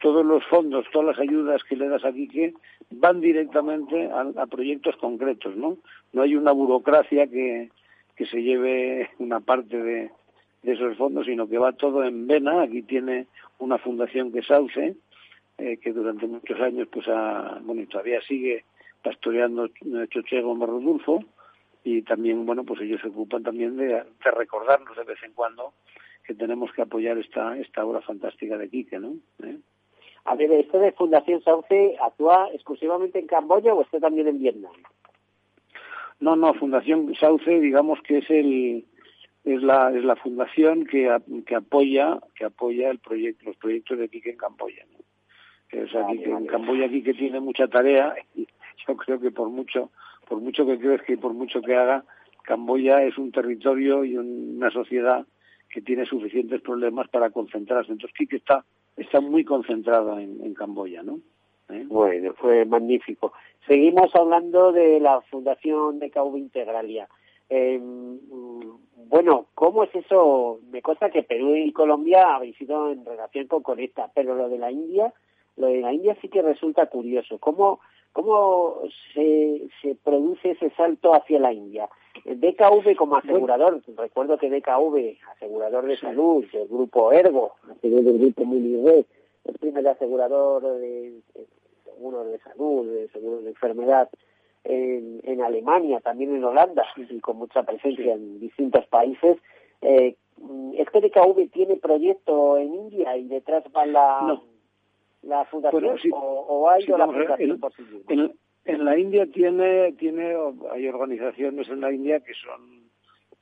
todos 0.00 0.24
los 0.24 0.44
fondos, 0.46 0.86
todas 0.92 1.16
las 1.16 1.18
ayudas 1.18 1.62
que 1.64 1.76
le 1.76 1.88
das 1.88 2.04
a 2.04 2.12
Quique 2.12 2.54
van 2.90 3.20
directamente 3.20 4.10
a, 4.10 4.46
proyectos 4.46 4.96
concretos, 4.96 5.56
¿no? 5.56 5.76
No 6.12 6.22
hay 6.22 6.34
una 6.34 6.52
burocracia 6.52 7.26
que, 7.26 7.70
que 8.16 8.26
se 8.26 8.42
lleve 8.42 9.10
una 9.18 9.40
parte 9.40 9.76
de, 9.76 10.10
de, 10.62 10.72
esos 10.72 10.96
fondos, 10.96 11.26
sino 11.26 11.48
que 11.48 11.58
va 11.58 11.72
todo 11.72 12.04
en 12.04 12.26
vena. 12.26 12.62
Aquí 12.62 12.82
tiene 12.82 13.26
una 13.58 13.78
fundación 13.78 14.32
que 14.32 14.40
es 14.40 14.46
Sauce, 14.46 14.96
eh, 15.58 15.78
que 15.78 15.92
durante 15.92 16.26
muchos 16.26 16.60
años, 16.60 16.88
pues, 16.90 17.06
ha, 17.08 17.58
bueno, 17.62 17.82
y 17.82 17.86
todavía 17.86 18.20
sigue 18.22 18.64
pastoreando 19.02 19.68
Choche 20.08 20.40
Gómez 20.40 20.68
Rodulfo, 20.68 21.24
y 21.84 22.00
también, 22.02 22.46
bueno, 22.46 22.64
pues 22.64 22.80
ellos 22.80 23.00
se 23.02 23.08
ocupan 23.08 23.42
también 23.42 23.76
de, 23.76 23.86
de 23.86 24.30
recordarnos 24.32 24.96
de 24.96 25.04
vez 25.04 25.22
en 25.22 25.34
cuando 25.34 25.74
que 26.24 26.34
tenemos 26.34 26.72
que 26.72 26.82
apoyar 26.82 27.18
esta, 27.18 27.56
esta 27.58 27.84
obra 27.84 28.00
fantástica 28.00 28.56
de 28.56 28.70
Quique, 28.70 28.98
¿no? 28.98 29.16
¿Eh? 29.42 29.58
A 30.24 30.34
ver, 30.34 30.50
¿esto 30.52 30.78
de 30.78 30.92
Fundación 30.92 31.42
Sauce 31.42 31.96
actúa 32.02 32.48
exclusivamente 32.54 33.18
en 33.18 33.26
Camboya 33.26 33.74
o 33.74 33.82
está 33.82 34.00
también 34.00 34.26
en 34.28 34.38
Vietnam? 34.38 34.72
No, 36.20 36.34
no, 36.34 36.54
Fundación 36.54 37.14
Sauce, 37.16 37.60
digamos 37.60 38.00
que 38.02 38.18
es 38.18 38.30
el 38.30 38.86
es 39.44 39.62
la 39.62 39.90
es 39.94 40.02
la 40.02 40.16
fundación 40.16 40.86
que, 40.86 41.14
que 41.46 41.54
apoya 41.54 42.18
que 42.34 42.46
apoya 42.46 42.88
el 42.90 42.98
proyecto 42.98 43.44
los 43.44 43.56
proyectos 43.56 43.98
de 43.98 44.08
Quique 44.08 44.30
en 44.30 44.38
Camboya. 44.38 44.86
¿no? 44.90 45.04
O 45.82 45.88
sea, 45.88 46.06
en 46.08 46.46
Camboya 46.46 46.86
aquí 46.86 47.02
que 47.02 47.14
tiene 47.14 47.40
mucha 47.40 47.68
tarea 47.68 48.14
y 48.34 48.46
yo 48.86 48.96
creo 48.96 49.20
que 49.20 49.30
por 49.30 49.48
mucho 49.48 49.90
por 50.28 50.40
mucho 50.40 50.66
que 50.66 50.78
crees 50.78 51.02
que 51.02 51.16
por 51.16 51.34
mucho 51.34 51.60
que 51.62 51.74
haga 51.74 52.04
Camboya 52.42 53.02
es 53.02 53.18
un 53.18 53.32
territorio 53.32 54.04
y 54.04 54.16
una 54.16 54.70
sociedad 54.70 55.26
que 55.70 55.82
tiene 55.82 56.06
suficientes 56.06 56.60
problemas 56.60 57.08
para 57.08 57.30
concentrarse. 57.30 57.92
Entonces 57.92 58.16
Quique 58.16 58.36
está 58.36 58.64
está 58.96 59.20
muy 59.20 59.44
concentrada 59.44 60.22
en, 60.22 60.54
Camboya, 60.54 61.02
¿no? 61.02 61.18
¿Eh? 61.68 61.84
Bueno, 61.88 62.34
fue 62.34 62.64
magnífico. 62.64 63.32
Seguimos 63.66 64.14
hablando 64.14 64.72
de 64.72 65.00
la 65.00 65.20
Fundación 65.22 65.98
de 65.98 66.10
Cauve 66.10 66.38
Integralia. 66.38 67.08
Eh, 67.48 67.80
bueno, 69.08 69.46
¿cómo 69.54 69.84
es 69.84 69.94
eso? 69.94 70.60
Me 70.70 70.82
consta 70.82 71.10
que 71.10 71.22
Perú 71.22 71.54
y 71.56 71.72
Colombia 71.72 72.34
habéis 72.34 72.56
sido 72.56 72.90
en 72.90 73.04
relación 73.04 73.46
con 73.46 73.62
Conecta, 73.62 74.10
pero 74.14 74.34
lo 74.34 74.48
de 74.48 74.58
la 74.58 74.70
India, 74.70 75.12
lo 75.56 75.68
de 75.68 75.80
la 75.80 75.92
India 75.92 76.16
sí 76.20 76.28
que 76.28 76.42
resulta 76.42 76.86
curioso. 76.86 77.38
¿Cómo, 77.38 77.80
cómo 78.12 78.80
se, 79.12 79.68
se 79.82 79.94
produce 79.96 80.52
ese 80.52 80.70
salto 80.70 81.14
hacia 81.14 81.38
la 81.38 81.52
India? 81.52 81.88
DKV 82.24 82.96
como 82.96 83.16
asegurador, 83.16 83.82
recuerdo 83.96 84.38
que 84.38 84.50
DKV, 84.50 85.16
asegurador 85.36 85.86
de 85.86 85.96
salud, 85.98 86.44
el 86.52 86.68
grupo 86.68 87.12
Ergo, 87.12 87.54
del 87.82 88.04
grupo 88.04 88.44
el 89.44 89.58
primer 89.58 89.86
asegurador 89.88 90.62
de 90.62 91.20
seguros 91.84 92.30
de 92.30 92.38
salud, 92.38 92.90
de 92.90 93.08
seguros 93.08 93.44
de 93.44 93.50
enfermedad 93.50 94.08
en, 94.64 95.20
en, 95.24 95.42
Alemania, 95.42 96.00
también 96.00 96.34
en 96.34 96.44
Holanda, 96.44 96.84
y 96.96 97.20
con 97.20 97.36
mucha 97.36 97.62
presencia 97.64 98.14
en 98.14 98.40
distintos 98.40 98.86
países. 98.86 99.36
Eh, 99.82 100.16
¿Es 100.76 100.90
que 100.90 101.00
DKV 101.00 101.50
tiene 101.52 101.76
proyecto 101.76 102.56
en 102.56 102.74
India 102.74 103.16
y 103.16 103.28
detrás 103.28 103.64
va 103.76 103.86
la, 103.86 104.40
la 105.26 105.44
fundación 105.46 105.96
o, 106.12 106.68
ha 106.68 106.80
ido 106.80 106.98
la 106.98 107.06
fundación 107.06 107.60
por 107.60 107.72
sí 107.74 107.82
en 108.64 108.84
la 108.84 108.98
India 108.98 109.26
tiene, 109.26 109.92
tiene, 109.92 110.34
hay 110.72 110.88
organizaciones 110.88 111.68
en 111.68 111.80
la 111.80 111.92
India 111.92 112.20
que 112.20 112.32
son, 112.34 112.88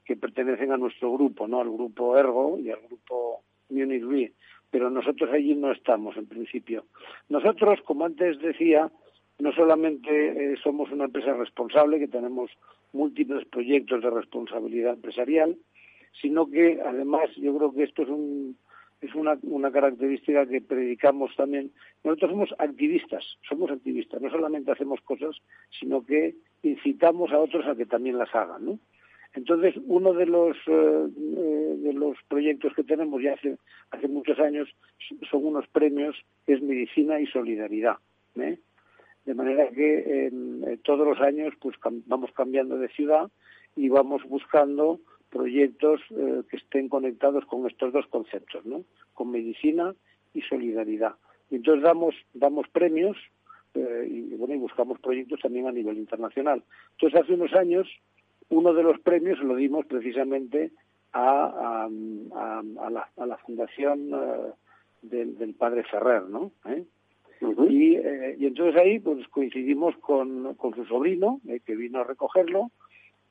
que 0.05 0.17
pertenecen 0.17 0.73
a 0.73 0.77
nuestro 0.77 1.13
grupo, 1.13 1.47
¿no? 1.47 1.61
Al 1.61 1.71
grupo 1.71 2.17
Ergo 2.19 2.59
y 2.59 2.71
al 2.71 2.81
grupo 2.81 3.43
Munich 3.71 4.05
Re, 4.05 4.33
pero 4.71 4.91
nosotros 4.91 5.31
allí 5.33 5.55
no 5.55 5.71
estamos 5.71 6.17
en 6.17 6.27
principio. 6.27 6.87
Nosotros, 7.29 7.81
como 7.85 8.05
antes 8.05 8.41
decía, 8.41 8.91
no 9.39 9.53
solamente 9.53 10.53
eh, 10.53 10.57
somos 10.63 10.91
una 10.91 11.05
empresa 11.05 11.35
responsable, 11.35 12.01
que 12.01 12.09
tenemos 12.09 12.51
múltiples 12.93 13.47
proyectos 13.47 14.03
de 14.03 14.11
responsabilidad 14.11 14.95
empresarial, 14.95 15.57
sino 16.21 16.51
que 16.51 16.81
además 16.85 17.31
yo 17.37 17.57
creo 17.57 17.73
que 17.73 17.85
esto 17.85 18.03
es 18.03 18.09
un, 18.09 18.57
es 19.03 19.15
una, 19.17 19.37
una 19.43 19.73
característica 19.73 20.47
que 20.47 20.61
predicamos 20.61 21.35
también. 21.37 21.73
Nosotros 22.05 22.31
somos 22.31 22.55
activistas, 22.59 23.25
somos 23.49 23.71
activistas, 23.71 24.23
no 24.23 24.31
solamente 24.31 24.71
hacemos 24.71 25.01
cosas, 25.01 25.37
sino 25.79 26.07
que 26.07 26.37
incitamos 26.63 27.33
a 27.33 27.39
otros 27.41 27.67
a 27.67 27.75
que 27.75 27.85
también 27.85 28.17
las 28.17 28.33
hagan, 28.35 28.65
¿no? 28.65 28.79
Entonces, 29.35 29.75
uno 29.87 30.13
de 30.13 30.27
los 30.27 30.57
eh, 30.67 31.09
eh, 31.17 31.77
de 31.79 31.93
los 31.95 32.17
proyectos 32.29 32.75
que 32.75 32.85
tenemos 32.85 33.23
ya 33.23 33.33
hace, 33.33 33.57
hace 33.91 34.07
muchos 34.07 34.39
años 34.39 34.69
son 35.31 35.47
unos 35.47 35.67
premios 35.69 36.15
es 36.47 36.63
medicina 36.63 37.19
y 37.19 37.27
solidaridad, 37.27 37.97
¿eh? 38.37 38.59
De 39.25 39.35
manera 39.35 39.71
que 39.71 40.33
todos 40.83 41.07
los 41.07 41.21
años 41.21 41.55
pues 41.61 41.77
vamos 42.07 42.33
cambiando 42.33 42.77
de 42.77 42.89
ciudad 42.89 43.31
y 43.77 43.89
vamos 43.89 44.25
buscando 44.25 44.99
proyectos 45.33 46.01
eh, 46.11 46.43
que 46.49 46.59
estén 46.59 46.89
conectados 46.89 47.45
con 47.47 47.67
estos 47.67 47.93
dos 47.93 48.07
conceptos, 48.09 48.65
¿no? 48.67 48.85
Con 49.15 49.31
medicina 49.31 49.95
y 50.35 50.43
solidaridad. 50.43 51.15
Y 51.51 51.57
entonces 51.57 51.83
damos, 51.83 52.15
damos 52.35 52.69
premios 52.69 53.17
eh, 53.75 54.07
y, 54.09 54.35
bueno, 54.37 54.55
y 54.55 54.59
buscamos 54.59 55.01
proyectos 55.01 55.41
también 55.41 55.67
a 55.67 55.73
nivel 55.73 55.97
internacional. 55.97 56.63
Entonces 56.93 57.21
hace 57.21 57.33
unos 57.33 57.53
años 57.55 57.89
uno 58.51 58.75
de 58.75 58.83
los 58.83 59.01
premios 59.01 59.39
lo 59.41 59.57
dimos 59.57 59.87
precisamente 59.87 60.71
a, 61.15 61.87
a, 61.87 62.91
la, 62.91 63.09
a 63.17 63.27
la, 63.27 63.37
fundación 63.39 64.11
eh, 64.13 64.53
del, 65.01 65.39
del, 65.39 65.55
padre 65.55 65.85
Ferrer, 65.85 66.25
¿no? 66.25 66.53
y, 67.69 67.97
y, 67.97 68.47
entonces 68.47 68.81
ahí 68.81 68.99
pues 68.99 69.27
coincidimos 69.29 69.97
con, 69.99 70.55
con 70.55 70.75
su 70.75 70.85
sobrino, 70.85 71.41
que 71.67 71.77
vino 71.77 72.01
a 72.01 72.05
recogerlo, 72.05 72.71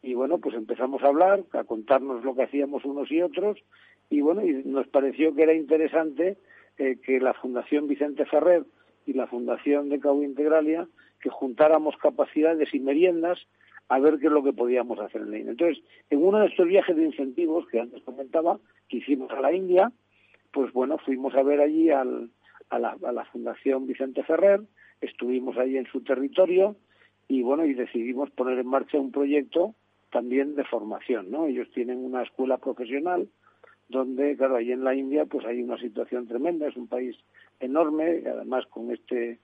y 0.04 0.14
bueno, 0.14 0.39
pues 0.39 0.56
empezamos 0.56 1.04
a 1.04 1.08
hablar, 1.08 1.43
a 1.54 1.64
contarnos 1.64 2.24
lo 2.24 2.36
que 2.36 2.43
hacíamos 2.43 2.86
unos 2.86 3.12
y 3.12 3.22
otros 3.22 3.58
y 4.10 4.22
bueno, 4.22 4.45
y 4.45 4.64
nos 4.66 4.88
pareció 4.88 5.34
que 5.36 5.43
era 5.43 5.54
interesante 5.54 6.38
eh, 6.78 6.97
que 7.04 7.20
la 7.20 7.34
Fundación 7.34 7.88
Vicente 7.88 8.26
Ferrer 8.26 8.66
y 9.06 9.14
la 9.14 9.28
Fundación 9.28 9.89
de 9.89 9.99
Cabo 9.99 10.24
Integralia 10.24 10.88
que 11.22 11.30
juntáramos 11.30 11.95
capacidades 11.97 12.74
y 12.74 12.80
meriendas 12.80 13.39
a 13.89 13.99
ver 13.99 14.20
qué 14.20 14.28
es 14.28 14.32
lo 14.32 14.43
que 14.43 14.54
podíamos 14.54 14.99
hacer 14.99 15.22
en 15.22 15.32
la 15.32 15.38
India. 15.38 15.52
Entonces, 15.52 15.84
en 16.10 16.24
uno 16.24 16.39
de 16.39 16.47
estos 16.47 16.68
viajes 16.68 16.95
de 16.95 17.04
incentivos 17.04 17.68
que 17.68 17.80
antes 17.80 18.02
comentaba, 18.04 18.60
que 18.88 18.97
hicimos 18.97 19.30
a 19.32 19.41
la 19.41 19.54
India, 19.54 19.91
pues 20.52 20.72
bueno, 20.74 20.97
fuimos 20.97 21.36
a 21.36 21.43
ver 21.43 21.60
allí 21.60 21.89
al, 21.89 22.32
a, 22.70 22.80
la, 22.80 22.97
a 23.04 23.12
la 23.12 23.26
Fundación 23.26 23.88
Vicente 23.88 24.24
Ferrer, 24.24 24.62
estuvimos 25.02 25.58
allí 25.58 25.78
en 25.78 25.86
su 25.88 26.02
territorio 26.02 26.76
y 27.28 27.43
bueno, 27.43 27.66
y 27.66 27.74
decidimos 27.74 28.32
poner 28.32 28.60
en 28.60 28.68
marcha 28.68 28.97
un 28.97 29.12
proyecto 29.12 29.76
también 30.12 30.55
de 30.55 30.64
formación, 30.66 31.32
¿no? 31.32 31.47
Ellos 31.47 31.70
tienen 31.74 31.99
una 31.99 32.24
escuela 32.24 32.57
profesional 32.57 33.28
donde, 33.89 34.38
claro, 34.38 34.55
ahí 34.55 34.72
en 34.72 34.84
la 34.84 34.95
India 34.95 35.26
pues 35.26 35.45
hay 35.45 35.62
una 35.62 35.78
situación 35.78 36.28
tremenda, 36.28 36.68
es 36.68 36.78
un 36.78 36.88
país 36.88 37.18
enorme, 37.59 38.24
además 38.26 38.66
con 38.68 38.91
este 38.91 39.39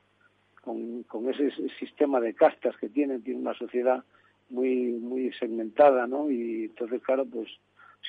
con, 0.61 1.03
con 1.03 1.29
ese 1.29 1.51
sistema 1.79 2.19
de 2.19 2.33
castas 2.33 2.75
que 2.77 2.89
tienen, 2.89 3.23
tiene 3.23 3.39
una 3.39 3.53
sociedad 3.53 4.03
muy 4.49 4.93
muy 4.93 5.31
segmentada, 5.33 6.07
¿no? 6.07 6.29
Y 6.29 6.65
entonces, 6.65 7.01
claro, 7.03 7.25
pues 7.25 7.49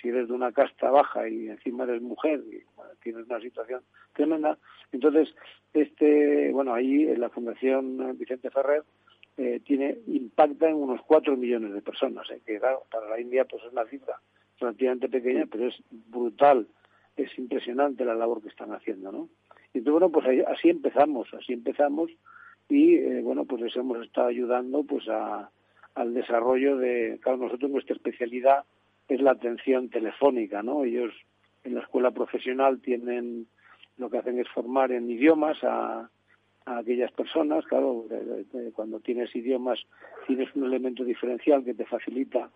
si 0.01 0.09
eres 0.09 0.29
de 0.29 0.35
una 0.35 0.53
casta 0.53 0.91
baja 0.91 1.29
y 1.29 1.49
encima 1.49 1.85
eres 1.85 2.03
mujer 2.03 2.41
y 2.51 2.63
tienes 3.03 3.27
una 3.27 3.41
situación 3.41 3.83
tremenda, 4.15 4.59
entonces 4.93 5.35
este, 5.73 6.53
bueno, 6.53 6.75
ahí 6.75 7.05
en 7.09 7.21
la 7.21 7.31
Fundación 7.31 8.17
Vicente 8.19 8.51
Ferrer 8.51 8.83
eh, 9.39 9.61
tiene 9.65 9.99
impacta 10.09 10.69
en 10.69 10.75
unos 10.75 11.01
4 11.03 11.37
millones 11.37 11.73
de 11.73 11.81
personas, 11.81 12.29
eh, 12.31 12.41
que 12.45 12.59
claro, 12.59 12.83
para 12.91 13.09
la 13.09 13.21
India 13.21 13.45
pues 13.45 13.63
es 13.63 13.73
una 13.73 13.85
cifra 13.87 14.21
relativamente 14.59 15.09
pequeña, 15.09 15.47
pero 15.49 15.69
es 15.69 15.77
brutal, 15.91 16.67
es 17.17 17.39
impresionante 17.39 18.05
la 18.05 18.17
labor 18.17 18.43
que 18.43 18.49
están 18.49 18.73
haciendo, 18.73 19.13
¿no? 19.13 19.29
Y 19.73 19.79
entonces, 19.79 19.93
bueno, 19.93 20.11
pues 20.11 20.27
así 20.49 20.71
empezamos, 20.71 21.33
así 21.35 21.53
empezamos 21.53 22.11
y, 22.69 22.97
eh, 22.97 23.21
bueno, 23.23 23.45
pues 23.45 23.63
les 23.63 23.77
hemos 23.77 24.05
estado 24.05 24.27
ayudando 24.27 24.83
pues 24.83 25.09
a, 25.09 25.51
al 25.95 26.15
desarrollo 26.15 26.77
de, 26.77 27.21
claro, 27.23 27.39
nosotros 27.39 27.71
nuestra 27.71 27.95
especialidad 27.95 28.65
es 29.07 29.21
la 29.21 29.31
atención 29.31 29.89
telefónica, 29.89 30.65
¿no? 30.65 30.83
Ellos 30.83 31.15
en 31.63 31.77
la 31.77 31.83
escuela 31.83 32.11
profesional 32.11 32.81
tienen, 32.81 33.47
lo 33.99 34.11
que 34.11 34.19
hacen 34.19 34.41
es 34.41 34.49
formar 34.49 34.91
en 34.91 35.09
idiomas 35.09 35.59
a, 35.63 36.11
a 36.69 36.79
aquellas 36.79 37.11
personas, 37.13 37.65
claro, 37.65 38.05
cuando 38.75 39.01
tienes 39.01 39.35
idiomas 39.35 39.81
tienes 40.27 40.55
un 40.55 40.65
elemento 40.65 41.03
diferencial 41.03 41.65
que 41.65 41.73
te 41.73 41.87
facilita 41.87 42.51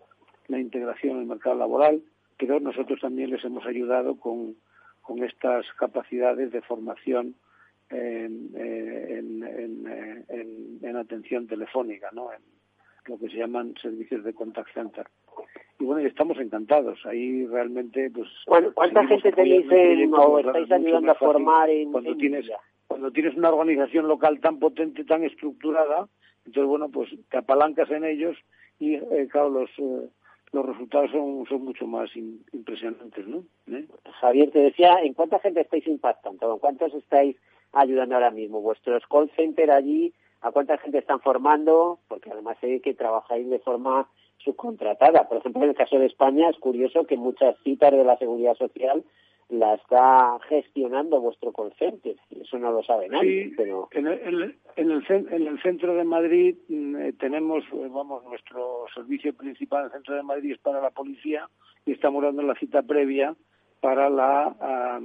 la 0.47 0.59
integración 0.59 1.15
en 1.15 1.21
el 1.21 1.27
mercado 1.27 1.55
laboral, 1.55 2.01
pero 2.37 2.59
nosotros 2.59 2.99
también 2.99 3.31
les 3.31 3.43
hemos 3.43 3.65
ayudado 3.65 4.19
con, 4.19 4.55
con 5.01 5.23
estas 5.23 5.65
capacidades 5.79 6.51
de 6.51 6.61
formación 6.61 7.35
en, 7.89 8.51
en, 8.55 9.43
en, 9.43 10.79
en, 10.81 10.95
atención 10.95 11.47
telefónica, 11.47 12.09
¿no? 12.13 12.31
en 12.31 12.41
lo 13.07 13.17
que 13.17 13.29
se 13.29 13.37
llaman 13.37 13.73
servicios 13.81 14.23
de 14.23 14.33
contact 14.33 14.73
center. 14.73 15.07
Y 15.79 15.85
bueno, 15.85 16.07
estamos 16.07 16.37
encantados. 16.37 17.03
Ahí 17.05 17.45
realmente, 17.47 18.09
pues. 18.11 18.29
¿Cuánta 18.45 19.05
gente 19.07 19.31
tenéis 19.31 19.65
o 20.11 20.39
estáis 20.39 20.71
ayudando 20.71 21.11
a 21.11 21.15
formar 21.15 21.69
en, 21.69 21.91
cuando 21.91 22.15
tienes 22.15 22.45
Cuando 22.93 23.09
tienes 23.09 23.35
una 23.35 23.49
organización 23.49 24.07
local 24.07 24.39
tan 24.39 24.59
potente, 24.59 25.03
tan 25.03 25.23
estructurada, 25.23 26.07
entonces, 26.45 26.69
bueno, 26.69 26.89
pues 26.89 27.09
te 27.31 27.37
apalancas 27.37 27.89
en 27.89 28.05
ellos 28.05 28.37
y, 28.77 28.93
eh, 28.93 29.27
claro, 29.31 29.49
los. 29.49 29.69
Eh, 29.79 30.09
los 30.51 30.63
resultados 30.67 31.09
son, 31.09 31.43
son 31.49 31.63
mucho 31.63 31.87
más 31.87 32.11
impresionantes, 32.15 33.25
¿no? 33.27 33.43
¿Eh? 33.71 33.87
Javier, 34.21 34.51
te 34.51 34.59
decía, 34.59 34.97
¿en 35.01 35.15
cuánta 35.15 35.39
gente 35.39 35.61
estáis 35.61 35.87
impactando? 35.87 36.59
¿Cuántos 36.59 36.93
estáis 36.93 37.35
ayudando 37.71 38.13
ahora 38.13 38.29
mismo? 38.29 38.61
¿Vuestros 38.61 39.01
call 39.09 39.31
center 39.35 39.71
allí? 39.71 40.13
¿A 40.41 40.51
cuánta 40.51 40.77
gente 40.77 40.99
están 40.99 41.21
formando? 41.21 41.97
Porque 42.07 42.29
además 42.29 42.57
sé 42.61 42.81
que 42.81 42.93
trabajáis 42.93 43.49
de 43.49 43.57
forma 43.57 44.07
subcontratada. 44.37 45.27
Por 45.27 45.39
ejemplo, 45.39 45.63
en 45.63 45.69
el 45.69 45.75
caso 45.75 45.97
de 45.97 46.05
España 46.05 46.47
es 46.51 46.57
curioso 46.59 47.07
que 47.07 47.17
muchas 47.17 47.55
citas 47.63 47.91
de 47.91 48.03
la 48.03 48.17
Seguridad 48.17 48.53
Social 48.53 49.03
la 49.49 49.75
está 49.75 50.39
gestionando 50.49 51.19
vuestro 51.19 51.51
call 51.51 51.73
center. 51.77 52.15
Eso 52.29 52.57
no 52.57 52.71
lo 52.71 52.83
sabe 52.83 53.09
nadie. 53.09 53.49
Sí, 53.49 53.53
pero... 53.55 53.87
en, 53.91 54.07
el, 54.07 54.57
en, 54.75 54.91
el, 54.91 55.05
en 55.09 55.47
el 55.47 55.61
centro 55.61 55.93
de 55.95 56.03
Madrid 56.03 56.55
mm, 56.69 56.95
eh, 56.95 57.13
tenemos, 57.13 57.63
eh, 57.73 57.87
vamos, 57.89 58.23
nuestro 58.25 58.85
servicio 58.93 59.33
principal 59.33 59.81
en 59.81 59.85
el 59.87 59.91
centro 59.91 60.15
de 60.15 60.23
Madrid 60.23 60.53
es 60.53 60.59
para 60.59 60.81
la 60.81 60.91
policía 60.91 61.47
y 61.85 61.91
estamos 61.91 62.23
dando 62.23 62.41
la 62.43 62.55
cita 62.55 62.81
previa 62.81 63.35
para 63.81 64.09
la 64.09 64.99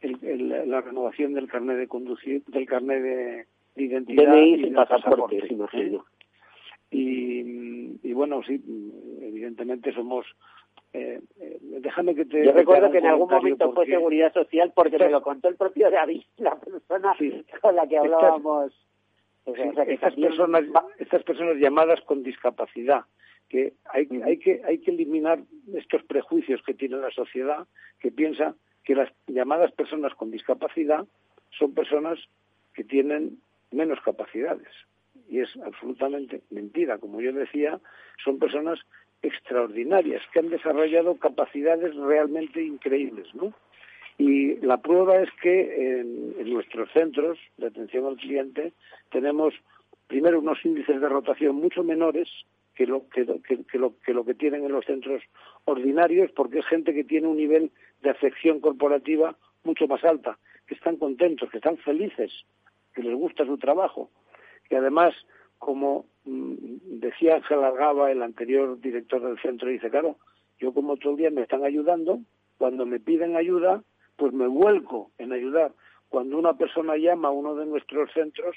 el, 0.00 0.70
la 0.70 0.80
renovación 0.80 1.34
del 1.34 1.48
carnet 1.48 1.76
de 1.76 1.88
conducir, 1.88 2.42
del 2.46 2.66
carnet 2.66 3.02
de, 3.02 3.46
identidad 3.76 4.34
y, 4.34 4.70
pasaporte, 4.70 5.42
imagino. 5.50 6.04
Y, 6.90 7.98
y 8.02 8.12
bueno, 8.12 8.42
sí, 8.42 8.60
evidentemente 9.20 9.92
somos 9.92 10.26
eh, 10.92 11.20
eh, 11.40 11.58
déjame 11.60 12.14
que 12.14 12.24
te. 12.24 12.44
Yo 12.44 12.52
recuerdo 12.52 12.90
que 12.90 12.98
en 12.98 13.06
algún 13.06 13.30
momento 13.30 13.72
fue 13.72 13.86
seguridad 13.86 14.32
social 14.32 14.72
porque 14.74 14.98
me 14.98 15.10
lo 15.10 15.22
contó 15.22 15.48
el 15.48 15.56
propio 15.56 15.90
David, 15.90 16.22
la 16.38 16.56
persona 16.56 17.14
con 17.60 17.76
la 17.76 17.86
que 17.86 17.98
hablábamos. 17.98 18.72
estas, 19.44 20.14
personas, 20.14 20.64
estas 20.98 21.22
personas 21.24 21.56
llamadas 21.56 22.00
con 22.02 22.22
discapacidad, 22.22 23.02
que 23.48 23.74
hay, 23.92 24.08
hay, 24.24 24.38
que 24.38 24.62
hay 24.64 24.78
que 24.78 24.90
eliminar 24.90 25.40
estos 25.74 26.02
prejuicios 26.04 26.62
que 26.62 26.74
tiene 26.74 26.96
la 26.96 27.10
sociedad, 27.10 27.66
que 28.00 28.10
piensa 28.10 28.54
que 28.84 28.94
las 28.94 29.10
llamadas 29.26 29.72
personas 29.72 30.14
con 30.14 30.30
discapacidad 30.30 31.06
son 31.50 31.74
personas 31.74 32.18
que 32.74 32.84
tienen 32.84 33.38
menos 33.70 34.00
capacidades. 34.00 34.68
Y 35.28 35.40
es 35.40 35.50
absolutamente 35.62 36.40
mentira. 36.50 36.96
Como 36.96 37.20
yo 37.20 37.32
decía, 37.32 37.80
son 38.24 38.38
personas 38.38 38.80
extraordinarias, 39.22 40.22
que 40.32 40.38
han 40.38 40.50
desarrollado 40.50 41.16
capacidades 41.16 41.94
realmente 41.96 42.62
increíbles, 42.62 43.26
¿no? 43.34 43.52
Y 44.16 44.56
la 44.56 44.78
prueba 44.78 45.16
es 45.22 45.28
que 45.40 46.00
en, 46.00 46.52
nuestros 46.52 46.90
centros 46.92 47.38
de 47.56 47.68
atención 47.68 48.04
al 48.06 48.16
cliente 48.16 48.72
tenemos 49.10 49.54
primero 50.08 50.40
unos 50.40 50.64
índices 50.64 51.00
de 51.00 51.08
rotación 51.08 51.56
mucho 51.56 51.84
menores 51.84 52.28
que 52.74 52.86
lo 52.86 53.08
que, 53.08 53.26
que, 53.70 53.78
lo, 53.78 53.94
que 54.00 54.12
lo 54.12 54.24
que 54.24 54.34
tienen 54.34 54.64
en 54.64 54.72
los 54.72 54.84
centros 54.86 55.22
ordinarios, 55.64 56.30
porque 56.32 56.60
es 56.60 56.66
gente 56.66 56.94
que 56.94 57.04
tiene 57.04 57.28
un 57.28 57.36
nivel 57.36 57.70
de 58.02 58.10
afección 58.10 58.60
corporativa 58.60 59.36
mucho 59.64 59.86
más 59.86 60.02
alta, 60.04 60.38
que 60.66 60.74
están 60.74 60.96
contentos, 60.96 61.50
que 61.50 61.58
están 61.58 61.76
felices, 61.78 62.32
que 62.94 63.02
les 63.02 63.14
gusta 63.14 63.44
su 63.44 63.58
trabajo, 63.58 64.10
que 64.68 64.76
además 64.76 65.14
como 65.58 66.06
decía 66.28 67.36
Ángel 67.36 67.64
Argaba, 67.64 68.10
el 68.10 68.22
anterior 68.22 68.80
director 68.80 69.22
del 69.22 69.38
centro, 69.40 69.68
dice, 69.68 69.90
claro, 69.90 70.16
yo 70.58 70.72
como 70.72 70.96
todo 70.96 71.12
el 71.12 71.18
día 71.18 71.30
me 71.30 71.42
están 71.42 71.64
ayudando, 71.64 72.20
cuando 72.58 72.86
me 72.86 73.00
piden 73.00 73.36
ayuda, 73.36 73.82
pues 74.16 74.32
me 74.32 74.46
vuelco 74.46 75.10
en 75.18 75.32
ayudar. 75.32 75.72
Cuando 76.08 76.38
una 76.38 76.54
persona 76.54 76.96
llama 76.96 77.28
a 77.28 77.32
uno 77.32 77.54
de 77.54 77.66
nuestros 77.66 78.10
centros, 78.12 78.56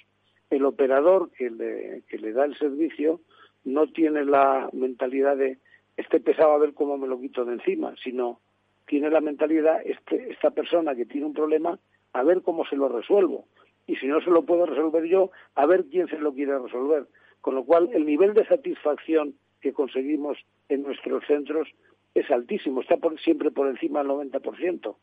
el 0.49 0.65
operador 0.65 1.31
que 1.31 1.49
le, 1.49 2.03
que 2.09 2.17
le 2.17 2.33
da 2.33 2.45
el 2.45 2.57
servicio 2.57 3.21
no 3.63 3.87
tiene 3.87 4.25
la 4.25 4.69
mentalidad 4.73 5.37
de 5.37 5.59
este 5.97 6.19
pesado 6.19 6.53
a 6.53 6.57
ver 6.57 6.73
cómo 6.73 6.97
me 6.97 7.07
lo 7.07 7.19
quito 7.19 7.45
de 7.45 7.53
encima, 7.53 7.93
sino 8.03 8.39
tiene 8.87 9.09
la 9.09 9.21
mentalidad 9.21 9.81
este, 9.85 10.31
esta 10.31 10.51
persona 10.51 10.95
que 10.95 11.05
tiene 11.05 11.27
un 11.27 11.33
problema 11.33 11.77
a 12.13 12.23
ver 12.23 12.41
cómo 12.41 12.65
se 12.65 12.75
lo 12.75 12.89
resuelvo 12.89 13.45
y 13.87 13.95
si 13.97 14.07
no 14.07 14.21
se 14.21 14.29
lo 14.29 14.43
puedo 14.43 14.65
resolver 14.65 15.05
yo, 15.05 15.31
a 15.55 15.65
ver 15.65 15.85
quién 15.85 16.07
se 16.07 16.17
lo 16.17 16.33
quiere 16.33 16.57
resolver. 16.57 17.07
Con 17.41 17.55
lo 17.55 17.63
cual, 17.63 17.89
el 17.93 18.05
nivel 18.05 18.33
de 18.33 18.45
satisfacción 18.45 19.35
que 19.59 19.73
conseguimos 19.73 20.37
en 20.69 20.83
nuestros 20.83 21.25
centros 21.25 21.67
es 22.13 22.29
altísimo, 22.29 22.81
está 22.81 22.97
por, 22.97 23.19
siempre 23.19 23.51
por 23.51 23.67
encima 23.67 23.99
del 23.99 24.09
90%. 24.09 24.95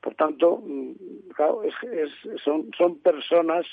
Por 0.00 0.14
tanto, 0.14 0.62
mm, 0.64 0.92
claro, 1.34 1.62
es, 1.64 1.74
son, 2.42 2.70
son 2.76 3.00
personas 3.00 3.66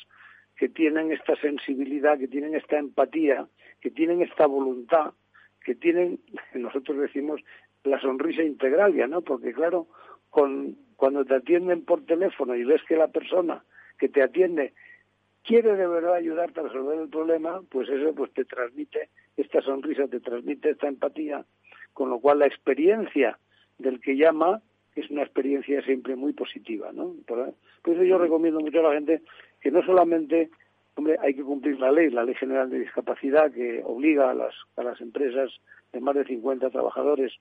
que 0.55 0.69
tienen 0.69 1.11
esta 1.11 1.35
sensibilidad, 1.37 2.17
que 2.17 2.27
tienen 2.27 2.55
esta 2.55 2.77
empatía, 2.77 3.47
que 3.81 3.91
tienen 3.91 4.21
esta 4.21 4.45
voluntad, 4.45 5.13
que 5.63 5.75
tienen, 5.75 6.19
nosotros 6.53 6.97
decimos, 6.97 7.41
la 7.83 7.99
sonrisa 7.99 8.43
integral 8.43 8.93
ya, 8.93 9.07
¿no? 9.07 9.21
Porque 9.21 9.53
claro, 9.53 9.87
con, 10.29 10.77
cuando 10.95 11.25
te 11.25 11.35
atienden 11.35 11.83
por 11.83 12.05
teléfono 12.05 12.55
y 12.55 12.63
ves 12.63 12.81
que 12.87 12.95
la 12.95 13.09
persona 13.09 13.63
que 13.97 14.09
te 14.09 14.21
atiende 14.21 14.73
quiere 15.43 15.75
de 15.75 15.87
verdad 15.87 16.15
ayudarte 16.15 16.59
a 16.59 16.63
resolver 16.63 16.99
el 16.99 17.09
problema, 17.09 17.61
pues 17.69 17.89
eso 17.89 18.13
pues 18.15 18.33
te 18.33 18.45
transmite 18.45 19.09
esta 19.37 19.61
sonrisa, 19.61 20.07
te 20.07 20.19
transmite 20.19 20.71
esta 20.71 20.87
empatía, 20.87 21.45
con 21.93 22.09
lo 22.09 22.19
cual 22.19 22.39
la 22.39 22.47
experiencia 22.47 23.37
del 23.77 23.99
que 23.99 24.15
llama 24.15 24.61
es 24.95 25.09
una 25.09 25.23
experiencia 25.23 25.81
siempre 25.83 26.15
muy 26.15 26.33
positiva, 26.33 26.91
¿no? 26.93 27.15
Por, 27.25 27.53
eso 27.85 28.03
yo 28.03 28.17
recomiendo 28.17 28.59
mucho 28.59 28.79
a 28.79 28.89
la 28.89 28.93
gente 28.93 29.21
que 29.59 29.71
no 29.71 29.83
solamente, 29.83 30.51
hombre, 30.95 31.17
hay 31.19 31.33
que 31.33 31.43
cumplir 31.43 31.79
la 31.79 31.91
ley, 31.91 32.09
la 32.09 32.23
Ley 32.23 32.35
General 32.35 32.69
de 32.69 32.79
Discapacidad, 32.79 33.51
que 33.51 33.81
obliga 33.83 34.29
a 34.29 34.33
las, 34.33 34.53
a 34.77 34.83
las 34.83 35.01
empresas 35.01 35.51
de 35.91 35.99
más 35.99 36.15
de 36.15 36.25
50 36.25 36.69
trabajadores 36.69 37.33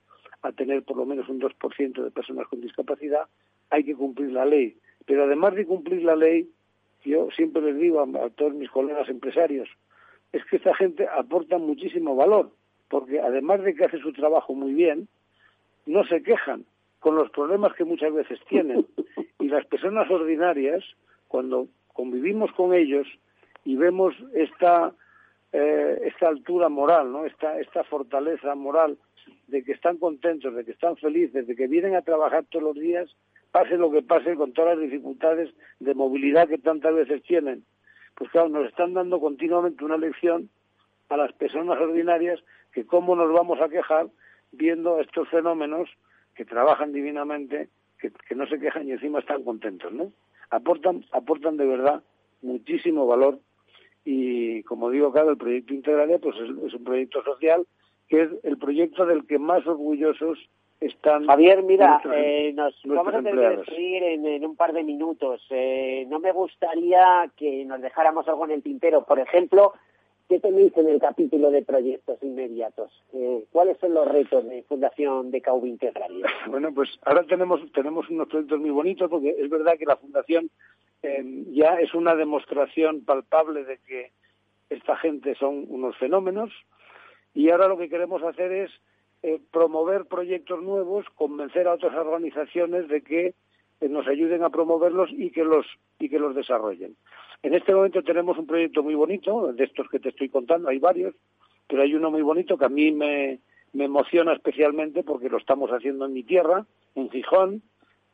a 0.43 0.53
tener 0.53 0.83
por 0.83 0.97
lo 0.97 1.07
menos 1.07 1.29
un 1.29 1.41
2% 1.41 2.03
de 2.03 2.11
personas 2.11 2.49
con 2.49 2.61
discapacidad, 2.61 3.27
hay 3.71 3.85
que 3.85 3.95
cumplir 3.95 4.33
la 4.33 4.45
ley, 4.45 4.77
pero 5.07 5.25
además 5.25 5.55
de 5.55 5.67
cumplir 5.67 6.03
la 6.03 6.17
ley, 6.17 6.49
yo 7.05 7.29
siempre 7.35 7.63
les 7.63 7.77
digo 7.77 8.01
a, 8.01 8.31
todos 8.31 8.55
mis 8.55 8.71
colegas 8.71 9.09
empresarios, 9.09 9.69
es 10.33 10.45
que 10.47 10.57
esta 10.57 10.75
gente 10.75 11.07
aporta 11.09 11.59
muchísimo 11.59 12.17
valor, 12.17 12.51
porque 12.89 13.21
además 13.21 13.63
de 13.63 13.75
que 13.75 13.85
hace 13.85 13.99
su 13.99 14.13
trabajo 14.13 14.55
muy 14.55 14.73
bien, 14.73 15.09
no 15.87 16.05
se 16.05 16.23
quejan 16.23 16.65
con 17.01 17.17
los 17.17 17.31
problemas 17.31 17.75
que 17.75 17.85
muchas 17.85 18.13
veces 18.13 18.39
tienen. 18.49 18.87
Y 19.41 19.49
las 19.49 19.67
personas 19.67 20.09
ordinarias, 20.09 20.85
cuando 21.27 21.67
convivimos 21.93 22.53
con 22.53 22.75
ellos 22.75 23.09
y 23.65 23.75
vemos 23.75 24.15
esta, 24.35 24.95
eh, 25.53 26.01
esta 26.05 26.29
altura 26.29 26.69
moral, 26.69 27.11
¿no? 27.11 27.27
esta, 27.27 27.59
esta 27.59 27.83
fortaleza 27.83 28.55
moral 28.55 28.97
de 29.49 29.65
que 29.65 29.73
están 29.73 29.99
contentos, 29.99 30.55
de 30.55 30.65
que 30.65 30.71
están 30.71 30.97
felices, 30.97 31.49
de 31.49 31.57
que 31.57 31.67
vienen 31.67 31.97
a 31.97 32.03
trabajar 32.03 32.45
todos 32.51 32.65
los 32.65 32.75
días, 32.77 33.11
pase 33.53 33.77
lo 33.77 33.91
que 33.91 34.03
pase 34.03 34.35
con 34.35 34.53
todas 34.53 34.77
las 34.79 34.91
dificultades 34.91 35.55
de 35.79 35.95
movilidad 35.95 36.49
que 36.49 36.59
tantas 36.59 36.95
veces 36.95 37.23
tienen. 37.23 37.65
Pues 38.17 38.31
claro, 38.31 38.49
nos 38.49 38.67
están 38.67 38.95
dando 38.95 39.21
continuamente 39.21 39.85
una 39.85 39.99
lección 39.99 40.49
a 41.11 41.17
las 41.17 41.33
personas 41.35 41.79
ordinarias 41.79 42.41
que 42.73 42.87
cómo 42.87 43.15
nos 43.15 43.33
vamos 43.33 43.61
a 43.61 43.69
quejar 43.69 44.09
viendo 44.53 45.01
estos 45.01 45.29
fenómenos 45.29 45.89
que 46.35 46.47
trabajan 46.47 46.93
divinamente, 46.93 47.69
que, 48.01 48.35
no 48.35 48.47
se 48.47 48.59
quejan 48.59 48.89
y 48.89 48.93
encima 48.93 49.21
están 49.21 49.45
contentos, 49.45 49.93
¿no? 49.93 50.13
Aportan, 50.51 51.05
aportan 51.13 51.57
de 51.57 51.67
verdad 51.67 52.03
muchísimo 52.41 53.07
valor 53.07 53.39
y 54.05 54.63
como 54.65 54.91
digo, 54.91 55.13
claro, 55.13 55.31
el 55.31 55.37
proyecto 55.37 55.75
Integralia 55.75 56.19
pues 56.19 56.37
es 56.37 56.75
un 56.75 56.85
proyecto 56.85 57.23
social 57.23 57.67
que 58.09 58.23
es 58.23 58.31
el 58.43 58.59
proyecto 58.59 59.07
del 59.07 59.27
que 59.27 59.39
más 59.39 59.67
orgullosos 59.67 60.39
están... 60.87 61.27
Javier, 61.27 61.63
mira, 61.63 62.01
eh, 62.15 62.53
nos 62.55 62.75
vamos 62.85 63.15
a 63.15 63.23
tener 63.23 63.35
que 63.35 63.57
despedir 63.57 64.03
en, 64.03 64.45
un 64.45 64.57
par 64.57 64.73
de 64.73 64.83
minutos. 64.83 65.45
Eh, 65.51 66.07
no 66.09 66.19
me 66.19 66.33
gustaría 66.33 67.31
que 67.37 67.65
nos 67.65 67.81
dejáramos 67.81 68.27
algo 68.29 68.45
en 68.45 68.53
el 68.53 68.63
tintero. 68.63 69.05
Por 69.05 69.19
ejemplo, 69.19 69.75
¿qué 70.29 70.41
tenéis 70.41 70.77
en 70.77 70.89
el 70.89 71.01
capítulo 71.01 71.51
de 71.51 71.63
proyectos 71.63 72.19
inmediatos? 72.23 72.91
Eh, 73.13 73.45
¿Cuáles 73.53 73.79
son 73.79 73.95
los 73.95 74.07
retos 74.09 74.49
de 74.49 74.63
Fundación 74.65 75.31
de 75.31 75.41
CAUB 75.41 75.67
Integralia? 75.67 76.27
Bueno, 76.49 76.73
pues 76.75 76.91
ahora 77.05 77.25
tenemos, 77.25 77.61
tenemos 77.73 78.09
unos 78.11 78.29
proyectos 78.29 78.61
muy 78.61 78.71
bonitos 78.71 79.09
porque 79.09 79.37
es 79.39 79.49
verdad 79.49 79.79
que 79.79 79.87
la 79.87 79.97
Fundación 79.97 80.51
eh, 81.03 81.45
ya 81.53 81.81
es 81.81 81.95
una 81.95 82.15
demostración 82.15 83.05
palpable 83.05 83.65
de 83.65 83.79
que 83.79 84.11
esta 84.71 84.97
gente 84.97 85.35
son 85.35 85.67
unos 85.69 85.97
fenómenos 85.99 86.51
y 87.35 87.51
ahora 87.51 87.69
lo 87.69 87.79
que 87.79 87.89
queremos 87.89 88.23
hacer 88.23 88.53
es 88.53 88.71
eh, 89.23 89.41
promover 89.51 90.07
proyectos 90.07 90.63
nuevos, 90.63 91.07
convencer 91.15 91.69
a 91.69 91.75
otras 91.75 91.95
organizaciones 91.95 92.89
de 92.89 93.03
que 93.03 93.35
eh, 93.81 93.89
nos 93.89 94.07
ayuden 94.09 94.43
a 94.43 94.51
promoverlos 94.51 95.11
y 95.13 95.31
que 95.31 95.45
los 95.45 95.67
y 95.99 96.09
que 96.09 96.19
los 96.19 96.35
desarrollen. 96.35 96.97
En 97.43 97.55
este 97.55 97.75
momento 97.75 98.03
tenemos 98.03 98.39
un 98.39 98.47
proyecto 98.47 98.83
muy 98.83 98.95
bonito, 98.95 99.53
de 99.53 99.65
estos 99.65 99.89
que 99.89 99.99
te 99.99 100.11
estoy 100.11 100.29
contando, 100.29 100.69
hay 100.69 100.79
varios, 100.79 101.15
pero 101.69 101.83
hay 101.83 101.95
uno 101.95 102.11
muy 102.11 102.23
bonito 102.23 102.57
que 102.57 102.65
a 102.65 102.69
mí 102.69 102.93
me, 102.93 103.41
me 103.73 103.85
emociona 103.85 104.33
especialmente 104.33 105.03
porque 105.03 105.29
lo 105.29 105.39
estamos 105.39 105.71
haciendo 105.71 106.07
en 106.07 106.13
mi 106.13 106.23
tierra, 106.23 106.67
en 106.95 107.11
Gijón, 107.11 107.63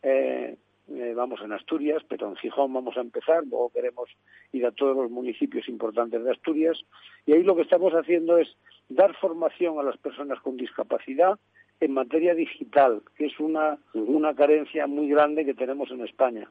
eh, 0.02 0.56
eh, 0.94 1.12
vamos 1.14 1.40
en 1.42 1.52
Asturias, 1.52 2.02
pero 2.08 2.28
en 2.28 2.36
Gijón 2.36 2.72
vamos 2.72 2.96
a 2.96 3.00
empezar, 3.00 3.44
luego 3.46 3.70
queremos 3.70 4.08
ir 4.52 4.64
a 4.66 4.72
todos 4.72 4.96
los 4.96 5.10
municipios 5.10 5.68
importantes 5.68 6.22
de 6.22 6.30
Asturias, 6.30 6.78
y 7.26 7.32
ahí 7.32 7.42
lo 7.42 7.56
que 7.56 7.62
estamos 7.62 7.92
haciendo 7.92 8.38
es 8.38 8.48
dar 8.88 9.14
formación 9.16 9.78
a 9.78 9.82
las 9.82 9.96
personas 9.98 10.40
con 10.40 10.56
discapacidad 10.56 11.38
en 11.80 11.92
materia 11.92 12.34
digital, 12.34 13.02
que 13.16 13.26
es 13.26 13.38
una, 13.38 13.78
una 13.94 14.34
carencia 14.34 14.86
muy 14.86 15.08
grande 15.08 15.44
que 15.44 15.54
tenemos 15.54 15.90
en 15.90 16.02
España. 16.04 16.50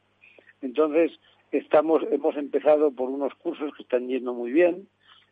Entonces, 0.61 1.19
estamos, 1.51 2.03
hemos 2.11 2.35
empezado 2.37 2.91
por 2.91 3.09
unos 3.09 3.33
cursos 3.35 3.73
que 3.75 3.83
están 3.83 4.07
yendo 4.07 4.33
muy 4.33 4.51
bien, 4.51 4.87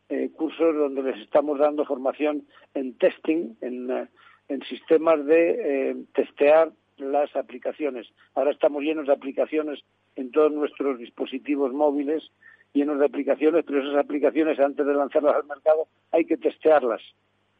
eh, 0.09 0.29
cursos 0.35 0.75
donde 0.75 1.03
les 1.03 1.17
estamos 1.21 1.59
dando 1.59 1.85
formación 1.85 2.45
en 2.73 2.97
testing, 2.97 3.55
en, 3.61 3.89
eh, 3.89 4.07
en 4.49 4.61
sistemas 4.63 5.25
de 5.25 5.91
eh, 5.91 5.95
testear 6.13 6.71
las 6.97 7.35
aplicaciones. 7.35 8.07
Ahora 8.33 8.51
estamos 8.51 8.83
llenos 8.83 9.07
de 9.07 9.13
aplicaciones 9.13 9.83
en 10.15 10.31
todos 10.31 10.51
nuestros 10.51 10.97
dispositivos 10.99 11.73
móviles, 11.73 12.31
llenos 12.73 12.99
de 12.99 13.05
aplicaciones, 13.05 13.63
pero 13.65 13.81
esas 13.81 13.97
aplicaciones 13.97 14.59
antes 14.59 14.85
de 14.85 14.93
lanzarlas 14.93 15.35
al 15.35 15.45
mercado 15.45 15.87
hay 16.11 16.25
que 16.25 16.37
testearlas. 16.37 17.01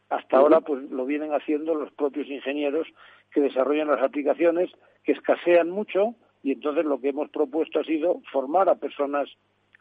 Hasta 0.10 0.38
ahora 0.38 0.62
pues 0.62 0.90
lo 0.92 1.06
vienen 1.06 1.34
haciendo 1.34 1.74
los 1.74 1.92
propios 1.94 2.28
ingenieros 2.28 2.88
que 3.32 3.42
desarrollan 3.42 3.88
las 3.88 4.02
aplicaciones, 4.02 4.72
que 5.04 5.14
escasean 5.14 5.70
mucho 5.70 6.16
y 6.44 6.52
entonces 6.52 6.86
lo 6.86 7.02
que 7.02 7.10
hemos 7.10 7.30
propuesto 7.30 7.80
ha 7.80 7.84
sido 7.84 8.22
formar 8.32 8.70
a 8.70 8.76
personas 8.76 9.30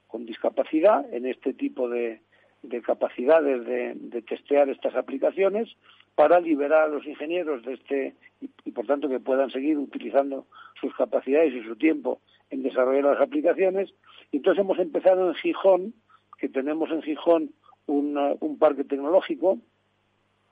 con 0.07 0.25
discapacidad 0.25 1.05
en 1.13 1.27
este 1.27 1.53
tipo 1.53 1.89
de, 1.89 2.21
de 2.63 2.83
capacidades 2.83 3.67
de, 3.67 3.95
de, 3.95 4.23
testear 4.23 4.69
estas 4.71 4.95
aplicaciones 4.95 5.77
para 6.15 6.41
liberar 6.41 6.85
a 6.85 6.89
los 6.89 7.07
ingenieros 7.07 7.65
de 7.65 7.75
este 7.75 8.15
y, 8.41 8.71
por 8.73 8.87
tanto 8.87 9.09
que 9.09 9.21
puedan 9.21 9.51
seguir 9.51 9.79
utilizando 9.79 10.47
sus 10.81 10.95
capacidades 10.95 11.55
y 11.55 11.63
su 11.63 11.77
tiempo 11.77 12.21
en 12.51 12.63
desarrollar 12.63 13.05
las 13.05 13.21
aplicaciones. 13.21 13.93
Y 14.31 14.39
entonces 14.39 14.63
hemos 14.63 14.79
empezado 14.79 15.29
en 15.29 15.35
Gijón, 15.35 15.95
que 16.39 16.49
tenemos 16.49 16.91
en 16.91 17.03
Gijón 17.03 17.51
un, 17.87 18.19
un 18.41 18.59
parque 18.59 18.85
tecnológico 18.85 19.59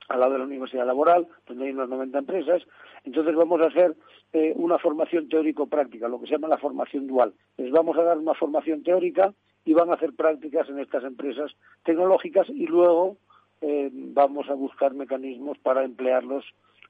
al 0.09 0.21
lado 0.21 0.33
de 0.33 0.39
la 0.39 0.45
Universidad 0.45 0.87
Laboral, 0.87 1.27
donde 1.47 1.67
hay 1.67 1.73
unas 1.73 1.89
90 1.89 2.19
empresas. 2.19 2.63
Entonces 3.05 3.35
vamos 3.35 3.61
a 3.61 3.67
hacer 3.67 3.97
eh, 4.33 4.53
una 4.57 4.79
formación 4.79 5.29
teórico-práctica, 5.29 6.09
lo 6.09 6.21
que 6.21 6.27
se 6.27 6.33
llama 6.33 6.49
la 6.49 6.59
formación 6.59 7.07
dual. 7.07 7.33
Les 7.57 7.71
vamos 7.71 7.97
a 7.99 8.03
dar 8.03 8.19
una 8.19 8.35
formación 8.35 8.83
teórica 8.83 9.33
y 9.65 9.75
van 9.75 9.91
a 9.91 9.95
hacer 9.95 10.15
prácticas 10.15 10.69
en 10.69 10.79
estas 10.79 11.05
empresas 11.05 11.53
tecnológicas 11.85 12.49
y 12.49 12.67
luego 12.67 13.17
eh, 13.63 13.91
vamos 13.93 14.51
a 14.51 14.55
buscar 14.55 14.93
mecanismos 14.93 15.57
para 15.59 15.85
emplearlos 15.85 16.45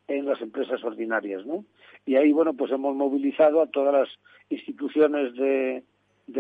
en 0.09 0.27
las 0.27 0.41
empresas 0.41 0.83
ordinarias, 0.83 1.45
¿no? 1.47 1.65
Y 2.07 2.17
ahí, 2.17 2.33
bueno, 2.33 2.55
pues 2.55 2.73
hemos 2.73 2.97
movilizado 2.97 3.61
a 3.61 3.67
todas 3.67 3.95
las 3.95 4.09
instituciones 4.49 5.35
de, 5.35 5.85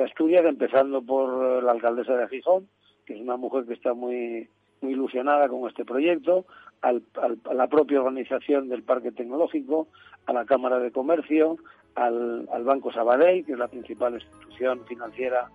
Asturias, 0.02 0.44
empezando 0.46 1.02
por 1.02 1.62
la 1.62 1.72
alcaldesa 1.72 2.16
de 2.16 2.28
Gijón, 2.28 2.66
que 3.04 3.14
es 3.14 3.20
una 3.20 3.36
mujer 3.36 3.66
que 3.66 3.74
está 3.74 3.94
muy 3.94 4.48
muy 4.80 4.94
ilusionada 4.94 5.48
con 5.48 5.68
este 5.68 5.84
proyecto, 5.84 6.44
al, 6.80 7.04
al, 7.14 7.38
a 7.48 7.54
la 7.54 7.68
propia 7.68 8.00
organización 8.00 8.68
del 8.68 8.82
Parque 8.82 9.12
Tecnológico, 9.12 9.86
a 10.26 10.32
la 10.32 10.44
Cámara 10.44 10.80
de 10.80 10.90
Comercio, 10.90 11.56
al, 11.94 12.48
al 12.50 12.64
Banco 12.64 12.90
Sabadell, 12.90 13.44
que 13.44 13.52
es 13.52 13.58
la 13.58 13.68
principal 13.68 14.14
institución 14.14 14.84
financiera 14.86 15.50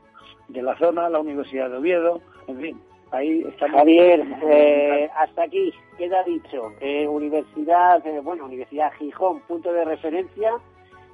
de 0.47 0.61
la 0.61 0.77
zona, 0.77 1.09
la 1.09 1.19
Universidad 1.19 1.69
de 1.69 1.77
Oviedo, 1.77 2.21
en 2.47 2.61
fin, 2.61 2.81
ahí 3.11 3.45
estamos. 3.47 3.77
Javier, 3.79 4.25
eh, 4.49 5.09
hasta 5.15 5.43
aquí 5.43 5.73
queda 5.97 6.23
dicho. 6.23 6.71
Eh, 6.79 7.07
universidad, 7.07 8.05
eh, 8.05 8.19
bueno, 8.21 8.45
Universidad 8.45 8.91
Gijón, 8.93 9.41
punto 9.41 9.71
de 9.73 9.85
referencia 9.85 10.53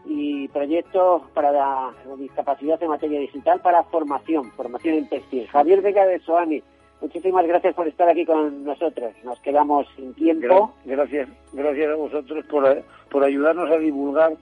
y 0.05 0.47
proyectos 0.49 1.21
para 1.33 1.51
la, 1.51 1.93
la 2.07 2.15
discapacidad 2.17 2.81
en 2.83 2.89
materia 2.89 3.19
digital 3.19 3.61
para 3.61 3.83
formación, 3.83 4.51
formación 4.51 4.95
en 4.95 5.09
textil. 5.09 5.47
Javier 5.47 5.81
Vega 5.81 6.05
de 6.05 6.19
Soani, 6.19 6.61
muchísimas 7.01 7.45
gracias 7.47 7.73
por 7.73 7.87
estar 7.87 8.09
aquí 8.09 8.25
con 8.25 8.65
nosotros. 8.65 9.13
Nos 9.23 9.39
quedamos 9.39 9.87
sin 9.95 10.13
tiempo. 10.13 10.73
Gracias, 10.83 11.29
gracias 11.53 11.89
a 11.89 11.95
vosotros 11.95 12.45
por, 12.47 12.83
por 13.09 13.23
ayudarnos 13.23 13.71
a 13.71 13.77
divulgar 13.77 14.33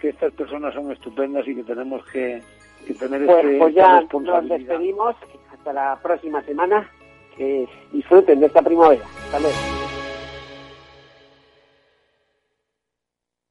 que 0.00 0.08
estas 0.08 0.32
personas 0.32 0.74
son 0.74 0.90
estupendas 0.90 1.46
y 1.46 1.54
que 1.54 1.62
tenemos 1.62 2.04
que, 2.06 2.42
que 2.86 2.94
tener 2.94 3.24
pues, 3.24 3.44
este, 3.44 3.58
pues 3.58 3.74
ya 3.74 4.00
nos 4.00 4.48
despedimos. 4.48 5.16
Hasta 5.64 5.72
la 5.72 5.98
próxima 6.02 6.44
semana. 6.44 6.90
Que 7.34 7.66
disfruten 7.90 8.38
de 8.38 8.46
esta 8.46 8.60
primavera. 8.60 9.02
Hasta 9.24 9.40
luego. 9.40 9.56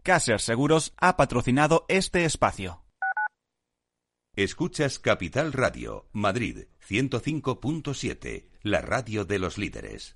Caser 0.03 0.39
Seguros 0.39 0.93
ha 0.97 1.17
patrocinado 1.17 1.85
este 1.87 2.23
espacio. 2.25 2.83
Escuchas 4.35 4.99
Capital 4.99 5.53
Radio, 5.53 6.05
Madrid 6.11 6.67
105.7, 6.87 8.45
la 8.61 8.81
radio 8.81 9.25
de 9.25 9.39
los 9.39 9.57
líderes. 9.57 10.15